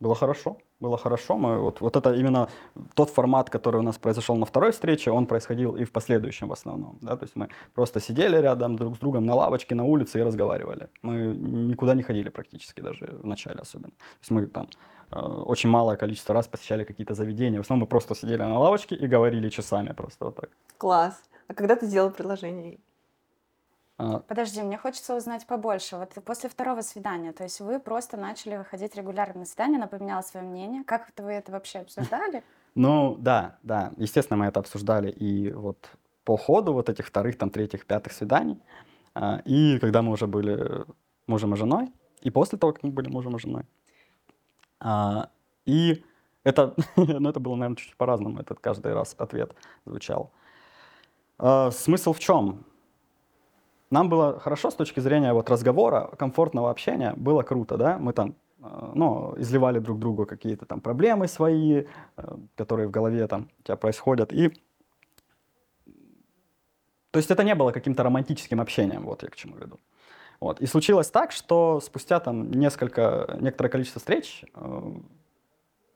было 0.00 0.14
хорошо. 0.14 0.56
Было 0.80 0.96
хорошо. 0.96 1.36
Мы, 1.36 1.58
вот, 1.58 1.80
вот 1.80 1.96
это 1.96 2.14
именно 2.14 2.48
тот 2.94 3.10
формат, 3.10 3.50
который 3.50 3.76
у 3.76 3.82
нас 3.82 3.98
произошел 3.98 4.36
на 4.36 4.46
второй 4.46 4.70
встрече, 4.70 5.10
он 5.10 5.26
происходил 5.26 5.76
и 5.76 5.84
в 5.84 5.92
последующем 5.92 6.48
в 6.48 6.52
основном. 6.52 6.98
Да? 7.02 7.16
То 7.16 7.24
есть 7.24 7.36
мы 7.36 7.48
просто 7.74 8.00
сидели 8.00 8.36
рядом 8.36 8.76
друг 8.76 8.96
с 8.96 8.98
другом 8.98 9.26
на 9.26 9.34
лавочке, 9.34 9.74
на 9.74 9.84
улице 9.84 10.18
и 10.18 10.22
разговаривали. 10.22 10.88
Мы 11.02 11.36
никуда 11.68 11.94
не 11.94 12.02
ходили 12.02 12.30
практически, 12.30 12.80
даже 12.80 13.06
в 13.22 13.26
начале 13.26 13.60
особенно. 13.60 13.90
То 13.90 14.20
есть 14.20 14.30
мы 14.30 14.46
там 14.46 14.68
э, 15.12 15.18
очень 15.18 15.70
малое 15.70 15.96
количество 15.96 16.34
раз 16.34 16.48
посещали 16.48 16.84
какие-то 16.84 17.14
заведения. 17.14 17.58
В 17.58 17.60
основном 17.60 17.80
мы 17.80 17.86
просто 17.86 18.14
сидели 18.14 18.42
на 18.42 18.58
лавочке 18.58 18.94
и 18.94 19.06
говорили 19.06 19.50
часами 19.50 19.92
просто 19.92 20.24
вот 20.24 20.36
так. 20.36 20.50
класс. 20.78 21.22
А 21.48 21.54
когда 21.54 21.76
ты 21.76 21.86
сделал 21.86 22.10
предложение? 22.10 22.78
А, 24.00 24.20
Подожди, 24.20 24.62
мне 24.62 24.78
хочется 24.78 25.14
узнать 25.14 25.46
побольше. 25.46 25.96
Вот 25.96 26.12
после 26.24 26.48
второго 26.48 26.80
свидания, 26.80 27.32
то 27.32 27.44
есть 27.44 27.60
вы 27.60 27.78
просто 27.78 28.16
начали 28.16 28.56
выходить 28.56 28.96
регулярно 28.96 29.40
на 29.40 29.46
свидание, 29.46 29.76
она 29.76 29.86
поменяла 29.86 30.22
свое 30.22 30.46
мнение. 30.46 30.84
Как 30.84 31.10
вы 31.18 31.32
это 31.32 31.52
вообще 31.52 31.80
обсуждали? 31.80 32.42
Ну, 32.76 33.16
да, 33.18 33.58
да. 33.64 33.92
Естественно, 33.96 34.36
мы 34.36 34.46
это 34.46 34.60
обсуждали 34.60 35.10
и 35.10 35.50
вот 35.52 35.90
по 36.24 36.36
ходу 36.36 36.72
вот 36.72 36.88
этих 36.88 37.04
вторых, 37.08 37.36
там, 37.36 37.50
третьих, 37.50 37.84
пятых 37.84 38.12
свиданий. 38.12 38.62
А, 39.12 39.42
И 39.44 39.80
когда 39.80 40.02
мы 40.02 40.12
уже 40.12 40.28
были 40.28 40.84
мужем 41.26 41.52
и 41.54 41.56
женой, 41.56 41.92
и 42.22 42.30
после 42.30 42.58
того, 42.58 42.72
как 42.72 42.84
мы 42.84 42.90
были 42.92 43.08
мужем 43.08 43.34
и 43.34 43.40
женой. 43.40 43.64
А, 44.78 45.30
И 45.66 46.04
это, 46.44 46.76
ну, 46.96 47.28
это 47.28 47.40
было, 47.40 47.56
наверное, 47.56 47.76
чуть 47.76 47.96
по-разному, 47.96 48.38
этот 48.38 48.60
каждый 48.60 48.94
раз 48.94 49.16
ответ 49.18 49.52
звучал. 49.84 50.30
Смысл 51.72 52.12
в 52.12 52.20
чем? 52.20 52.64
Нам 53.90 54.08
было 54.08 54.38
хорошо 54.38 54.70
с 54.70 54.74
точки 54.74 55.00
зрения 55.00 55.32
вот 55.32 55.50
разговора, 55.50 56.10
комфортного 56.16 56.70
общения, 56.70 57.12
было 57.16 57.42
круто, 57.42 57.76
да, 57.76 57.98
мы 57.98 58.12
там 58.12 58.34
э, 58.62 58.92
ну, 58.94 59.34
изливали 59.36 59.80
друг 59.80 59.98
другу 59.98 60.26
какие-то 60.26 60.64
там 60.64 60.80
проблемы 60.80 61.26
свои, 61.28 61.84
э, 62.16 62.36
которые 62.56 62.86
в 62.86 62.90
голове 62.90 63.26
там 63.26 63.48
у 63.58 63.62
тебя 63.62 63.76
происходят, 63.76 64.32
и 64.32 64.50
то 67.10 67.18
есть 67.18 67.30
это 67.30 67.42
не 67.42 67.54
было 67.56 67.72
каким-то 67.72 68.04
романтическим 68.04 68.60
общением, 68.60 69.04
вот 69.04 69.24
я 69.24 69.28
к 69.28 69.36
чему 69.36 69.56
веду. 69.56 69.80
Вот. 70.38 70.60
И 70.60 70.66
случилось 70.66 71.10
так, 71.10 71.32
что 71.32 71.80
спустя 71.80 72.20
там 72.20 72.50
несколько, 72.52 73.36
некоторое 73.40 73.70
количество 73.70 73.98
встреч 73.98 74.44
э, 74.54 74.92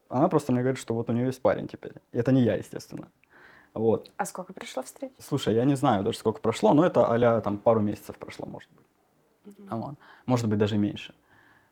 она 0.09 0.29
просто 0.29 0.53
мне 0.53 0.61
говорит, 0.61 0.81
что 0.81 0.95
вот 0.95 1.11
у 1.11 1.13
нее 1.13 1.27
есть 1.27 1.43
парень 1.43 1.67
теперь. 1.67 1.95
И 2.13 2.19
это 2.19 2.31
не 2.33 2.43
я, 2.43 2.55
естественно. 2.55 3.09
Вот. 3.75 4.11
А 4.17 4.25
сколько 4.25 4.53
пришло 4.53 4.83
встреч? 4.83 5.11
Слушай, 5.19 5.55
я 5.55 5.65
не 5.65 5.75
знаю 5.75 6.05
даже 6.05 6.19
сколько 6.19 6.41
прошло, 6.41 6.73
но 6.73 6.87
это 6.87 7.07
а 7.07 7.41
там 7.41 7.59
пару 7.59 7.81
месяцев 7.81 8.17
прошло, 8.17 8.47
может 8.47 8.71
быть. 8.73 9.57
А 9.69 9.77
вот. 9.77 9.95
Может 10.27 10.49
быть, 10.49 10.59
даже 10.59 10.79
меньше. 10.79 11.15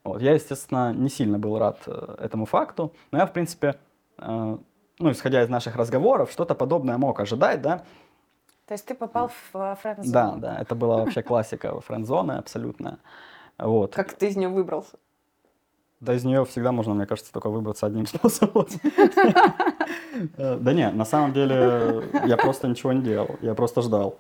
Вот. 0.05 0.21
Я, 0.21 0.35
естественно, 0.35 0.93
не 0.93 1.09
сильно 1.09 1.39
был 1.39 1.59
рад 1.59 1.79
э, 1.87 2.17
этому 2.19 2.45
факту, 2.45 2.93
но 3.13 3.19
я, 3.19 3.27
в 3.27 3.33
принципе, 3.33 3.79
э, 4.19 4.59
ну, 4.99 5.11
исходя 5.11 5.43
из 5.43 5.49
наших 5.49 5.77
разговоров, 5.77 6.33
что-то 6.33 6.57
подобное 6.57 6.99
мог 6.99 7.21
ожидать, 7.21 7.63
да. 7.63 7.85
То 8.67 8.75
есть 8.75 8.85
ты 8.85 8.95
попал 8.95 9.31
в 9.53 9.77
френд-зону? 9.81 10.13
Да, 10.13 10.35
да, 10.37 10.59
это 10.61 10.75
была 10.75 10.99
вообще 10.99 11.23
классика 11.23 11.81
френд-зоны 11.81 12.33
абсолютная. 12.33 12.99
Вот. 13.59 13.95
Как 13.95 14.13
ты 14.15 14.27
из 14.27 14.37
нее 14.37 14.49
выбрался? 14.49 14.99
Да 16.01 16.15
из 16.15 16.25
нее 16.25 16.45
всегда 16.47 16.73
можно, 16.73 16.95
мне 16.95 17.07
кажется, 17.07 17.33
только 17.33 17.49
выбраться 17.49 17.87
одним 17.87 18.07
способом. 18.09 18.67
Э, 20.37 20.57
Да 20.61 20.73
не, 20.73 20.91
на 20.91 21.05
самом 21.05 21.33
деле 21.33 22.03
я 22.27 22.37
просто 22.37 22.69
ничего 22.69 22.93
не 22.93 23.03
делал, 23.03 23.37
я 23.43 23.55
просто 23.55 23.83
ждал. 23.83 24.11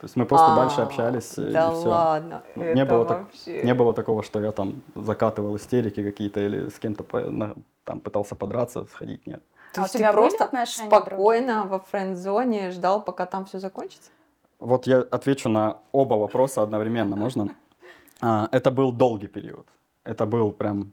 То 0.00 0.06
есть 0.06 0.16
мы 0.16 0.24
просто 0.26 0.54
дальше 0.56 0.80
А, 0.80 0.84
общались, 0.84 1.38
и 1.38 1.52
Да 1.52 1.70
все. 1.70 1.88
ладно. 1.88 2.42
Не 2.56 2.64
это 2.82 2.94
было 2.94 3.04
так- 3.04 3.18
вообще- 3.18 3.62
Не 3.62 3.74
было 3.74 3.94
такого, 3.94 4.22
что 4.24 4.40
я 4.40 4.50
там 4.52 4.82
закатывал 4.96 5.56
истерики 5.56 6.02
какие-то 6.02 6.40
или 6.40 6.68
с 6.68 6.78
кем-то 6.78 7.04
по- 7.04 7.20
на- 7.30 7.54
там 7.84 8.00
пытался 8.00 8.34
подраться, 8.34 8.84
сходить, 8.92 9.26
нет. 9.26 9.42
То 9.74 9.80
А 9.80 9.84
у 9.84 9.84
есть 9.84 9.96
ты 9.96 10.12
просто 10.12 10.48
спокойно 10.66 11.66
во 11.66 11.78
френд-зоне 11.78 12.70
ждал, 12.72 13.04
пока 13.04 13.26
там 13.26 13.44
все 13.44 13.58
закончится? 13.60 14.10
Вот 14.58 14.86
я 14.86 14.98
отвечу 15.10 15.48
на 15.48 15.76
оба 15.92 16.14
вопроса 16.14 16.62
одновременно, 16.62 17.16
можно? 17.16 17.48
А, 18.20 18.48
Это 18.52 18.70
был 18.70 18.92
долгий 18.92 19.28
период. 19.28 19.66
Это 20.04 20.26
был 20.26 20.52
прям... 20.52 20.92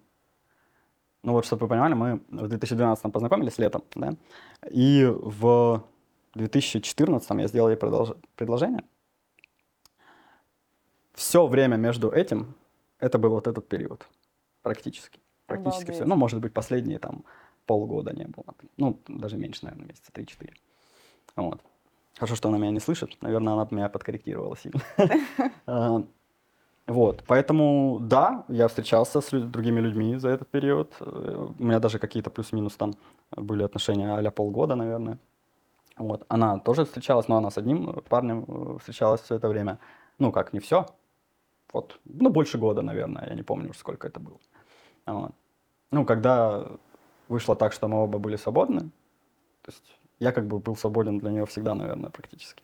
Ну 1.23 1.33
вот, 1.33 1.45
чтобы 1.45 1.63
вы 1.63 1.69
понимали, 1.69 1.93
мы 1.93 2.21
в 2.29 2.47
2012 2.47 3.11
познакомились 3.11 3.57
летом, 3.57 3.83
да? 3.95 4.15
И 4.71 5.05
в 5.05 5.83
2014 6.35 7.29
я 7.31 7.47
сделал 7.47 7.69
ей 7.69 7.75
продолж- 7.75 8.17
предложение. 8.35 8.83
Все 11.13 11.45
время 11.45 11.75
между 11.75 12.09
этим, 12.09 12.55
это 12.99 13.17
был 13.17 13.31
вот 13.31 13.47
этот 13.47 13.67
период. 13.67 14.07
Практически. 14.61 15.19
Практически 15.45 15.83
все. 15.91 15.91
Обалдеть. 15.91 16.07
Ну, 16.07 16.15
может 16.15 16.39
быть, 16.39 16.53
последние 16.53 16.99
там 16.99 17.25
полгода 17.65 18.13
не 18.15 18.25
было. 18.25 18.55
Ну, 18.77 18.99
даже 19.07 19.37
меньше, 19.37 19.65
наверное, 19.65 19.87
месяца 19.87 20.11
3-4. 20.13 20.53
Вот. 21.35 21.61
Хорошо, 22.17 22.35
что 22.35 22.49
она 22.49 22.57
меня 22.57 22.71
не 22.71 22.79
слышит. 22.79 23.17
Наверное, 23.21 23.53
она 23.53 23.67
меня 23.71 23.89
подкорректировала 23.89 24.55
сильно. 24.57 24.81
Вот, 26.89 27.23
поэтому, 27.27 27.99
да, 28.01 28.45
я 28.47 28.67
встречался 28.67 29.21
с 29.21 29.29
другими 29.29 29.79
людьми 29.79 30.17
за 30.17 30.29
этот 30.29 30.47
период. 30.47 30.95
Э, 30.99 31.47
У 31.59 31.63
меня 31.63 31.79
даже 31.79 31.99
какие-то 31.99 32.31
плюс-минус 32.31 32.75
там 32.75 32.95
были 33.37 33.61
отношения 33.63 34.11
а 34.11 34.31
полгода, 34.31 34.75
наверное. 34.75 35.19
Вот, 35.97 36.25
она 36.29 36.57
тоже 36.57 36.85
встречалась, 36.85 37.27
но 37.27 37.37
она 37.37 37.51
с 37.51 37.59
одним 37.59 38.01
парнем 38.09 38.45
э, 38.47 38.77
встречалась 38.79 39.21
все 39.21 39.35
это 39.35 39.47
время. 39.47 39.77
Ну, 40.17 40.31
как, 40.31 40.51
не 40.51 40.59
все. 40.59 40.87
Вот, 41.73 41.99
ну, 42.05 42.31
больше 42.31 42.57
года, 42.57 42.81
наверное, 42.81 43.27
я 43.29 43.35
не 43.35 43.43
помню 43.43 43.69
уже, 43.69 43.79
сколько 43.79 44.07
это 44.07 44.19
было. 44.19 44.39
Вот. 45.05 45.31
Ну, 45.91 46.05
когда 46.05 46.65
вышло 47.27 47.55
так, 47.55 47.73
что 47.73 47.87
мы 47.87 48.03
оба 48.03 48.17
были 48.17 48.37
свободны, 48.37 48.79
то 49.61 49.71
есть 49.71 49.99
я 50.19 50.31
как 50.31 50.47
бы 50.47 50.57
был 50.57 50.75
свободен 50.75 51.19
для 51.19 51.29
нее 51.29 51.45
всегда, 51.45 51.75
наверное, 51.75 52.09
практически. 52.09 52.63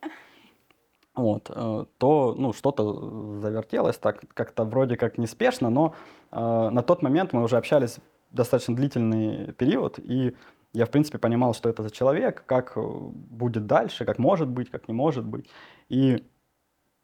Вот, 1.16 1.50
э, 1.50 1.84
то, 1.96 2.34
ну, 2.36 2.52
что-то 2.52 3.40
завертелось 3.40 3.96
так, 3.96 4.20
как-то 4.34 4.64
вроде 4.64 4.96
как 4.96 5.16
неспешно, 5.16 5.70
но 5.70 5.94
э, 6.30 6.38
на 6.70 6.82
тот 6.82 7.02
момент 7.02 7.32
мы 7.32 7.42
уже 7.42 7.56
общались 7.56 7.96
достаточно 8.30 8.76
длительный 8.76 9.52
период, 9.54 9.98
и 9.98 10.36
я, 10.74 10.84
в 10.84 10.90
принципе, 10.90 11.16
понимал, 11.16 11.54
что 11.54 11.70
это 11.70 11.82
за 11.82 11.90
человек, 11.90 12.44
как 12.44 12.76
э, 12.76 12.80
будет 12.82 13.66
дальше, 13.66 14.04
как 14.04 14.18
может 14.18 14.48
быть, 14.48 14.70
как 14.70 14.88
не 14.88 14.94
может 14.94 15.24
быть. 15.24 15.48
И, 15.88 16.22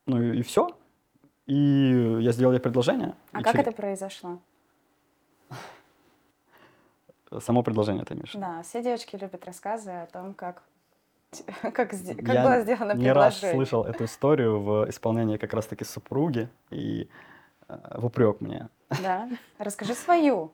ну, 0.05 0.21
и, 0.21 0.43
все. 0.43 0.69
И 1.47 2.19
я 2.21 2.33
сделал 2.33 2.53
ей 2.53 2.61
предложение. 2.61 3.15
А 3.33 3.41
и 3.41 3.43
как 3.43 3.53
через- 3.55 3.67
это 3.67 3.77
произошло? 3.77 4.39
Само 7.41 7.63
предложение 7.63 8.05
ты 8.05 8.13
имеешь? 8.13 8.33
Да, 8.35 8.63
все 8.63 8.83
девочки 8.83 9.17
любят 9.17 9.47
рассказы 9.47 9.91
о 9.91 10.07
том, 10.07 10.35
как, 10.35 10.63
как, 11.63 11.75
как 11.75 11.93
Я 11.93 12.43
было 12.43 12.61
сделано 12.63 12.93
не 12.93 13.13
раз 13.13 13.41
слышал 13.41 13.85
эту 13.85 14.05
историю 14.05 14.61
в 14.61 14.89
исполнении 14.89 15.37
как 15.37 15.55
раз-таки 15.55 15.85
супруги 15.85 16.49
и 16.71 17.09
э, 17.69 17.77
в 17.95 18.07
упрек 18.07 18.41
мне. 18.41 18.69
Да, 19.03 19.29
расскажи 19.59 19.95
свою. 19.95 20.53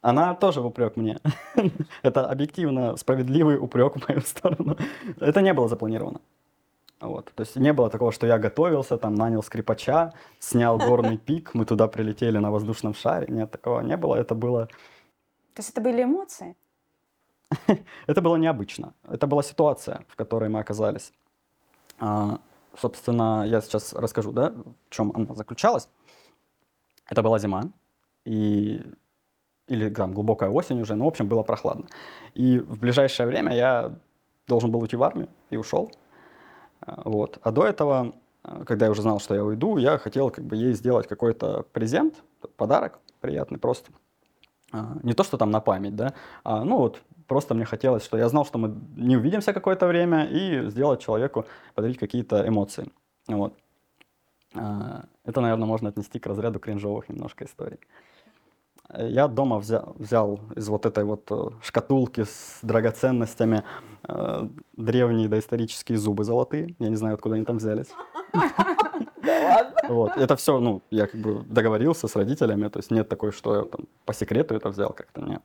Она 0.00 0.34
тоже 0.34 0.60
в 0.60 0.66
упрек 0.66 0.96
мне. 0.96 1.18
Это 2.02 2.30
объективно 2.30 2.96
справедливый 2.96 3.58
упрек 3.58 3.96
в 3.96 4.08
мою 4.08 4.20
сторону. 4.20 4.76
Это 5.20 5.40
не 5.40 5.52
было 5.52 5.68
запланировано. 5.68 6.20
Вот. 7.00 7.32
То 7.34 7.42
есть 7.42 7.56
не 7.56 7.72
было 7.72 7.90
такого, 7.90 8.12
что 8.12 8.26
я 8.26 8.38
готовился, 8.38 8.96
там 8.96 9.14
нанял 9.14 9.42
скрипача, 9.42 10.12
снял 10.38 10.78
горный 10.78 11.16
пик, 11.26 11.54
мы 11.54 11.64
туда 11.64 11.88
прилетели 11.88 12.38
на 12.38 12.50
воздушном 12.50 12.94
шаре. 12.94 13.26
Нет, 13.28 13.50
такого 13.50 13.80
не 13.80 13.96
было. 13.96 14.16
Это 14.16 14.34
было, 14.34 14.66
То 14.66 15.58
есть 15.58 15.70
это 15.70 15.80
были 15.80 16.02
эмоции? 16.02 16.56
это 18.06 18.20
было 18.22 18.36
необычно. 18.36 18.94
Это 19.08 19.26
была 19.26 19.42
ситуация, 19.42 20.04
в 20.08 20.16
которой 20.16 20.48
мы 20.48 20.60
оказались. 20.60 21.12
А, 21.98 22.40
собственно, 22.76 23.44
я 23.46 23.60
сейчас 23.60 23.92
расскажу, 23.92 24.32
да, 24.32 24.50
в 24.50 24.90
чем 24.90 25.12
она 25.14 25.34
заключалась. 25.34 25.88
Это 27.10 27.22
была 27.22 27.38
зима, 27.38 27.64
и 28.24 28.82
или 29.68 29.90
там 29.90 30.14
глубокая 30.14 30.48
осень 30.48 30.80
уже, 30.80 30.94
ну, 30.94 31.04
в 31.04 31.08
общем, 31.08 31.28
было 31.28 31.42
прохладно. 31.42 31.86
И 32.34 32.58
в 32.58 32.78
ближайшее 32.78 33.26
время 33.26 33.54
я 33.54 33.94
должен 34.46 34.70
был 34.70 34.80
уйти 34.80 34.96
в 34.96 35.02
армию 35.02 35.28
и 35.50 35.56
ушел. 35.56 35.90
А, 36.80 37.02
Вот. 37.04 37.38
А 37.42 37.50
до 37.52 37.66
этого, 37.66 38.14
а, 38.42 38.64
когда 38.64 38.86
я 38.86 38.92
уже 38.92 39.02
знал, 39.02 39.20
что 39.20 39.34
я 39.34 39.44
уйду, 39.44 39.76
я 39.78 39.98
хотел 39.98 40.30
как 40.30 40.44
бы 40.44 40.56
ей 40.56 40.72
сделать 40.72 41.06
какой-то 41.06 41.64
презент, 41.72 42.22
подарок 42.56 42.98
приятный 43.20 43.58
просто. 43.58 43.90
А, 44.72 44.96
Не 45.02 45.12
то, 45.14 45.24
что 45.24 45.36
там 45.36 45.50
на 45.50 45.60
память, 45.60 45.96
да, 45.96 46.14
а 46.44 46.64
ну 46.64 46.78
вот 46.78 47.02
просто 47.28 47.54
мне 47.54 47.64
хотелось, 47.64 48.04
что 48.04 48.18
я 48.18 48.28
знал, 48.28 48.44
что 48.44 48.58
мы 48.58 48.74
не 48.96 49.16
увидимся 49.16 49.52
какое-то 49.52 49.86
время, 49.86 50.24
и 50.24 50.68
сделать 50.70 51.00
человеку, 51.00 51.44
подарить 51.74 51.98
какие-то 51.98 52.48
эмоции. 52.48 52.90
Вот. 53.28 53.54
А, 54.54 55.04
Это, 55.24 55.40
наверное, 55.40 55.66
можно 55.66 55.90
отнести 55.90 56.18
к 56.18 56.26
разряду 56.26 56.58
кринжовых 56.58 57.08
немножко 57.08 57.44
историй. 57.44 57.78
Я 58.98 59.28
дома 59.28 59.58
взял, 59.58 59.94
взял 59.98 60.40
из 60.56 60.68
вот 60.68 60.86
этой 60.86 61.04
вот 61.04 61.30
э, 61.30 61.50
шкатулки 61.62 62.24
с 62.24 62.60
драгоценностями 62.62 63.62
э, 64.08 64.48
древние 64.78 65.28
доисторические 65.28 65.98
зубы 65.98 66.24
золотые. 66.24 66.74
Я 66.78 66.88
не 66.88 66.96
знаю, 66.96 67.14
откуда 67.14 67.34
они 67.34 67.44
там 67.44 67.58
взялись. 67.58 67.88
Вот. 69.88 70.16
Это 70.16 70.36
все, 70.36 70.58
ну, 70.58 70.82
я 70.90 71.06
как 71.06 71.20
бы 71.20 71.44
договорился 71.44 72.08
с 72.08 72.16
родителями, 72.16 72.68
то 72.68 72.78
есть 72.78 72.90
нет 72.90 73.08
такой, 73.08 73.32
что 73.32 73.56
я 73.56 73.62
там 73.64 73.86
по 74.04 74.14
секрету 74.14 74.54
это 74.54 74.68
взял 74.70 74.92
как-то, 74.92 75.20
нет. 75.20 75.42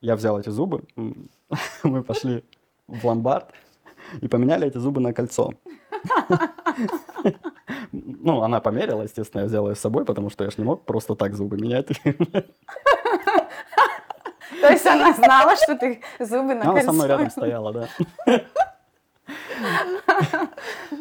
Я 0.00 0.14
взял 0.16 0.38
эти 0.38 0.50
зубы, 0.50 0.84
мы 1.82 2.02
пошли 2.04 2.44
в 2.86 3.04
ломбард 3.04 3.52
и 4.20 4.28
поменяли 4.28 4.68
эти 4.68 4.78
зубы 4.78 5.00
на 5.00 5.12
кольцо. 5.12 5.52
Ну, 7.90 8.42
она 8.42 8.60
померила, 8.60 9.02
естественно, 9.02 9.40
я 9.42 9.46
взял 9.46 9.68
ее 9.68 9.74
с 9.74 9.80
собой, 9.80 10.04
потому 10.04 10.30
что 10.30 10.44
я 10.44 10.50
ж 10.50 10.58
не 10.58 10.64
мог 10.64 10.84
просто 10.84 11.14
так 11.14 11.34
зубы 11.34 11.56
менять. 11.56 11.86
То 14.60 14.68
есть 14.70 14.86
она 14.86 15.12
знала, 15.14 15.56
что 15.56 15.74
ты 15.76 16.00
зубы 16.18 16.54
на 16.54 16.70
Она 16.70 16.82
со 16.82 16.92
мной 16.92 17.08
кольцо. 17.08 17.18
рядом 17.18 17.30
стояла, 17.30 17.72
да. 17.72 17.88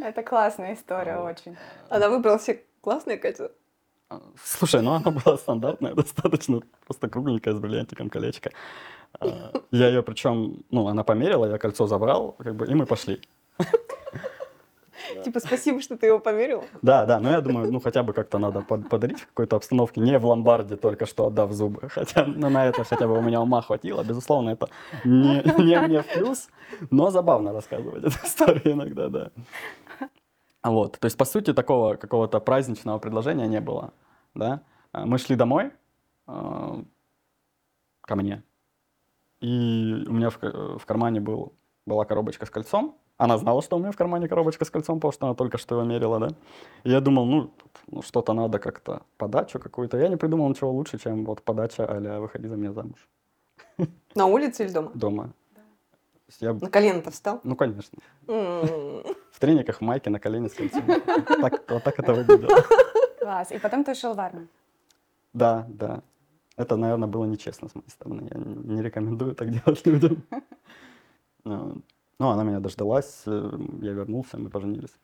Это 0.01 0.23
классная 0.23 0.73
история 0.73 1.17
очень. 1.17 1.57
Она 1.89 2.09
выбрала 2.09 2.39
себе 2.39 2.63
классное 2.81 3.17
кольцо. 3.17 3.51
Слушай, 4.43 4.81
ну 4.81 4.91
она 4.91 5.11
была 5.11 5.37
стандартная, 5.37 5.93
достаточно 5.93 6.61
просто 6.85 7.09
кругленькая 7.09 7.53
с 7.53 7.59
бриллиантиком 7.59 8.09
колечко. 8.09 8.51
А, 9.19 9.51
Я 9.71 9.87
ее 9.87 10.01
причем, 10.03 10.63
ну, 10.71 10.87
она 10.87 11.03
померила, 11.03 11.45
я 11.45 11.57
кольцо 11.57 11.87
забрал, 11.87 12.35
как 12.37 12.55
бы, 12.55 12.67
и 12.67 12.73
мы 12.73 12.85
пошли. 12.85 13.21
Типа, 15.23 15.39
спасибо, 15.39 15.81
что 15.81 15.95
ты 15.97 16.07
его 16.07 16.19
померил. 16.19 16.63
Да, 16.81 17.05
да, 17.05 17.19
но 17.19 17.31
я 17.31 17.41
думаю, 17.41 17.71
ну 17.71 17.79
хотя 17.79 18.03
бы 18.03 18.13
как-то 18.13 18.39
надо 18.39 18.61
под- 18.61 18.89
подарить 18.89 19.21
в 19.21 19.27
какой-то 19.27 19.55
обстановке, 19.55 20.01
не 20.01 20.17
в 20.19 20.25
ломбарде 20.25 20.75
только 20.75 21.05
что 21.05 21.27
отдав 21.27 21.51
зубы. 21.51 21.89
Хотя 21.89 22.25
ну, 22.25 22.49
на 22.49 22.65
это 22.65 22.83
хотя 22.83 23.07
бы 23.07 23.17
у 23.17 23.21
меня 23.21 23.41
ума 23.41 23.61
хватило. 23.61 24.03
Безусловно, 24.03 24.49
это 24.51 24.69
не, 25.05 25.41
не 25.63 25.79
мне 25.79 26.01
в 26.01 26.07
плюс, 26.13 26.49
но 26.91 27.09
забавно 27.09 27.53
рассказывать 27.53 28.03
эту 28.03 28.17
историю 28.25 28.73
иногда, 28.73 29.07
да. 29.09 29.29
Вот, 30.63 30.99
то 30.99 31.05
есть, 31.05 31.17
по 31.17 31.25
сути, 31.25 31.53
такого 31.53 31.95
какого-то 31.95 32.39
праздничного 32.39 32.99
предложения 32.99 33.47
не 33.47 33.61
было, 33.61 33.93
да. 34.35 34.61
А, 34.91 35.05
Мы 35.05 35.17
шли 35.17 35.35
домой 35.35 35.71
а, 36.25 36.83
ко 38.01 38.15
мне, 38.15 38.43
и 39.39 40.03
у 40.07 40.13
меня 40.13 40.29
в, 40.29 40.37
ка- 40.39 40.77
в 40.77 40.85
кармане 40.85 41.19
был, 41.21 41.53
была 41.85 42.05
коробочка 42.05 42.45
с 42.45 42.49
кольцом. 42.49 42.97
Она 43.17 43.37
знала, 43.37 43.61
что 43.61 43.77
у 43.77 43.79
меня 43.79 43.91
в 43.91 43.95
кармане 43.97 44.27
коробочка 44.27 44.65
с 44.65 44.69
кольцом, 44.69 44.99
потому 44.99 45.11
что 45.11 45.25
она 45.25 45.35
только 45.35 45.57
что 45.57 45.75
его 45.75 45.85
мерила, 45.87 46.19
да. 46.19 46.27
И 46.83 46.91
я 46.91 47.01
думал, 47.01 47.25
ну, 47.25 47.51
ну, 47.87 48.01
что-то 48.01 48.33
надо 48.33 48.59
как-то, 48.59 49.01
подачу 49.17 49.59
какую-то. 49.59 49.97
Я 49.97 50.07
не 50.07 50.17
придумал 50.17 50.49
ничего 50.49 50.71
лучше, 50.71 50.99
чем 50.99 51.25
вот 51.25 51.41
подача 51.41 51.85
а 51.85 52.19
«Выходи 52.19 52.47
за 52.47 52.55
меня 52.55 52.73
замуж» 52.73 53.07
На 54.15 54.25
улице 54.25 54.65
или 54.65 54.71
дома? 54.73 54.91
дома. 54.93 55.33
Я, 56.39 56.53
На 56.53 56.69
колено-то 56.69 57.09
встал? 57.11 57.39
ну, 57.43 57.55
конечно, 57.55 57.99
в 58.28 59.39
трениках, 59.39 59.78
в 59.78 59.82
майке, 59.82 60.09
на 60.09 60.19
колени 60.19 60.47
с 60.47 60.53
кольцом. 60.53 60.84
Так, 61.41 61.69
вот 61.69 61.84
так 61.84 61.99
это 61.99 62.13
выглядело. 62.13 62.63
Класс. 63.19 63.51
И 63.51 63.59
потом 63.59 63.84
ты 63.84 63.91
ушел 63.91 64.13
в 64.13 64.19
армию. 64.19 64.47
Да, 65.34 65.65
да. 65.69 66.01
Это, 66.57 66.75
наверное, 66.75 67.07
было 67.07 67.25
нечестно 67.25 67.69
с 67.69 67.75
моей 67.75 67.89
стороны. 67.89 68.28
Я 68.34 68.39
не 68.39 68.55
не 68.75 68.82
рекомендую 68.82 69.36
так 69.36 69.49
делать 69.51 69.86
людям. 69.86 70.23
Ну, 71.43 71.82
Ну, 72.19 72.30
она 72.30 72.43
меня 72.43 72.59
дождалась, 72.59 73.23
э, 73.28 73.51
я 73.82 73.93
вернулся, 73.93 74.38
мы 74.38 74.49
поженились. 74.49 74.97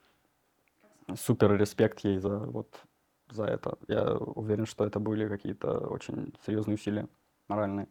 Супер 1.15 1.55
респект 1.57 1.99
ей 2.05 2.17
за 2.17 2.39
вот 2.39 2.82
за 3.30 3.45
это. 3.45 3.78
Я 3.88 4.15
уверен, 4.17 4.65
что 4.65 4.84
это 4.86 4.99
были 4.99 5.28
какие-то 5.30 5.88
очень 5.88 6.34
серьезные 6.45 6.76
усилия 6.76 7.07
моральные. 7.47 7.88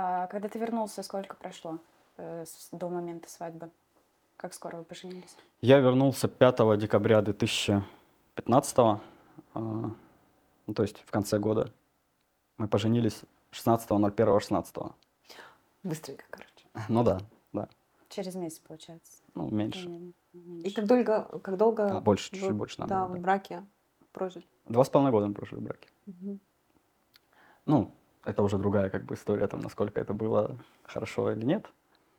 А 0.00 0.28
когда 0.28 0.48
ты 0.48 0.60
вернулся, 0.60 1.02
сколько 1.02 1.34
прошло 1.34 1.80
э, 2.18 2.44
с- 2.46 2.68
до 2.70 2.88
момента 2.88 3.28
свадьбы? 3.28 3.68
Как 4.36 4.54
скоро 4.54 4.76
вы 4.76 4.84
поженились? 4.84 5.36
Я 5.60 5.78
вернулся 5.80 6.28
5 6.28 6.76
декабря 6.78 7.20
2015, 7.20 8.78
а, 8.78 9.00
ну, 9.54 10.74
то 10.74 10.82
есть 10.84 10.98
в 11.04 11.10
конце 11.10 11.40
года. 11.40 11.72
Мы 12.58 12.68
поженились 12.68 13.22
16.01.16. 13.50 14.92
Быстренько, 15.82 16.24
короче. 16.30 16.66
Ну 16.88 17.02
да, 17.02 17.18
да. 17.52 17.68
Через 18.08 18.36
месяц, 18.36 18.60
получается. 18.60 19.20
Ну, 19.34 19.50
меньше. 19.50 19.88
Мгм. 20.32 20.60
И 20.60 20.70
как 20.70 20.86
долго, 20.86 21.24
как 21.40 21.56
долго 21.56 21.96
А, 21.98 22.00
больше, 22.00 22.30
вы- 22.30 22.36
чуть-чуть 22.38 22.54
больше 22.56 22.78
надо 22.80 22.90
да, 22.94 23.00
было, 23.06 23.08
в 23.10 23.14
да. 23.16 23.20
браке 23.22 23.66
прожили? 24.12 24.46
Два 24.66 24.84
с 24.84 24.88
половиной 24.90 25.10
года 25.10 25.26
мы 25.26 25.34
прожили 25.34 25.58
в 25.58 25.62
браке. 25.64 25.88
Мгм. 26.06 26.40
Ну, 27.66 27.90
это 28.28 28.42
уже 28.42 28.58
другая 28.58 28.90
как 28.90 29.04
бы 29.04 29.14
история, 29.14 29.46
там, 29.46 29.60
насколько 29.60 29.98
это 30.00 30.12
было 30.12 30.58
хорошо 30.82 31.32
или 31.32 31.44
нет. 31.44 31.66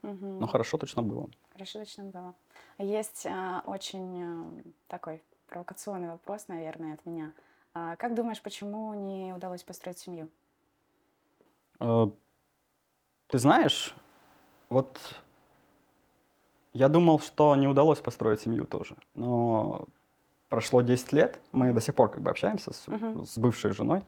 Мгм. 0.01 0.39
Но 0.39 0.47
хорошо 0.47 0.77
точно 0.77 1.03
было. 1.03 1.29
Хорошо, 1.53 1.79
точно 1.79 2.05
было. 2.05 2.33
Есть 2.79 3.27
а, 3.27 3.61
очень 3.65 4.23
а, 4.23 4.63
такой 4.87 5.21
провокационный 5.47 6.09
вопрос, 6.09 6.47
наверное, 6.47 6.95
от 6.95 7.05
меня. 7.05 7.33
А, 7.73 7.95
как 7.97 8.15
думаешь, 8.15 8.41
почему 8.41 8.93
не 8.95 9.33
удалось 9.33 9.63
построить 9.63 9.99
семью? 9.99 10.29
Э, 11.79 12.07
Ты 13.27 13.37
знаешь, 13.37 13.93
вот 14.69 14.97
я 16.73 16.89
думал, 16.89 17.19
что 17.19 17.55
не 17.55 17.67
удалось 17.67 17.99
построить 17.99 18.41
семью 18.41 18.65
тоже. 18.65 18.95
Но 19.13 19.85
прошло 20.47 20.81
10 20.81 21.13
лет, 21.13 21.39
мы 21.51 21.71
до 21.71 21.81
сих 21.81 21.93
пор 21.93 22.09
как 22.09 22.21
бы 22.21 22.31
общаемся 22.31 22.73
с, 22.73 22.87
Мгм. 22.87 23.25
с 23.25 23.37
бывшей 23.37 23.71
женой. 23.73 24.01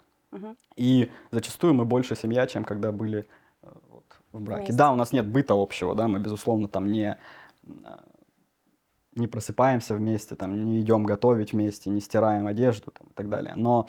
И 0.75 1.11
зачастую 1.31 1.73
мы 1.73 1.85
больше 1.85 2.15
семья, 2.15 2.47
чем 2.47 2.63
когда 2.63 2.91
были 2.91 3.27
э, 3.63 3.67
вот, 3.89 4.05
в 4.31 4.41
браке. 4.41 4.61
Вместе. 4.61 4.77
Да, 4.77 4.91
у 4.91 4.95
нас 4.95 5.11
нет 5.11 5.27
быта 5.27 5.53
общего, 5.53 5.95
да, 5.95 6.07
мы, 6.07 6.19
безусловно, 6.19 6.67
там 6.67 6.91
не, 6.91 7.17
э, 7.63 7.69
не 9.15 9.27
просыпаемся 9.27 9.95
вместе, 9.95 10.35
там, 10.35 10.65
не 10.65 10.81
идем 10.81 11.03
готовить 11.03 11.53
вместе, 11.53 11.89
не 11.89 12.01
стираем 12.01 12.47
одежду 12.47 12.91
там, 12.91 13.07
и 13.07 13.13
так 13.13 13.29
далее. 13.29 13.53
Но 13.55 13.87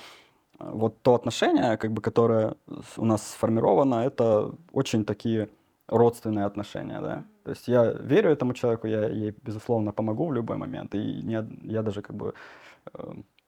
э, 0.59 0.70
вот 0.70 1.01
то 1.03 1.14
отношение, 1.14 1.76
как 1.76 1.93
бы, 1.93 2.03
которое 2.03 2.57
у 2.97 3.05
нас 3.05 3.30
сформировано, 3.30 4.05
это 4.05 4.53
очень 4.72 5.05
такие 5.05 5.49
родственные 5.86 6.47
отношения, 6.47 7.01
да. 7.01 7.24
То 7.45 7.51
есть 7.51 7.68
я 7.68 7.84
верю 7.84 8.30
этому 8.30 8.55
человеку, 8.55 8.86
я 8.86 9.09
ей, 9.09 9.34
безусловно, 9.43 9.93
помогу 9.93 10.26
в 10.26 10.32
любой 10.32 10.57
момент. 10.57 10.95
И 10.95 11.22
не 11.22 11.45
я 11.62 11.82
даже 11.82 12.03
как 12.03 12.16
бы... 12.16 12.34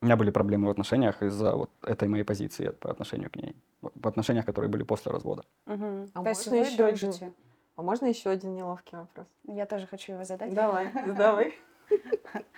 У 0.04 0.06
меня 0.06 0.16
были 0.16 0.30
проблемы 0.30 0.66
в 0.66 0.70
отношениях 0.70 1.22
из-за 1.22 1.56
вот 1.56 1.70
этой 1.82 2.08
моей 2.08 2.24
позиции 2.24 2.68
по 2.68 2.90
отношению 2.90 3.30
к 3.30 3.36
ней. 3.36 3.56
В 3.80 4.06
отношениях, 4.06 4.44
которые 4.44 4.70
были 4.70 4.82
после 4.82 5.10
развода. 5.10 5.44
Мгм. 5.64 6.10
А 6.12 6.22
То 6.22 6.28
есть 6.28 6.46
можно 6.46 6.60
вы 6.60 6.66
еще 6.66 6.84
один? 6.84 7.34
А 7.76 7.82
можно 7.82 8.06
еще 8.06 8.28
один 8.28 8.54
неловкий 8.54 8.98
вопрос? 8.98 9.26
Я 9.44 9.64
тоже 9.64 9.86
хочу 9.86 10.12
его 10.12 10.24
задать. 10.24 10.52
Давай, 10.52 10.92
давай. 11.16 11.54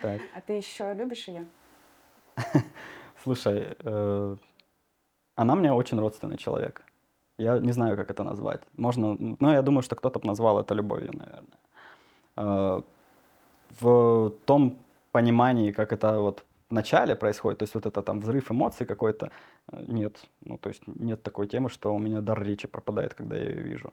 Так. 0.03 0.21
А 0.35 0.41
ты 0.41 0.55
еще 0.55 0.93
любишь 0.95 1.29
ее? 1.29 1.47
Слушай, 3.23 3.77
э, 3.79 4.37
она 5.37 5.55
мне 5.55 5.73
очень 5.73 6.01
родственный 6.01 6.39
человек. 6.39 6.83
Я 7.39 7.61
не 7.61 7.73
знаю, 7.73 7.97
как 7.97 8.11
это 8.11 8.25
назвать. 8.25 8.63
Можно, 8.77 9.17
ну, 9.39 9.53
я 9.53 9.63
думаю, 9.63 9.83
что 9.83 9.95
кто-то 9.95 10.19
б 10.19 10.27
назвал 10.27 10.59
это 10.59 10.75
любовью, 10.75 11.13
наверное. 11.13 11.59
Э, 12.37 12.83
в 13.81 14.31
том 14.47 14.79
понимании, 15.13 15.71
как 15.71 15.93
это 15.93 16.19
вот 16.19 16.45
начале 16.73 17.15
происходит, 17.15 17.59
то 17.59 17.63
есть 17.65 17.75
вот 17.75 17.87
это 17.87 18.03
там 18.03 18.21
взрыв 18.21 18.51
эмоций 18.51 18.87
какой-то, 18.87 19.31
э, 19.73 19.85
нет. 19.89 20.21
Ну, 20.41 20.59
то 20.59 20.69
есть 20.69 20.83
нет 20.87 21.23
такой 21.23 21.47
темы, 21.47 21.69
что 21.69 21.95
у 21.95 21.99
меня 21.99 22.21
дар 22.21 22.43
речи 22.43 22.69
пропадает, 22.69 23.15
когда 23.15 23.37
я 23.37 23.51
ее 23.51 23.63
вижу. 23.63 23.93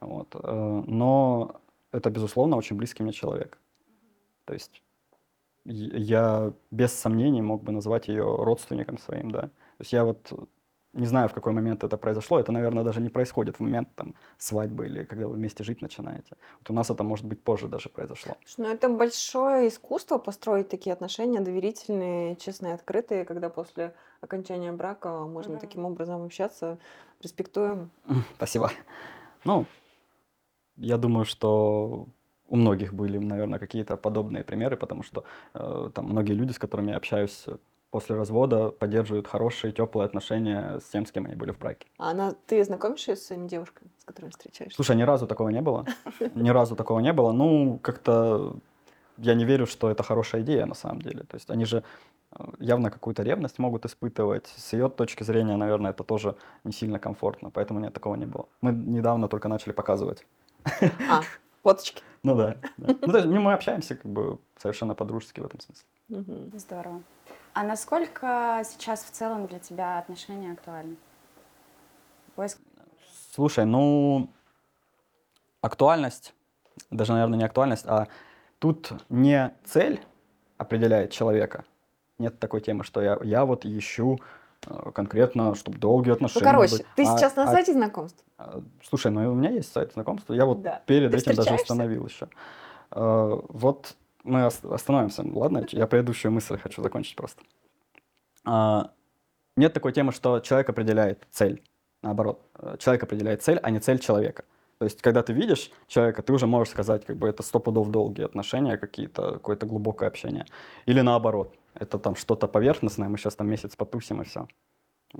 Вот. 0.00 0.34
э, 0.34 0.82
Но 0.86 1.60
это, 1.92 2.10
безусловно, 2.10 2.56
очень 2.56 2.76
близкий 2.76 3.02
мне 3.02 3.12
человек. 3.12 3.58
То 4.44 4.54
есть 4.54 4.82
я 5.64 6.52
без 6.70 6.92
сомнений 6.92 7.42
мог 7.42 7.62
бы 7.62 7.72
назвать 7.72 8.08
ее 8.08 8.24
родственником 8.24 8.98
своим, 8.98 9.30
да. 9.30 9.42
То 9.42 9.80
есть 9.80 9.92
я 9.92 10.04
вот 10.04 10.32
не 10.92 11.06
знаю, 11.06 11.28
в 11.28 11.32
какой 11.32 11.52
момент 11.52 11.84
это 11.84 11.96
произошло. 11.96 12.40
Это, 12.40 12.52
наверное, 12.52 12.84
даже 12.84 13.00
не 13.00 13.10
происходит 13.10 13.56
в 13.56 13.60
момент 13.60 13.88
там, 13.94 14.14
свадьбы 14.38 14.86
или 14.86 15.04
когда 15.04 15.26
вы 15.26 15.34
вместе 15.34 15.64
жить 15.64 15.82
начинаете. 15.82 16.36
Вот 16.60 16.70
у 16.70 16.72
нас 16.72 16.90
это, 16.90 17.04
может 17.04 17.26
быть, 17.26 17.42
позже 17.42 17.68
даже 17.68 17.88
произошло. 17.88 18.36
Ну, 18.56 18.66
это 18.66 18.88
большое 18.88 19.68
искусство 19.68 20.18
построить 20.18 20.68
такие 20.68 20.92
отношения 20.92 21.40
доверительные, 21.40 22.36
честные, 22.36 22.74
открытые, 22.74 23.24
когда 23.24 23.48
после 23.50 23.94
окончания 24.20 24.72
брака 24.72 25.26
можно 25.26 25.52
Мгм. 25.52 25.60
таким 25.60 25.84
образом 25.84 26.24
общаться, 26.24 26.78
респектуем. 27.22 27.90
Спасибо. 28.36 28.70
Ну, 29.44 29.66
я 30.76 30.96
думаю, 30.96 31.24
что 31.24 32.06
у 32.48 32.56
многих 32.56 32.94
были, 32.94 33.18
наверное, 33.18 33.58
какие-то 33.58 33.96
подобные 33.96 34.42
примеры, 34.42 34.76
потому 34.76 35.02
что 35.02 35.24
э, 35.54 35.90
там 35.94 36.06
многие 36.06 36.32
люди, 36.32 36.52
с 36.52 36.58
которыми 36.58 36.90
я 36.90 36.96
общаюсь 36.96 37.46
после 37.90 38.16
развода, 38.16 38.70
поддерживают 38.70 39.26
хорошие, 39.26 39.72
теплые 39.72 40.06
отношения 40.06 40.78
с 40.80 40.84
тем, 40.84 41.06
с 41.06 41.12
кем 41.12 41.26
они 41.26 41.34
были 41.34 41.52
в 41.52 41.58
браке. 41.58 41.86
А 41.98 42.10
она, 42.10 42.34
ты 42.46 42.62
знакомишься 42.64 43.16
с 43.16 43.26
своими 43.26 43.48
девушками, 43.48 43.90
с 43.98 44.04
которыми 44.04 44.30
встречаешься? 44.30 44.76
Слушай, 44.76 44.96
ни 44.96 45.02
разу 45.02 45.26
такого 45.26 45.48
не 45.48 45.62
было. 45.62 45.86
Ни 46.34 46.50
разу 46.50 46.76
такого 46.76 47.00
не 47.00 47.12
было. 47.12 47.32
Ну, 47.32 47.78
как-то 47.82 48.56
я 49.18 49.34
не 49.34 49.44
верю, 49.44 49.66
что 49.66 49.90
это 49.90 50.02
хорошая 50.02 50.42
идея 50.42 50.66
на 50.66 50.74
самом 50.74 51.02
деле. 51.02 51.24
То 51.24 51.36
есть 51.36 51.50
они 51.50 51.64
же 51.64 51.82
э, 52.32 52.44
явно 52.60 52.90
какую-то 52.90 53.22
ревность 53.22 53.58
могут 53.58 53.84
испытывать. 53.84 54.46
С 54.46 54.72
ее 54.72 54.88
точки 54.88 55.24
зрения, 55.24 55.56
наверное, 55.56 55.90
это 55.90 56.04
тоже 56.04 56.36
не 56.64 56.72
сильно 56.72 56.98
комфортно. 56.98 57.50
Поэтому 57.50 57.80
нет, 57.80 57.94
такого 57.94 58.16
не 58.16 58.26
было. 58.26 58.46
Мы 58.60 58.72
недавно 58.72 59.28
только 59.28 59.48
начали 59.48 59.72
показывать. 59.72 60.26
А, 61.10 61.22
фоточки. 61.62 62.02
Ну 62.22 62.36
да. 62.36 62.56
да. 62.76 62.96
Ну, 63.00 63.12
то 63.12 63.18
есть 63.18 63.28
мы 63.28 63.52
общаемся 63.52 63.94
как 63.96 64.10
бы 64.10 64.38
совершенно 64.56 64.94
по-дружески 64.94 65.40
в 65.40 65.46
этом 65.46 65.60
смысле. 65.60 65.86
Здорово. 66.58 67.02
А 67.58 67.64
насколько 67.64 68.62
сейчас 68.64 69.02
в 69.02 69.10
целом 69.10 69.48
для 69.48 69.58
тебя 69.58 69.98
отношения 69.98 70.52
актуальны? 70.52 70.94
Поиск 72.36 72.60
Слушай, 73.34 73.64
ну, 73.64 74.30
актуальность, 75.60 76.34
даже, 76.92 77.14
наверное, 77.14 77.36
не 77.36 77.44
актуальность, 77.44 77.84
а 77.88 78.06
тут 78.60 78.92
не 79.08 79.52
цель 79.64 80.00
определяет 80.56 81.10
человека. 81.10 81.64
Нет 82.18 82.38
такой 82.38 82.60
темы, 82.60 82.84
что 82.84 83.02
я, 83.02 83.18
я 83.24 83.44
вот 83.44 83.66
ищу 83.66 84.20
э, 84.68 84.92
конкретно, 84.94 85.56
чтобы 85.56 85.78
долгие 85.78 86.10
Ну, 86.10 86.14
отношения 86.14 86.44
короче, 86.44 86.70
были. 86.76 86.86
ты 86.94 87.02
А- 87.06 87.18
сейчас 87.18 87.34
на 87.34 87.42
а- 87.42 87.48
сайте 87.48 87.72
знакомств? 87.72 88.22
а, 88.38 88.62
Слушай, 88.84 89.10
ну 89.10 89.32
у 89.32 89.34
меня 89.34 89.50
есть 89.50 89.72
сайт 89.72 89.94
знакомства. 89.94 90.32
Я 90.32 90.46
вот 90.46 90.62
Да. 90.62 90.80
перед 90.86 91.10
Ты 91.10 91.16
этим 91.16 91.34
даже 91.34 91.54
установил 91.56 92.06
еще. 92.06 92.28
Э, 92.92 93.40
Вот 93.48 93.96
мы 94.24 94.46
ос- 94.46 94.64
остановимся, 94.64 95.22
ладно? 95.24 95.66
Я 95.70 95.86
предыдущую 95.86 96.32
мысль 96.32 96.58
хочу 96.58 96.82
закончить 96.82 97.16
просто. 97.16 97.42
А, 98.44 98.90
Нет 99.56 99.72
такой 99.72 99.92
темы, 99.92 100.12
что 100.12 100.40
человек 100.40 100.68
определяет 100.70 101.26
цель. 101.30 101.62
Наоборот, 102.02 102.40
э, 102.54 102.76
человек 102.78 103.02
определяет 103.02 103.42
цель, 103.42 103.58
а 103.62 103.70
не 103.70 103.80
цель 103.80 103.98
человека. 103.98 104.44
То 104.78 104.84
есть, 104.84 105.02
когда 105.02 105.22
ты 105.24 105.32
видишь 105.32 105.72
человека, 105.88 106.22
ты 106.22 106.32
уже 106.32 106.46
можешь 106.46 106.72
сказать, 106.72 107.04
как 107.04 107.16
бы 107.16 107.28
это 107.28 107.42
сто 107.42 107.58
пудов 107.58 107.90
долгие 107.90 108.24
отношения 108.24 108.76
какие-то, 108.76 109.32
какое-то 109.32 109.66
глубокое 109.66 110.08
общение. 110.08 110.46
Или 110.86 111.00
наоборот, 111.00 111.52
это 111.74 111.98
там 111.98 112.14
что-то 112.14 112.46
поверхностное, 112.46 113.08
мы 113.08 113.18
сейчас 113.18 113.34
там 113.34 113.48
месяц 113.50 113.74
потусим 113.74 114.22
и 114.22 114.24
все. 114.24 114.46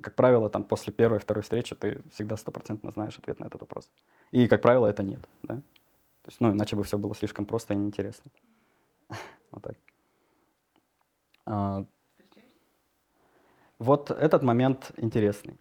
Как 0.03 0.15
правило, 0.15 0.49
там 0.51 0.63
после 0.65 0.93
первой, 0.93 1.19
второй 1.19 1.43
встречи 1.43 1.75
ты 1.75 2.03
всегда 2.13 2.37
стопроцентно 2.37 2.93
знаешь 2.93 3.19
ответ 3.19 3.41
на 3.41 3.47
этот 3.47 3.63
вопрос. 3.63 3.91
И, 4.31 4.47
как 4.47 4.63
правило, 4.63 4.87
это 4.87 5.03
нет, 5.03 5.21
да? 5.43 5.57
То 5.57 6.29
есть, 6.31 6.41
ну, 6.41 6.53
иначе 6.53 6.77
бы 6.77 6.85
все 6.85 6.99
было 6.99 7.15
слишком 7.15 7.47
просто 7.47 7.75
и 7.75 7.77
неинтересно. 7.77 8.31
Вот 9.51 9.63
так. 9.63 9.77
А, 11.47 11.85
Вот 13.79 14.11
этот 14.11 14.43
момент 14.43 14.93
интересный. 14.97 15.59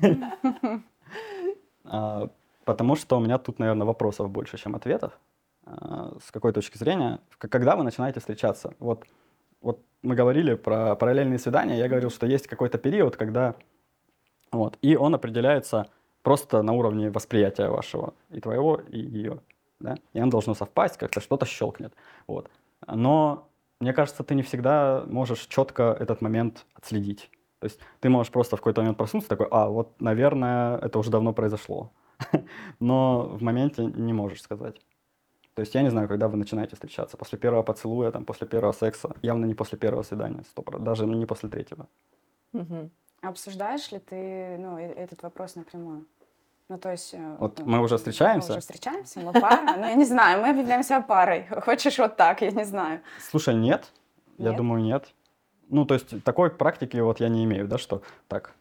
А, 1.84 2.28
Потому 2.64 2.94
что 2.94 3.16
у 3.16 3.20
меня 3.20 3.38
тут, 3.38 3.58
наверное, 3.58 3.86
вопросов 3.86 4.30
больше, 4.30 4.56
чем 4.58 4.76
ответов. 4.76 5.18
А, 5.64 6.16
С 6.24 6.30
какой 6.30 6.52
точки 6.52 6.78
зрения? 6.78 7.20
Когда 7.38 7.74
вы 7.74 7.82
начинаете 7.82 8.20
встречаться? 8.20 8.74
Вот, 8.78 9.06
вот 9.60 9.82
мы 10.02 10.14
говорили 10.14 10.54
про 10.54 10.94
параллельные 10.94 11.38
свидания, 11.38 11.78
я 11.78 11.88
говорил, 11.88 12.10
что 12.10 12.26
есть 12.26 12.46
какой-то 12.46 12.78
период, 12.78 13.16
когда... 13.16 13.54
Вот, 14.52 14.78
и 14.82 14.96
он 14.96 15.14
определяется 15.14 15.88
просто 16.22 16.62
на 16.62 16.72
уровне 16.72 17.10
восприятия 17.10 17.68
вашего, 17.68 18.14
и 18.30 18.40
твоего, 18.40 18.80
и 18.88 18.98
ее. 18.98 19.40
Да? 19.80 19.96
И 20.12 20.20
оно 20.20 20.30
должно 20.30 20.54
совпасть, 20.54 20.96
как-то 20.98 21.20
что-то 21.20 21.46
щелкнет. 21.46 21.92
Вот. 22.26 22.50
Но 22.86 23.50
мне 23.80 23.92
кажется, 23.92 24.22
ты 24.22 24.34
не 24.34 24.42
всегда 24.42 25.04
можешь 25.06 25.46
четко 25.46 25.96
этот 25.98 26.20
момент 26.20 26.66
отследить. 26.74 27.30
То 27.58 27.66
есть 27.66 27.78
ты 28.00 28.08
можешь 28.08 28.32
просто 28.32 28.56
в 28.56 28.60
какой-то 28.60 28.80
момент 28.80 28.98
проснуться 28.98 29.28
такой, 29.28 29.46
а, 29.50 29.68
вот, 29.68 30.00
наверное, 30.00 30.78
это 30.78 30.98
уже 30.98 31.10
давно 31.10 31.32
произошло. 31.32 31.92
Но 32.80 33.28
в 33.28 33.42
моменте 33.42 33.84
не 33.84 34.12
можешь 34.12 34.42
сказать. 34.42 34.80
То 35.54 35.60
есть 35.60 35.74
я 35.74 35.82
не 35.82 35.90
знаю, 35.90 36.08
когда 36.08 36.28
вы 36.28 36.36
начинаете 36.36 36.74
встречаться. 36.74 37.16
После 37.16 37.38
первого 37.38 37.62
поцелуя, 37.62 38.10
там, 38.10 38.24
после 38.24 38.46
первого 38.46 38.72
секса. 38.72 39.14
Явно 39.22 39.46
не 39.46 39.54
после 39.54 39.78
первого 39.78 40.02
свидания, 40.02 40.42
100%, 40.56 40.78
даже 40.78 41.06
не 41.06 41.26
после 41.26 41.48
третьего. 41.48 41.86
Мгм. 42.52 42.90
Обсуждаешь 43.22 43.92
ли 43.92 43.98
ты 43.98 44.56
ну, 44.58 44.78
э- 44.78 44.94
этот 44.94 45.22
вопрос 45.22 45.56
напрямую? 45.56 46.06
Ну, 46.70 46.78
то 46.78 46.92
есть... 46.92 47.14
э, 47.14 47.36
Вот 47.40 47.58
ну, 47.58 47.64
мы 47.66 47.80
уже 47.80 47.96
встречаемся? 47.96 48.50
Мы 48.50 48.54
уже 48.54 48.60
встречаемся, 48.60 49.18
мы 49.18 49.32
пара. 49.32 49.76
Ну, 49.76 49.84
я 49.84 49.94
не 49.94 50.04
знаю, 50.04 50.40
мы 50.40 50.50
объявляем 50.50 50.84
себя 50.84 51.00
парой. 51.00 51.48
Хочешь 51.64 51.98
вот 51.98 52.16
так, 52.16 52.42
я 52.42 52.52
не 52.52 52.64
знаю. 52.64 53.00
Слушай, 53.18 53.56
нет. 53.56 53.90
Я 54.38 54.50
Нет? 54.50 54.56
думаю, 54.56 54.80
нет. 54.80 55.12
Ну, 55.68 55.84
то 55.84 55.94
есть 55.94 56.22
такой 56.22 56.48
практики 56.48 56.96
вот 56.98 57.18
я 57.18 57.28
не 57.28 57.44
имею, 57.44 57.66
да, 57.66 57.76
что 57.76 58.02
так, 58.28 58.54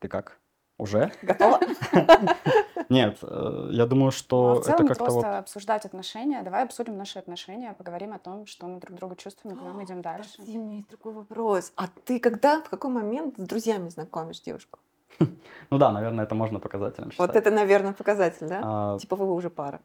ты 0.00 0.08
как? 0.08 0.38
Уже? 0.76 1.12
Готова? 1.22 1.60
Нет, 2.88 3.18
э, 3.22 3.68
я 3.70 3.86
думаю, 3.86 4.06
Ну, 4.06 4.10
что 4.10 4.52
а 4.52 4.54
в 4.56 4.64
целом 4.64 4.74
это 4.80 4.88
как-то 4.88 5.04
просто 5.04 5.20
вот... 5.20 5.36
обсуждать 5.38 5.84
отношения. 5.84 6.42
Давай 6.42 6.64
обсудим 6.64 6.96
наши 6.96 7.18
отношения, 7.20 7.72
поговорим 7.78 8.12
о 8.12 8.18
том, 8.18 8.46
что 8.46 8.66
мы 8.66 8.80
друг 8.80 8.96
другу 8.98 9.14
чувствуем, 9.14 9.56
и 9.56 9.58
куда 9.58 9.72
мы 9.72 9.84
идем 9.84 10.02
дальше. 10.02 10.30
Подожди, 10.36 10.58
у 10.58 10.62
меня 10.62 10.76
есть 10.78 10.88
другой 10.88 11.12
вопрос. 11.12 11.72
А 11.76 11.86
ты 12.04 12.18
когда, 12.18 12.60
в 12.60 12.68
какой 12.68 12.90
момент 12.90 13.38
с 13.38 13.42
друзьями 13.42 13.88
знакомишь 13.90 14.40
девушку? 14.40 14.78
Ну 15.70 15.78
да, 15.78 15.90
наверное, 15.90 16.24
это 16.24 16.34
можно 16.34 16.60
показателем 16.60 17.10
считать. 17.10 17.26
Вот 17.26 17.36
это, 17.36 17.50
наверное, 17.50 17.94
показатель, 17.94 18.46
да? 18.46 18.60
А, 18.62 18.98
Типа 18.98 19.16
вы 19.16 19.32
уже 19.32 19.48
пара. 19.48 19.80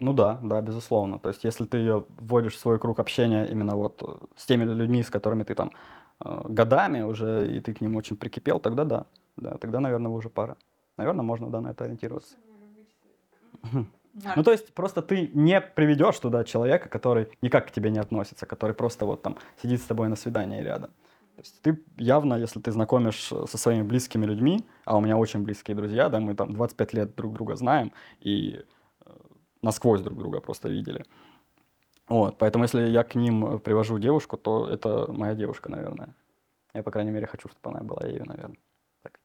Ну 0.00 0.12
да, 0.12 0.38
да, 0.42 0.60
безусловно. 0.60 1.18
То 1.18 1.28
есть, 1.28 1.44
если 1.44 1.66
ты 1.66 1.76
ее 1.76 2.04
вводишь 2.18 2.54
в 2.54 2.58
свой 2.58 2.78
круг 2.78 2.98
общения 2.98 3.44
именно 3.46 3.76
вот 3.76 4.02
э, 4.02 4.26
с 4.36 4.46
теми 4.46 4.64
людьми, 4.64 5.02
с 5.02 5.10
которыми 5.10 5.44
ты 5.44 5.54
там 5.54 5.70
э, 6.24 6.40
годами 6.48 7.02
уже, 7.02 7.46
и 7.56 7.60
ты 7.60 7.74
к 7.74 7.80
ним 7.80 7.96
очень 7.96 8.16
прикипел, 8.16 8.58
тогда 8.58 8.84
да. 8.84 9.06
Да, 9.36 9.56
тогда, 9.58 9.80
наверное, 9.80 10.10
вы 10.10 10.16
уже 10.16 10.30
пара. 10.30 10.56
Наверное, 10.96 11.22
можно, 11.22 11.50
да, 11.50 11.60
на 11.60 11.68
это 11.68 11.84
ориентироваться. 11.84 12.36
Ну, 14.36 14.42
то 14.44 14.52
есть, 14.52 14.72
просто 14.74 15.02
ты 15.02 15.30
не 15.34 15.60
приведешь 15.60 16.18
туда 16.18 16.44
человека, 16.44 16.88
который 16.88 17.28
никак 17.42 17.66
к 17.66 17.70
тебе 17.70 17.90
не 17.90 17.98
относится, 17.98 18.46
который 18.46 18.74
просто 18.74 19.06
вот 19.06 19.22
там 19.22 19.36
сидит 19.62 19.80
с 19.80 19.84
тобой 19.84 20.08
на 20.08 20.16
свидании 20.16 20.62
рядом. 20.62 20.90
То 21.34 21.40
есть 21.40 21.62
ты 21.62 21.82
явно, 21.96 22.34
если 22.34 22.60
ты 22.60 22.70
знакомишь 22.70 23.32
э, 23.32 23.46
со 23.48 23.58
своими 23.58 23.82
близкими 23.82 24.24
людьми, 24.24 24.64
а 24.84 24.96
у 24.96 25.00
меня 25.00 25.16
очень 25.16 25.42
близкие 25.42 25.76
друзья, 25.76 26.08
да, 26.08 26.20
мы 26.20 26.34
там 26.34 26.52
25 26.52 26.94
лет 26.94 27.14
друг 27.16 27.34
друга 27.34 27.56
знаем, 27.56 27.92
и 28.20 28.64
э, 29.04 29.10
насквозь 29.60 30.00
друг 30.02 30.16
друга 30.16 30.40
просто 30.40 30.68
видели. 30.68 31.04
Вот, 32.06 32.38
поэтому 32.38 32.64
если 32.64 32.82
я 32.86 33.02
к 33.02 33.16
ним 33.16 33.46
э, 33.46 33.58
привожу 33.58 33.98
девушку, 33.98 34.36
то 34.36 34.68
это 34.68 35.10
моя 35.10 35.34
девушка, 35.34 35.70
наверное. 35.70 36.14
Я, 36.72 36.82
по 36.82 36.90
крайней 36.92 37.10
мере, 37.10 37.26
хочу, 37.26 37.48
чтобы 37.48 37.76
она 37.76 37.84
была 37.84 38.06
ею, 38.06 38.24
наверное. 38.26 38.58
Так. 39.02 39.18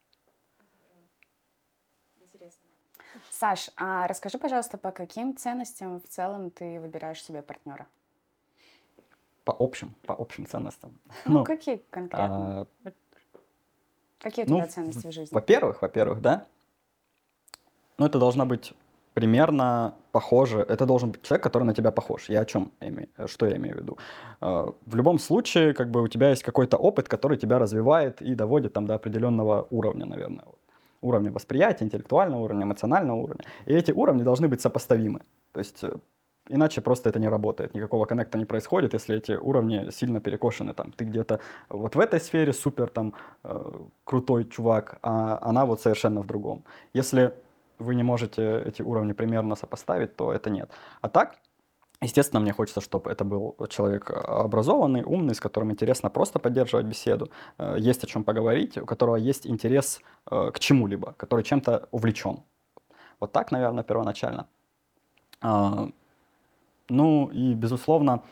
Саш, 3.30 3.70
а 3.76 4.08
расскажи, 4.08 4.40
пожалуйста, 4.40 4.80
по 4.80 4.92
каким 4.92 5.38
ценностям 5.38 6.02
в 6.02 6.08
целом 6.08 6.50
ты 6.50 6.80
выбираешь 6.80 7.24
себе 7.24 7.44
партнера? 7.44 7.88
По 9.50 9.64
общим, 9.64 9.96
по 10.06 10.14
общим 10.14 10.46
ценностям. 10.46 10.92
Ну, 11.26 11.40
Ну, 11.40 11.44
какие 11.44 11.82
конкретно? 11.90 12.68
А, 12.86 12.92
Какие 14.20 14.46
у 14.46 14.50
ну, 14.50 14.58
тебя 14.58 14.68
ценности 14.68 15.08
в 15.08 15.12
жизни? 15.12 15.34
Во-первых, 15.34 15.82
во-первых, 15.82 16.22
да, 16.22 16.46
ну 17.98 18.06
это 18.06 18.20
должна 18.20 18.46
быть 18.46 18.74
примерно 19.14 19.94
похоже, 20.12 20.60
это 20.60 20.86
должен 20.86 21.12
быть 21.12 21.22
человек, 21.24 21.44
который 21.44 21.64
на 21.64 21.74
тебя 21.74 21.92
похож. 21.92 22.30
Я 22.30 22.42
о 22.42 22.46
чем 22.46 22.72
имею, 22.82 23.08
что 23.26 23.46
я 23.46 23.56
имею 23.56 23.76
в 23.76 23.80
виду? 23.80 23.98
Э, 24.42 24.68
В 24.86 24.96
любом 24.96 25.20
случае, 25.20 25.74
как 25.74 25.90
бы 25.90 26.02
у 26.02 26.08
тебя 26.08 26.30
есть 26.30 26.44
какой-то 26.44 26.78
опыт, 26.78 27.08
который 27.08 27.38
тебя 27.38 27.60
развивает 27.60 28.22
и 28.22 28.36
доводит 28.36 28.74
там 28.74 28.86
до 28.86 28.96
определенного 28.96 29.68
уровня, 29.72 30.06
наверное. 30.06 30.46
Уровня 31.02 31.32
восприятия, 31.32 31.86
интеллектуального 31.86 32.42
уровня, 32.42 32.64
эмоционального 32.64 33.18
уровня. 33.18 33.46
И 33.66 33.74
эти 33.74 33.92
уровни 33.92 34.24
должны 34.24 34.48
быть 34.48 34.62
сопоставимы. 34.62 35.22
То 35.54 35.60
есть 35.60 35.84
э, 35.84 35.92
иначе 36.50 36.82
просто 36.82 37.10
это 37.10 37.20
не 37.20 37.30
работает. 37.30 37.74
Никакого 37.74 38.06
коннекта 38.06 38.38
не 38.38 38.46
происходит, 38.46 38.94
если 38.94 39.16
эти 39.16 39.32
уровни 39.32 39.90
сильно 39.92 40.20
перекошены. 40.20 40.74
Там, 40.74 40.92
ты 40.92 41.06
где-то 41.06 41.40
вот 41.70 41.96
в 41.96 42.00
этой 42.00 42.20
сфере 42.20 42.54
супер 42.54 42.90
там 42.90 43.14
э, 43.44 43.72
крутой 44.04 44.46
чувак, 44.46 44.98
а 45.02 45.40
она 45.42 45.66
вот 45.66 45.82
совершенно 45.82 46.22
в 46.22 46.26
другом. 46.26 46.64
Если 46.94 47.34
вы 47.78 47.96
не 47.96 48.04
можете 48.04 48.62
эти 48.66 48.82
уровни 48.82 49.14
примерно 49.14 49.56
сопоставить, 49.56 50.16
то 50.16 50.34
это 50.34 50.50
нет. 50.50 50.70
А 51.02 51.10
так, 51.10 51.36
Естественно, 52.02 52.40
мне 52.40 52.54
хочется, 52.54 52.80
чтобы 52.80 53.12
это 53.12 53.26
был 53.26 53.58
человек 53.68 54.10
образованный, 54.10 55.04
умный, 55.04 55.36
с 55.36 55.42
которым 55.42 55.72
интересно 55.72 56.10
просто 56.10 56.40
поддерживать 56.40 56.86
беседу, 56.86 57.30
э, 57.58 57.76
есть 57.78 58.04
о 58.04 58.08
чем 58.08 58.24
поговорить, 58.24 58.78
у 58.78 58.86
которого 58.86 59.18
есть 59.18 59.46
интерес 59.46 60.00
э, 60.32 60.52
к 60.54 60.60
чему-либо, 60.60 61.14
который 61.18 61.44
чем-то 61.44 61.90
увлечен. 61.92 62.40
Вот 63.20 63.34
так, 63.34 63.52
наверное, 63.52 63.84
первоначально. 63.84 64.48
Ну 66.90 67.28
и, 67.28 67.54
безусловно, 67.54 68.24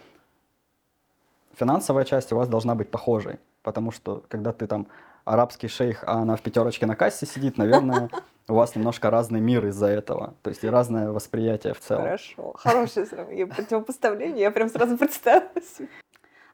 финансовая 1.54 2.06
часть 2.06 2.32
у 2.34 2.38
вас 2.38 2.48
должна 2.48 2.76
быть 2.76 2.92
похожей, 2.92 3.40
потому 3.64 3.92
что 3.92 4.24
когда 4.28 4.52
ты 4.52 4.68
там 4.68 4.88
арабский 5.26 5.68
шейх, 5.68 6.04
а 6.06 6.14
она 6.22 6.36
в 6.36 6.42
пятерочке 6.42 6.86
на 6.86 6.96
кассе 6.96 7.26
сидит, 7.26 7.58
наверное, 7.58 8.10
у 8.48 8.54
вас 8.54 8.76
немножко 8.76 9.10
разный 9.10 9.42
мир 9.42 9.66
из-за 9.68 9.88
этого. 9.88 10.36
То 10.42 10.50
есть 10.50 10.64
и 10.64 10.70
разное 10.70 11.12
восприятие 11.12 11.74
в 11.74 11.80
целом. 11.80 12.04
Хорошо. 12.04 12.54
Хорошее 12.56 13.06
сравнение, 13.06 13.48
противопоставление. 13.48 14.40
Я 14.40 14.52
прям 14.52 14.70
сразу 14.70 14.98
представила 14.98 15.62
себе. 15.62 15.90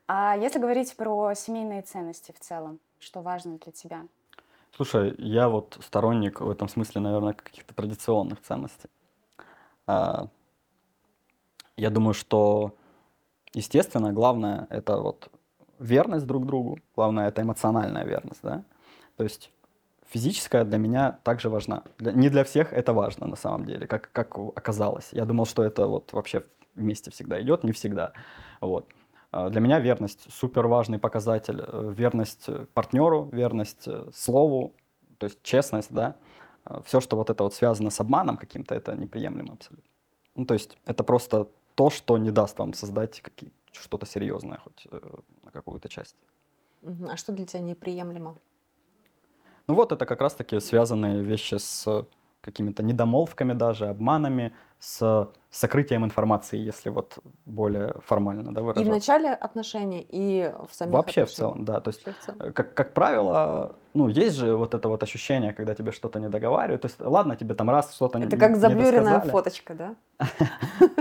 А 0.07 0.35
если 0.35 0.59
говорить 0.59 0.95
про 0.97 1.33
семейные 1.33 1.81
ценности 1.81 2.33
в 2.37 2.39
целом, 2.39 2.79
что 2.99 3.21
важно 3.21 3.57
для 3.57 3.71
тебя? 3.71 4.05
Слушай, 4.75 5.13
я 5.19 5.49
вот 5.49 5.77
сторонник 5.81 6.41
в 6.41 6.49
этом 6.49 6.67
смысле, 6.67 7.01
наверное, 7.01 7.33
каких-то 7.33 7.75
традиционных 7.75 8.41
ценностей. 8.41 8.89
А, 9.85 10.27
я 11.77 11.89
думаю, 11.89 12.13
что, 12.13 12.75
естественно, 13.53 14.13
главное 14.13 14.67
это 14.69 14.97
вот 14.97 15.29
верность 15.79 16.25
друг 16.25 16.45
другу, 16.45 16.79
главное 16.95 17.27
это 17.27 17.41
эмоциональная 17.41 18.05
верность, 18.05 18.41
да. 18.43 18.63
То 19.17 19.23
есть 19.23 19.51
физическая 20.09 20.63
для 20.63 20.77
меня 20.77 21.19
также 21.23 21.49
важна. 21.49 21.83
Для, 21.97 22.11
не 22.11 22.29
для 22.29 22.43
всех 22.43 22.73
это 22.73 22.93
важно 22.93 23.27
на 23.27 23.35
самом 23.35 23.65
деле, 23.65 23.87
как, 23.87 24.11
как 24.11 24.37
оказалось. 24.37 25.09
Я 25.11 25.25
думал, 25.25 25.45
что 25.45 25.63
это 25.63 25.87
вот 25.87 26.13
вообще 26.13 26.43
вместе 26.75 27.11
всегда 27.11 27.41
идет, 27.41 27.63
не 27.63 27.71
всегда. 27.71 28.13
Вот. 28.61 28.87
А, 29.31 29.49
для 29.49 29.61
меня 29.61 29.79
верность 29.79 30.31
супер 30.31 30.67
важный 30.67 30.99
показатель. 30.99 31.63
Э, 31.65 31.93
верность 31.95 32.47
партнеру, 32.73 33.29
верность 33.31 33.87
э, 33.87 34.09
слову, 34.13 34.73
то 35.17 35.25
есть 35.25 35.41
честность, 35.43 35.91
да. 35.91 36.15
Все, 36.85 37.01
что 37.01 37.17
вот 37.17 37.29
это 37.29 37.43
вот 37.43 37.53
связано 37.53 37.89
с 37.89 37.99
обманом 37.99 38.37
каким-то, 38.37 38.73
это 38.73 38.95
неприемлемо 38.95 39.53
абсолютно. 39.53 39.89
Ну, 40.35 40.45
то 40.45 40.53
есть 40.53 40.77
это 40.85 41.03
просто 41.03 41.49
то, 41.75 41.89
что 41.89 42.17
не 42.17 42.31
даст 42.31 42.59
вам 42.59 42.73
создать 42.73 43.21
какие- 43.21 43.51
что-то 43.71 44.05
серьезное 44.05 44.57
хоть 44.57 44.87
э, 44.91 44.99
на 45.43 45.51
какую-то 45.51 45.89
часть. 45.89 46.15
А 47.09 47.17
что 47.17 47.31
для 47.31 47.45
тебя 47.45 47.61
неприемлемо? 47.61 48.35
Ну 49.67 49.75
вот 49.75 49.91
это 49.91 50.05
как 50.05 50.21
раз-таки 50.21 50.59
связанные 50.59 51.23
вещи 51.23 51.55
с 51.57 52.05
какими-то 52.41 52.83
недомолвками 52.83 53.53
даже, 53.53 53.87
обманами, 53.87 54.51
с 54.83 55.29
сокрытием 55.49 56.03
информации, 56.03 56.57
если 56.57 56.89
вот 56.89 57.19
более 57.45 57.93
формально 58.05 58.53
да, 58.53 58.59
И 58.59 58.63
в 58.63 58.65
выражаться. 58.65 58.91
начале 58.91 59.29
отношений, 59.29 60.05
и 60.09 60.51
в 60.69 60.75
самих 60.75 60.93
Вообще 60.93 61.21
в 61.21 61.29
отношениях? 61.29 61.55
целом, 61.55 61.65
да. 61.65 61.79
То 61.79 61.89
есть, 61.89 62.03
в 62.03 62.41
э, 62.41 62.51
как, 62.51 62.73
как 62.73 62.93
правило, 62.93 63.75
ну, 63.93 64.09
есть 64.09 64.35
же 64.35 64.57
вот 64.57 64.73
это 64.73 64.89
вот 64.89 65.01
ощущение, 65.01 65.53
когда 65.53 65.73
тебе 65.73 65.93
что-то 65.93 66.19
не 66.19 66.27
договаривают. 66.27 66.81
То 66.81 66.87
есть, 66.87 66.99
ладно, 66.99 67.37
тебе 67.37 67.55
там 67.55 67.69
раз 67.69 67.95
что-то 67.95 68.19
не 68.19 68.25
Это 68.25 68.35
как 68.35 68.57
заблюренная 68.57 69.21
фоточка, 69.21 69.73
да? 69.73 69.95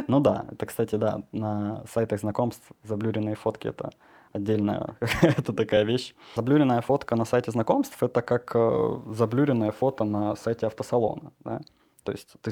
Ну 0.06 0.20
да, 0.20 0.44
это, 0.52 0.66
кстати, 0.66 0.94
да, 0.94 1.22
на 1.32 1.84
сайтах 1.92 2.20
знакомств 2.20 2.70
заблюренные 2.84 3.34
фотки 3.34 3.66
это 3.66 3.90
отдельная 4.32 4.96
это 5.22 5.52
такая 5.52 5.82
вещь. 5.82 6.14
Заблюренная 6.36 6.82
фотка 6.82 7.16
на 7.16 7.24
сайте 7.24 7.50
знакомств 7.50 8.00
это 8.00 8.22
как 8.22 8.52
э, 8.54 9.00
заблюренное 9.08 9.72
фото 9.72 10.04
на 10.04 10.36
сайте 10.36 10.66
автосалона. 10.66 11.32
Да? 11.40 11.60
То 12.04 12.12
есть 12.12 12.34
ты 12.42 12.50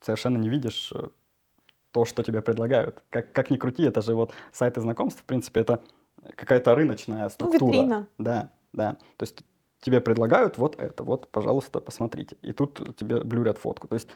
совершенно 0.00 0.38
не 0.38 0.48
видишь 0.48 0.92
э, 0.94 1.08
то, 1.92 2.04
что 2.04 2.22
тебе 2.22 2.42
предлагают. 2.42 3.02
Как, 3.10 3.32
как 3.32 3.50
ни 3.50 3.56
крути, 3.56 3.82
это 3.84 4.02
же 4.02 4.14
вот 4.14 4.32
сайты 4.52 4.80
знакомств, 4.80 5.20
в 5.20 5.24
принципе, 5.24 5.60
это 5.60 5.82
какая-то 6.34 6.74
рыночная 6.74 7.24
Ну, 7.24 7.30
структура. 7.30 7.72
витрина. 7.72 8.06
Да, 8.18 8.50
да. 8.72 8.92
То 9.16 9.22
есть 9.22 9.42
тебе 9.80 10.00
предлагают 10.00 10.58
вот 10.58 10.76
это, 10.78 11.04
вот, 11.04 11.28
пожалуйста, 11.30 11.80
посмотрите. 11.80 12.36
И 12.42 12.52
тут 12.52 12.96
тебе 12.96 13.20
блюрят 13.22 13.58
фотку. 13.58 13.88
То 13.88 13.94
есть 13.94 14.08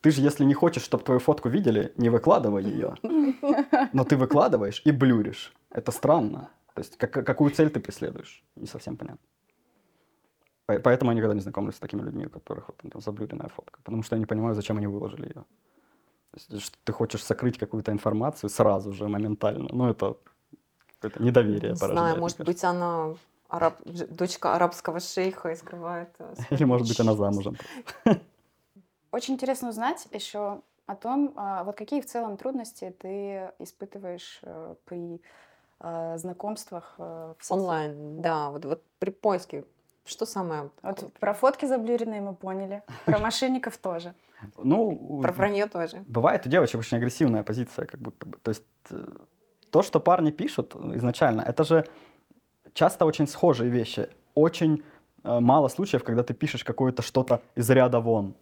ты 0.00 0.10
же, 0.10 0.20
если 0.22 0.44
не 0.44 0.54
хочешь, 0.54 0.82
чтобы 0.84 1.02
твою 1.04 1.18
фотку 1.20 1.48
видели, 1.48 1.92
не 1.96 2.10
выкладывай 2.10 2.62
ее. 2.62 2.94
Но 3.92 4.04
ты 4.04 4.16
выкладываешь 4.16 4.82
и 4.84 4.92
блюришь. 4.92 5.52
Это 5.70 5.90
странно. 5.92 6.50
То 6.74 6.80
есть 6.80 6.96
как- 6.98 7.24
какую 7.26 7.50
цель 7.50 7.70
ты 7.70 7.80
преследуешь? 7.80 8.44
Не 8.54 8.66
совсем 8.66 8.96
понятно. 8.96 9.20
По- 10.66 10.78
Поэтому 10.80 11.12
я 11.12 11.16
никогда 11.16 11.34
не 11.34 11.40
знакомлюсь 11.40 11.76
с 11.76 11.78
такими 11.78 12.02
людьми, 12.02 12.26
у 12.26 12.30
которых 12.30 12.68
вот 12.68 12.76
там 12.90 13.00
заблюренная 13.00 13.48
фотка. 13.48 13.78
Потому 13.84 14.02
что 14.02 14.16
я 14.16 14.20
не 14.20 14.26
понимаю, 14.26 14.54
зачем 14.54 14.76
они 14.76 14.86
выложили 14.86 15.28
ее. 15.28 15.44
Есть, 16.34 16.60
что 16.60 16.76
ты 16.84 16.92
хочешь 16.92 17.24
сокрыть 17.24 17.56
какую-то 17.58 17.92
информацию 17.92 18.50
сразу 18.50 18.92
же, 18.92 19.08
моментально. 19.08 19.68
Ну, 19.72 19.88
это 19.88 20.16
какое-то 21.00 21.22
недоверие 21.22 21.72
Не 21.72 21.78
порождает, 21.78 21.90
знаю, 21.92 22.20
может 22.20 22.40
быть, 22.40 22.64
она 22.64 23.14
араб- 23.48 23.80
дочка 24.10 24.54
арабского 24.54 25.00
шейха 25.00 25.50
и 25.50 25.56
скрывает... 25.56 26.10
э, 26.18 26.34
Или, 26.50 26.64
может 26.64 26.88
быть, 26.88 27.00
она 27.00 27.14
замужем. 27.14 27.56
Очень 29.12 29.34
интересно 29.34 29.70
узнать 29.70 30.08
еще 30.12 30.60
о 30.86 30.94
том, 30.96 31.32
а, 31.36 31.64
вот 31.64 31.76
какие 31.76 32.00
в 32.00 32.06
целом 32.06 32.36
трудности 32.36 32.94
ты 32.98 33.50
испытываешь 33.58 34.40
э, 34.42 34.74
при 34.84 35.22
э, 35.80 36.18
знакомствах 36.18 36.94
в 36.98 37.36
сети. 37.40 37.52
Онлайн, 37.52 38.20
да. 38.20 38.50
Вот, 38.50 38.64
вот 38.64 38.82
при 38.98 39.10
поиске, 39.10 39.64
что 40.06 40.26
самое... 40.26 40.70
Вот 40.82 41.12
про 41.20 41.34
фотки 41.34 41.66
заблюренные 41.66 42.20
мы 42.20 42.34
поняли, 42.34 42.82
про 43.04 43.18
мошенников 43.18 43.76
тоже. 43.76 44.14
Ну, 44.58 45.20
Про 45.22 45.32
вранье 45.32 45.66
тоже. 45.66 46.04
Бывает 46.06 46.46
у 46.46 46.48
девочек 46.48 46.80
очень 46.80 46.98
агрессивная 46.98 47.42
позиция, 47.42 47.86
как 47.86 48.00
будто 48.00 48.26
бы. 48.26 48.38
То 48.42 48.50
есть 48.50 48.64
э, 48.90 49.04
то, 49.70 49.82
что 49.82 50.00
парни 50.00 50.30
пишут 50.30 50.74
изначально, 50.94 51.40
это 51.40 51.64
же 51.64 51.86
часто 52.74 53.06
очень 53.06 53.26
схожие 53.26 53.70
вещи. 53.70 54.08
Очень 54.34 54.82
э, 55.24 55.40
мало 55.40 55.68
случаев, 55.68 56.04
когда 56.04 56.22
ты 56.22 56.34
пишешь 56.34 56.64
какое-то 56.64 57.02
что-то 57.02 57.40
из 57.54 57.70
ряда 57.70 58.00
вон. 58.00 58.34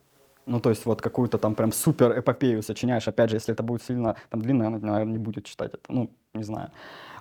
Ну, 0.47 0.61
то 0.61 0.71
есть 0.71 0.85
вот 0.85 1.01
какую-то 1.01 1.39
там 1.39 1.55
прям 1.55 1.73
супер 1.73 2.19
эпопею 2.19 2.63
сочиняешь. 2.63 3.09
Опять 3.09 3.31
же, 3.31 3.37
если 3.37 3.55
это 3.55 3.63
будет 3.63 3.83
сильно 3.83 4.17
там 4.31 4.43
длинно, 4.43 4.67
она, 4.67 4.79
наверное, 4.79 5.13
не 5.13 5.19
будет 5.19 5.45
читать 5.45 5.73
это. 5.75 5.83
Ну, 5.89 6.11
не 6.35 6.43
знаю. 6.43 6.71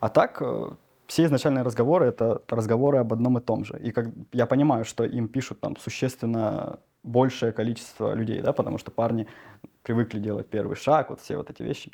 А 0.01 0.09
так, 0.09 0.41
э, 0.41 0.71
все 1.07 1.25
изначальные 1.25 1.63
разговоры— 1.63 2.05
это 2.07 2.41
разговоры 2.47 2.99
об 2.99 3.13
одном 3.13 3.37
и 3.37 3.41
том 3.41 3.65
же. 3.65 3.79
И 3.79 3.91
как 3.91 4.07
я 4.31 4.45
понимаю, 4.45 4.85
что 4.85 5.03
им 5.03 5.27
пишут 5.27 5.59
там 5.59 5.75
существенно 5.77 6.79
большее 7.03 7.51
количество 7.51 8.13
людей, 8.13 8.41
да, 8.41 8.53
потому 8.53 8.77
что 8.77 8.91
парни 8.91 9.27
привыкли 9.83 10.19
делать 10.19 10.47
первый 10.47 10.75
шаг, 10.75 11.09
вот 11.09 11.19
все 11.19 11.37
вот 11.37 11.49
эти 11.49 11.61
вещи. 11.63 11.91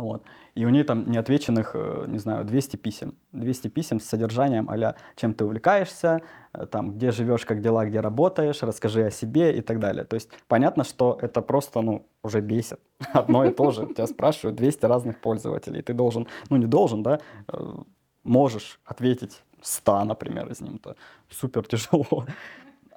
Вот. 0.00 0.22
И 0.54 0.64
у 0.64 0.70
нее 0.70 0.84
там 0.84 1.10
неотвеченных, 1.10 1.72
э, 1.74 2.06
не 2.08 2.18
знаю, 2.18 2.44
200 2.44 2.76
писем. 2.76 3.14
200 3.32 3.68
писем 3.68 4.00
с 4.00 4.04
содержанием 4.04 4.70
а 4.70 4.94
чем 5.14 5.34
ты 5.34 5.44
увлекаешься, 5.44 6.22
э, 6.54 6.66
там, 6.66 6.92
где 6.92 7.10
живешь, 7.10 7.44
как 7.44 7.60
дела, 7.60 7.84
где 7.84 8.00
работаешь, 8.00 8.62
расскажи 8.62 9.04
о 9.04 9.10
себе 9.10 9.56
и 9.56 9.60
так 9.60 9.78
далее. 9.78 10.04
То 10.04 10.14
есть 10.14 10.30
понятно, 10.48 10.84
что 10.84 11.18
это 11.20 11.42
просто, 11.42 11.82
ну, 11.82 12.06
уже 12.22 12.40
бесит. 12.40 12.80
Одно 13.12 13.44
и 13.44 13.50
то 13.52 13.70
же. 13.72 13.86
Тебя 13.86 14.06
спрашивают 14.06 14.56
200 14.56 14.86
разных 14.86 15.20
пользователей. 15.20 15.82
Ты 15.82 15.92
должен, 15.92 16.26
ну, 16.48 16.56
не 16.56 16.66
должен, 16.66 17.02
да, 17.02 17.20
э, 17.48 17.74
можешь 18.22 18.80
ответить 18.84 19.42
100, 19.62 20.04
например, 20.04 20.50
из 20.50 20.60
них. 20.60 20.76
Это 20.76 20.96
супер 21.28 21.66
тяжело. 21.66 22.26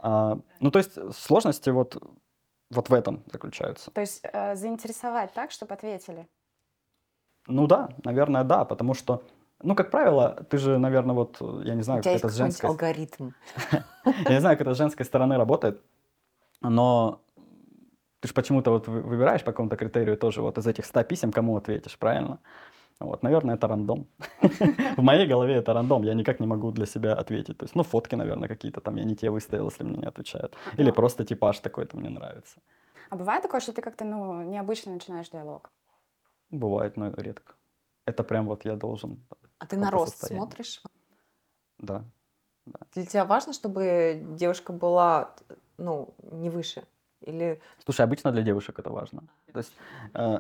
А, 0.02 0.38
ну, 0.60 0.72
то 0.72 0.80
есть 0.80 0.98
сложности 1.16 1.70
вот, 1.70 2.02
вот 2.70 2.90
в 2.90 2.94
этом 2.94 3.24
заключаются. 3.32 3.92
То 3.92 4.02
есть 4.02 4.22
э, 4.24 4.56
заинтересовать 4.56 5.34
так, 5.34 5.52
чтобы 5.52 5.74
ответили. 5.74 6.28
Ну 7.48 7.68
да, 7.68 7.90
наверное, 8.04 8.44
да, 8.44 8.66
потому 8.66 8.94
что, 8.94 9.24
ну, 9.62 9.76
как 9.76 9.92
правило, 9.92 10.46
ты 10.50 10.58
же, 10.58 10.78
наверное, 10.78 11.16
вот, 11.16 11.38
я 11.66 11.76
не 11.76 11.84
знаю, 11.84 12.04
как 12.04 12.14
это 12.14 12.30
с 12.30 12.36
женской... 12.36 12.70
алгоритм. 12.70 13.32
Я 14.26 14.36
не 14.36 14.40
знаю, 14.40 14.58
как 14.58 14.68
это 14.68 14.74
с 14.74 14.78
женской 14.78 15.06
стороны 15.06 15.38
работает, 15.38 15.82
но 16.62 17.22
ты 18.20 18.28
же 18.28 18.34
почему-то 18.34 18.72
вот 18.72 18.88
вы- 18.88 19.02
выбираешь 19.02 19.44
по 19.44 19.52
какому-то 19.52 19.76
критерию 19.76 20.18
тоже 20.18 20.42
вот 20.42 20.58
из 20.58 20.68
этих 20.68 20.86
100 20.86 21.04
писем, 21.04 21.32
кому 21.32 21.58
ответишь, 21.58 21.98
правильно? 21.98 22.40
Вот, 23.00 23.24
наверное, 23.24 23.56
это 23.56 23.68
рандом. 23.68 24.08
В 24.98 25.02
моей 25.02 25.28
голове 25.28 25.56
это 25.56 25.74
рандом, 25.74 26.04
я 26.04 26.14
никак 26.14 26.40
не 26.40 26.48
могу 26.48 26.72
для 26.72 26.86
себя 26.86 27.14
ответить. 27.14 27.58
То 27.58 27.66
есть, 27.66 27.76
ну, 27.76 27.84
фотки, 27.84 28.16
наверное, 28.16 28.48
какие-то 28.48 28.82
там 28.82 28.96
я 28.96 29.04
не 29.04 29.16
те 29.16 29.30
выставил, 29.30 29.70
если 29.70 29.84
мне 29.84 29.98
не 29.98 30.06
отвечают. 30.08 30.56
Или 30.78 30.92
просто 30.92 31.26
типаж 31.26 31.60
такой-то 31.60 31.98
мне 31.98 32.10
нравится. 32.10 32.60
А 33.10 33.16
бывает 33.16 33.44
такое, 33.44 33.62
что 33.62 33.74
ты 33.74 33.82
как-то, 33.82 34.06
ну, 34.06 34.44
необычно 34.44 34.94
начинаешь 34.94 35.30
диалог? 35.30 35.70
Бывает, 36.50 36.98
но 36.98 37.12
редко. 37.18 37.54
Это 38.06 38.24
прям 38.24 38.46
вот 38.48 38.66
я 38.66 38.76
должен, 38.76 39.24
А 39.60 39.66
ты 39.66 39.78
на 39.78 39.92
рост 39.92 40.18
состоянии. 40.18 40.40
смотришь? 40.46 40.82
да. 41.80 42.04
Для 42.94 43.06
тебя 43.06 43.26
важно, 43.26 43.54
чтобы 43.54 44.24
девушка 44.38 44.72
была, 44.74 45.36
ну, 45.78 46.14
не 46.32 46.50
выше? 46.50 46.84
Или 47.22 47.62
Слушай, 47.84 48.02
обычно 48.06 48.32
для 48.32 48.42
девушек 48.42 48.80
это 48.80 48.90
важно. 48.90 49.24
То 49.52 49.60
есть, 49.60 49.74
э, 50.14 50.40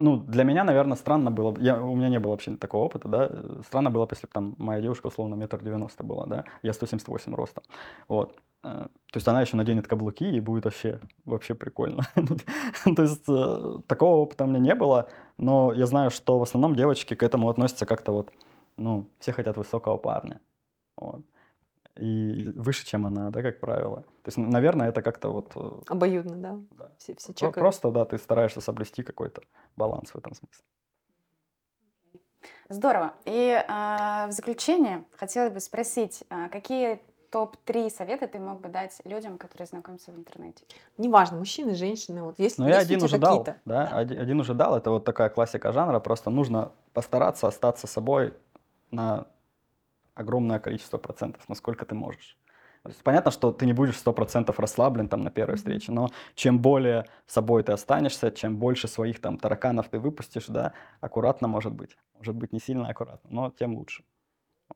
ну, 0.00 0.16
для 0.18 0.44
меня, 0.44 0.64
наверное, 0.64 0.96
странно 0.96 1.30
было, 1.30 1.52
бы- 1.52 1.60
я, 1.62 1.80
у 1.82 1.94
меня 1.96 2.08
не 2.08 2.18
было 2.20 2.32
вообще 2.32 2.56
такого 2.56 2.84
опыта, 2.84 3.08
да, 3.08 3.30
странно 3.66 3.90
было 3.90 4.06
бы, 4.06 4.12
если 4.12 4.26
бы 4.26 4.32
там 4.32 4.54
моя 4.58 4.80
девушка, 4.80 5.06
условно, 5.06 5.34
метр 5.36 5.62
девяносто 5.62 6.04
была, 6.04 6.26
да, 6.26 6.44
я 6.62 6.72
178 6.72 7.34
роста, 7.34 7.62
вот. 8.08 8.36
Э, 8.64 8.86
то 9.12 9.16
есть 9.16 9.28
она 9.28 9.40
еще 9.42 9.56
наденет 9.56 9.86
каблуки 9.86 10.24
и 10.24 10.40
будет 10.40 10.64
вообще, 10.64 11.00
вообще 11.24 11.54
прикольно. 11.54 12.02
То 12.96 13.02
есть 13.02 13.24
э, 13.28 13.78
такого 13.86 14.16
опыта 14.16 14.44
у 14.44 14.46
меня 14.46 14.58
не 14.58 14.74
было, 14.74 15.08
но 15.38 15.72
я 15.72 15.86
знаю, 15.86 16.10
что 16.10 16.38
в 16.38 16.42
основном 16.42 16.74
девочки 16.74 17.14
к 17.14 17.22
этому 17.22 17.48
относятся 17.50 17.86
как-то 17.86 18.12
вот, 18.12 18.32
ну, 18.76 19.06
все 19.20 19.32
хотят 19.32 19.56
высокого 19.56 19.96
парня. 19.98 20.40
Вот. 20.96 21.22
И 21.96 22.50
выше, 22.56 22.84
чем 22.84 23.06
она, 23.06 23.30
да, 23.30 23.42
как 23.42 23.60
правило. 23.60 24.02
То 24.02 24.28
есть, 24.28 24.36
наверное, 24.36 24.88
это 24.88 25.00
как-то 25.00 25.28
вот... 25.28 25.52
э, 25.54 25.70
Обоюдно, 25.86 26.36
да. 26.36 26.58
Да. 26.76 26.92
Все, 26.98 27.14
все 27.14 27.32
чекают. 27.32 27.54
Просто, 27.54 27.90
да, 27.92 28.04
ты 28.04 28.18
стараешься 28.18 28.60
соблюсти 28.60 29.02
какой-то 29.04 29.42
баланс 29.76 30.10
в 30.10 30.16
этом 30.16 30.34
смысле. 30.34 30.64
Здорово. 32.68 33.14
И 33.24 33.64
а, 33.68 34.26
в 34.26 34.32
заключение 34.32 35.04
хотелось 35.16 35.52
бы 35.52 35.60
спросить, 35.60 36.24
а, 36.30 36.48
какие 36.48 37.00
топ-3 37.30 37.90
совета 37.90 38.26
ты 38.26 38.38
мог 38.38 38.60
бы 38.60 38.68
дать 38.68 39.00
людям, 39.04 39.38
которые 39.38 39.66
знакомятся 39.66 40.12
в 40.12 40.16
интернете? 40.16 40.64
Неважно, 40.98 41.38
мужчины, 41.38 41.74
женщины. 41.74 42.22
Вот 42.22 42.38
есть, 42.38 42.58
Но 42.58 42.68
я 42.68 42.78
есть 42.78 42.90
у 42.90 42.94
один 42.94 43.04
уже 43.04 43.18
дал, 43.18 43.46
да, 43.64 43.88
Один, 43.88 44.20
один 44.20 44.40
уже 44.40 44.54
дал, 44.54 44.76
это 44.76 44.90
вот 44.90 45.04
такая 45.04 45.28
классика 45.30 45.72
жанра, 45.72 45.98
просто 46.00 46.30
нужно 46.30 46.72
постараться 46.92 47.48
остаться 47.48 47.86
собой 47.86 48.34
на 48.90 49.26
огромное 50.14 50.58
количество 50.58 50.98
процентов, 50.98 51.48
насколько 51.48 51.84
ты 51.84 51.94
можешь. 51.94 52.38
Понятно, 53.02 53.30
что 53.30 53.50
ты 53.50 53.64
не 53.64 53.72
будешь 53.72 53.94
100% 53.96 54.54
расслаблен 54.58 55.08
там 55.08 55.22
на 55.22 55.30
первой 55.30 55.56
встрече, 55.56 55.90
но 55.90 56.10
чем 56.34 56.58
более 56.58 57.06
собой 57.26 57.62
ты 57.62 57.72
останешься, 57.72 58.30
чем 58.30 58.58
больше 58.58 58.88
своих 58.88 59.20
там 59.20 59.38
тараканов 59.38 59.88
ты 59.88 59.98
выпустишь, 59.98 60.46
да, 60.48 60.74
аккуратно 61.00 61.48
может 61.48 61.72
быть. 61.72 61.96
Может 62.18 62.34
быть 62.34 62.52
не 62.52 62.60
сильно 62.60 62.88
аккуратно, 62.88 63.30
но 63.30 63.50
тем 63.50 63.74
лучше. 63.74 64.04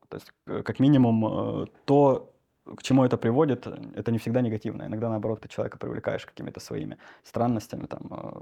То 0.08 0.16
есть 0.16 0.32
э, 0.46 0.62
как 0.62 0.80
минимум 0.80 1.26
э, 1.26 1.66
то, 1.84 2.34
к 2.64 2.82
чему 2.82 3.04
это 3.04 3.18
приводит, 3.18 3.66
это 3.66 4.10
не 4.10 4.18
всегда 4.18 4.40
негативно. 4.40 4.84
Иногда, 4.84 5.10
наоборот, 5.10 5.42
ты 5.42 5.48
человека 5.48 5.78
привлекаешь 5.78 6.24
какими-то 6.24 6.60
своими 6.60 6.96
странностями, 7.24 7.86
там, 7.86 8.08
э, 8.10 8.40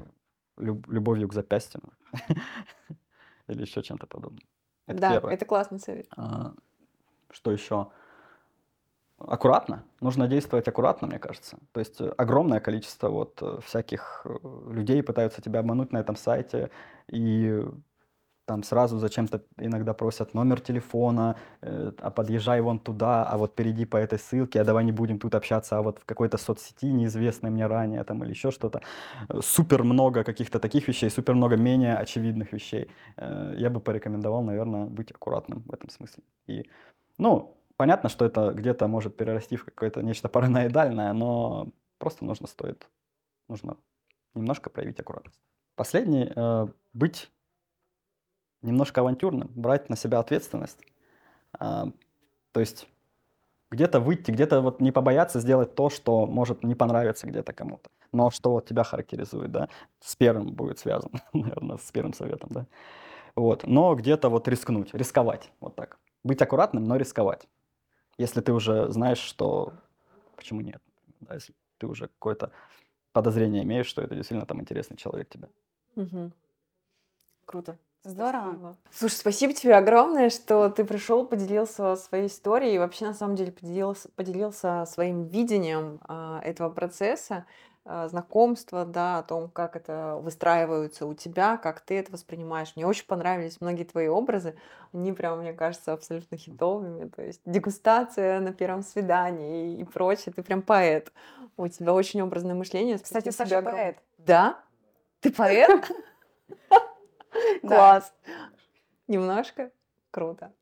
люб- 0.58 0.88
любовью 0.88 1.28
к 1.28 1.34
запястьям 1.34 1.82
или 3.48 3.62
еще 3.62 3.82
чем-то 3.82 4.06
подобным. 4.06 4.46
Это 4.86 5.00
да, 5.00 5.10
первое. 5.14 5.34
это 5.34 5.44
классный 5.44 5.80
совет. 5.80 6.06
Что 7.36 7.52
еще? 7.52 7.88
Аккуратно. 9.18 9.84
Нужно 10.00 10.26
действовать 10.26 10.68
аккуратно, 10.68 11.06
мне 11.06 11.18
кажется. 11.18 11.58
То 11.72 11.80
есть 11.80 12.00
э, 12.00 12.08
огромное 12.16 12.60
количество 12.60 13.10
вот 13.10 13.38
э, 13.42 13.58
всяких 13.62 14.22
э, 14.24 14.72
людей 14.72 15.02
пытаются 15.02 15.42
тебя 15.42 15.60
обмануть 15.60 15.92
на 15.92 15.98
этом 15.98 16.16
сайте, 16.16 16.70
и 17.12 17.62
там 18.46 18.62
сразу 18.62 18.98
зачем-то 18.98 19.42
иногда 19.58 19.92
просят 19.92 20.32
номер 20.32 20.60
телефона, 20.60 21.34
а 21.60 22.10
подъезжай 22.10 22.60
вон 22.60 22.78
туда, 22.78 23.24
а 23.24 23.36
вот 23.36 23.56
перейди 23.56 23.84
по 23.84 23.96
этой 23.96 24.18
ссылке, 24.18 24.60
а 24.60 24.64
давай 24.64 24.84
не 24.84 24.92
будем 24.92 25.18
тут 25.18 25.34
общаться, 25.34 25.76
а 25.76 25.82
вот 25.82 25.98
в 25.98 26.04
какой-то 26.04 26.38
соцсети 26.38 26.92
неизвестной 26.92 27.50
мне 27.50 27.66
ранее 27.66 28.04
там 28.04 28.22
или 28.22 28.30
еще 28.30 28.52
что-то. 28.52 28.82
Супер 29.40 29.82
много 29.82 30.22
каких-то 30.22 30.60
таких 30.60 30.86
вещей, 30.88 31.10
супер 31.10 31.34
много 31.34 31.56
менее 31.56 31.96
очевидных 31.96 32.52
вещей. 32.52 32.88
Я 33.16 33.68
бы 33.68 33.80
порекомендовал, 33.80 34.44
наверное, 34.44 34.86
быть 34.86 35.10
аккуратным 35.10 35.64
в 35.66 35.74
этом 35.74 35.90
смысле. 35.90 36.22
И, 36.46 36.70
ну, 37.18 37.56
понятно, 37.76 38.08
что 38.08 38.24
это 38.24 38.52
где-то 38.52 38.88
может 38.88 39.16
перерасти 39.16 39.56
в 39.56 39.64
какое-то 39.64 40.02
нечто 40.02 40.28
параноидальное, 40.28 41.12
но 41.12 41.68
просто 41.98 42.24
нужно 42.24 42.46
стоит, 42.46 42.88
нужно 43.48 43.76
немножко 44.34 44.70
проявить 44.70 45.00
аккуратность. 45.00 45.40
Последний, 45.74 46.30
э, 46.34 46.68
быть 46.92 47.30
немножко 48.62 49.00
авантюрным, 49.00 49.50
брать 49.54 49.88
на 49.88 49.96
себя 49.96 50.18
ответственность. 50.18 50.80
А, 51.58 51.88
то 52.52 52.60
есть 52.60 52.88
где-то 53.70 54.00
выйти, 54.00 54.30
где-то 54.30 54.60
вот 54.60 54.80
не 54.80 54.92
побояться 54.92 55.40
сделать 55.40 55.74
то, 55.74 55.90
что 55.90 56.26
может 56.26 56.64
не 56.64 56.74
понравиться 56.74 57.26
где-то 57.26 57.52
кому-то, 57.52 57.90
но 58.12 58.30
что 58.30 58.52
вот 58.52 58.66
тебя 58.66 58.84
характеризует, 58.84 59.50
да, 59.50 59.68
с 60.00 60.16
первым 60.16 60.52
будет 60.52 60.78
связан, 60.78 61.10
наверное, 61.32 61.78
с 61.78 61.90
первым 61.92 62.12
советом, 62.12 62.50
да. 62.52 62.66
Вот, 63.34 63.64
но 63.66 63.94
где-то 63.94 64.28
вот 64.30 64.48
рискнуть, 64.48 64.94
рисковать, 64.94 65.50
вот 65.60 65.76
так. 65.76 65.98
Быть 66.26 66.42
аккуратным, 66.42 66.84
но 66.84 66.96
рисковать. 66.96 67.46
Если 68.18 68.40
ты 68.40 68.52
уже 68.52 68.90
знаешь, 68.90 69.18
что... 69.18 69.74
Почему 70.34 70.60
нет? 70.60 70.82
Да, 71.20 71.34
если 71.34 71.54
ты 71.78 71.86
уже 71.86 72.08
какое-то 72.08 72.50
подозрение 73.12 73.62
имеешь, 73.62 73.86
что 73.86 74.02
это 74.02 74.16
действительно 74.16 74.44
там 74.44 74.60
интересный 74.60 74.96
человек 74.96 75.28
тебе. 75.28 75.48
Мгм. 75.94 76.32
Круто. 77.44 77.78
Здорово. 78.02 78.76
Слушай, 78.90 79.14
спасибо 79.14 79.52
тебе 79.52 79.76
огромное, 79.76 80.30
что 80.30 80.68
ты 80.68 80.84
пришел, 80.84 81.24
поделился 81.24 81.94
своей 81.94 82.26
историей 82.26 82.74
и 82.74 82.78
вообще 82.78 83.06
на 83.06 83.14
самом 83.14 83.36
деле 83.36 83.52
поделился, 83.52 84.08
поделился 84.16 84.84
своим 84.86 85.28
видением 85.28 86.00
а, 86.08 86.40
этого 86.42 86.70
процесса, 86.70 87.46
знакомства, 88.08 88.84
да, 88.84 89.18
о 89.18 89.22
том, 89.22 89.48
как 89.48 89.76
это 89.76 90.18
выстраивается 90.20 91.06
у 91.06 91.14
тебя, 91.14 91.56
как 91.56 91.80
ты 91.80 91.98
это 91.98 92.12
воспринимаешь. 92.12 92.72
Мне 92.74 92.86
очень 92.86 93.06
понравились 93.06 93.60
многие 93.60 93.84
твои 93.84 94.08
образы, 94.08 94.56
они 94.92 95.12
прям, 95.12 95.40
мне 95.40 95.52
кажется, 95.52 95.92
абсолютно 95.92 96.36
хитовыми. 96.36 97.08
То 97.08 97.22
есть 97.22 97.40
дегустация 97.44 98.40
на 98.40 98.52
первом 98.52 98.82
свидании 98.82 99.74
и, 99.74 99.82
и 99.82 99.84
прочее. 99.84 100.32
Ты 100.34 100.42
прям 100.42 100.62
поэт. 100.62 101.12
У 101.56 101.68
тебя 101.68 101.92
очень 101.92 102.20
образное 102.22 102.54
мышление. 102.54 102.98
Кстати, 102.98 103.30
Спасибо 103.30 103.48
Саша 103.48 103.58
огромное. 103.58 103.82
поэт. 103.84 103.98
Да? 104.18 104.60
Ты 105.20 105.32
поэт? 105.32 105.90
Класс. 107.62 108.12
Немножко? 109.06 109.70
Круто. 110.10 110.52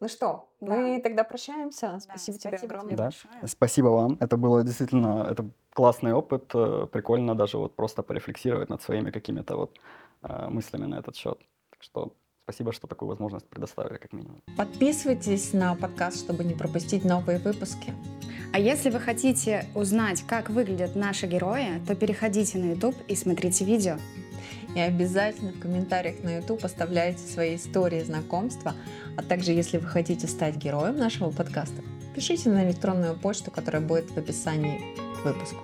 Ну 0.00 0.08
что, 0.08 0.48
мы 0.60 0.98
тогда 1.02 1.24
прощаемся. 1.24 1.98
Спасибо 2.00 2.38
тебе 2.38 2.56
спасибо 2.56 2.74
огромное. 2.74 3.10
Спасибо 3.44 3.88
вам. 3.88 4.16
Это 4.18 4.38
было 4.38 4.64
действительно 4.64 5.28
это 5.30 5.50
классный 5.80 6.12
опыт. 6.12 6.50
э, 6.54 6.86
Прикольно 6.92 7.34
даже 7.34 7.56
вот 7.56 7.74
просто 7.74 8.02
порефлексировать 8.02 8.68
над 8.68 8.82
своими 8.82 9.10
какими-то 9.10 9.56
вот 9.56 9.78
э, 10.22 10.48
мыслями 10.50 10.84
на 10.86 10.98
этот 10.98 11.16
счет. 11.16 11.38
Так 11.70 11.82
что 11.82 12.12
спасибо, 12.44 12.72
что 12.72 12.86
такую 12.86 13.08
возможность 13.08 13.48
предоставили, 13.48 13.96
как 13.96 14.12
минимум. 14.12 14.42
Подписывайтесь 14.58 15.54
на 15.54 15.74
подкаст, 15.74 16.18
чтобы 16.18 16.44
не 16.44 16.52
пропустить 16.52 17.04
новые 17.04 17.38
выпуски. 17.38 17.94
А 18.52 18.58
если 18.58 18.90
вы 18.90 19.00
хотите 19.00 19.64
узнать, 19.74 20.22
как 20.28 20.50
выглядят 20.50 20.96
наши 20.96 21.26
герои, 21.26 21.80
то 21.88 21.94
переходите 21.94 22.58
на 22.58 22.72
YouTube 22.72 22.96
и 23.08 23.16
смотрите 23.16 23.64
видео. 23.64 23.96
И 24.76 24.80
обязательно 24.80 25.52
в 25.52 25.60
комментариях 25.60 26.22
на 26.22 26.36
YouTube 26.36 26.62
оставляйте 26.62 27.20
свои 27.20 27.56
истории 27.56 28.02
знакомства. 28.02 28.74
А 29.16 29.22
также, 29.22 29.52
если 29.52 29.78
вы 29.78 29.86
хотите 29.86 30.26
стать 30.26 30.56
героем 30.56 30.98
нашего 30.98 31.30
подкаста, 31.30 31.82
пишите 32.14 32.50
на 32.50 32.68
электронную 32.68 33.18
почту, 33.18 33.50
которая 33.50 33.80
будет 33.80 34.10
в 34.10 34.18
описании 34.18 35.09
выпуску. 35.23 35.61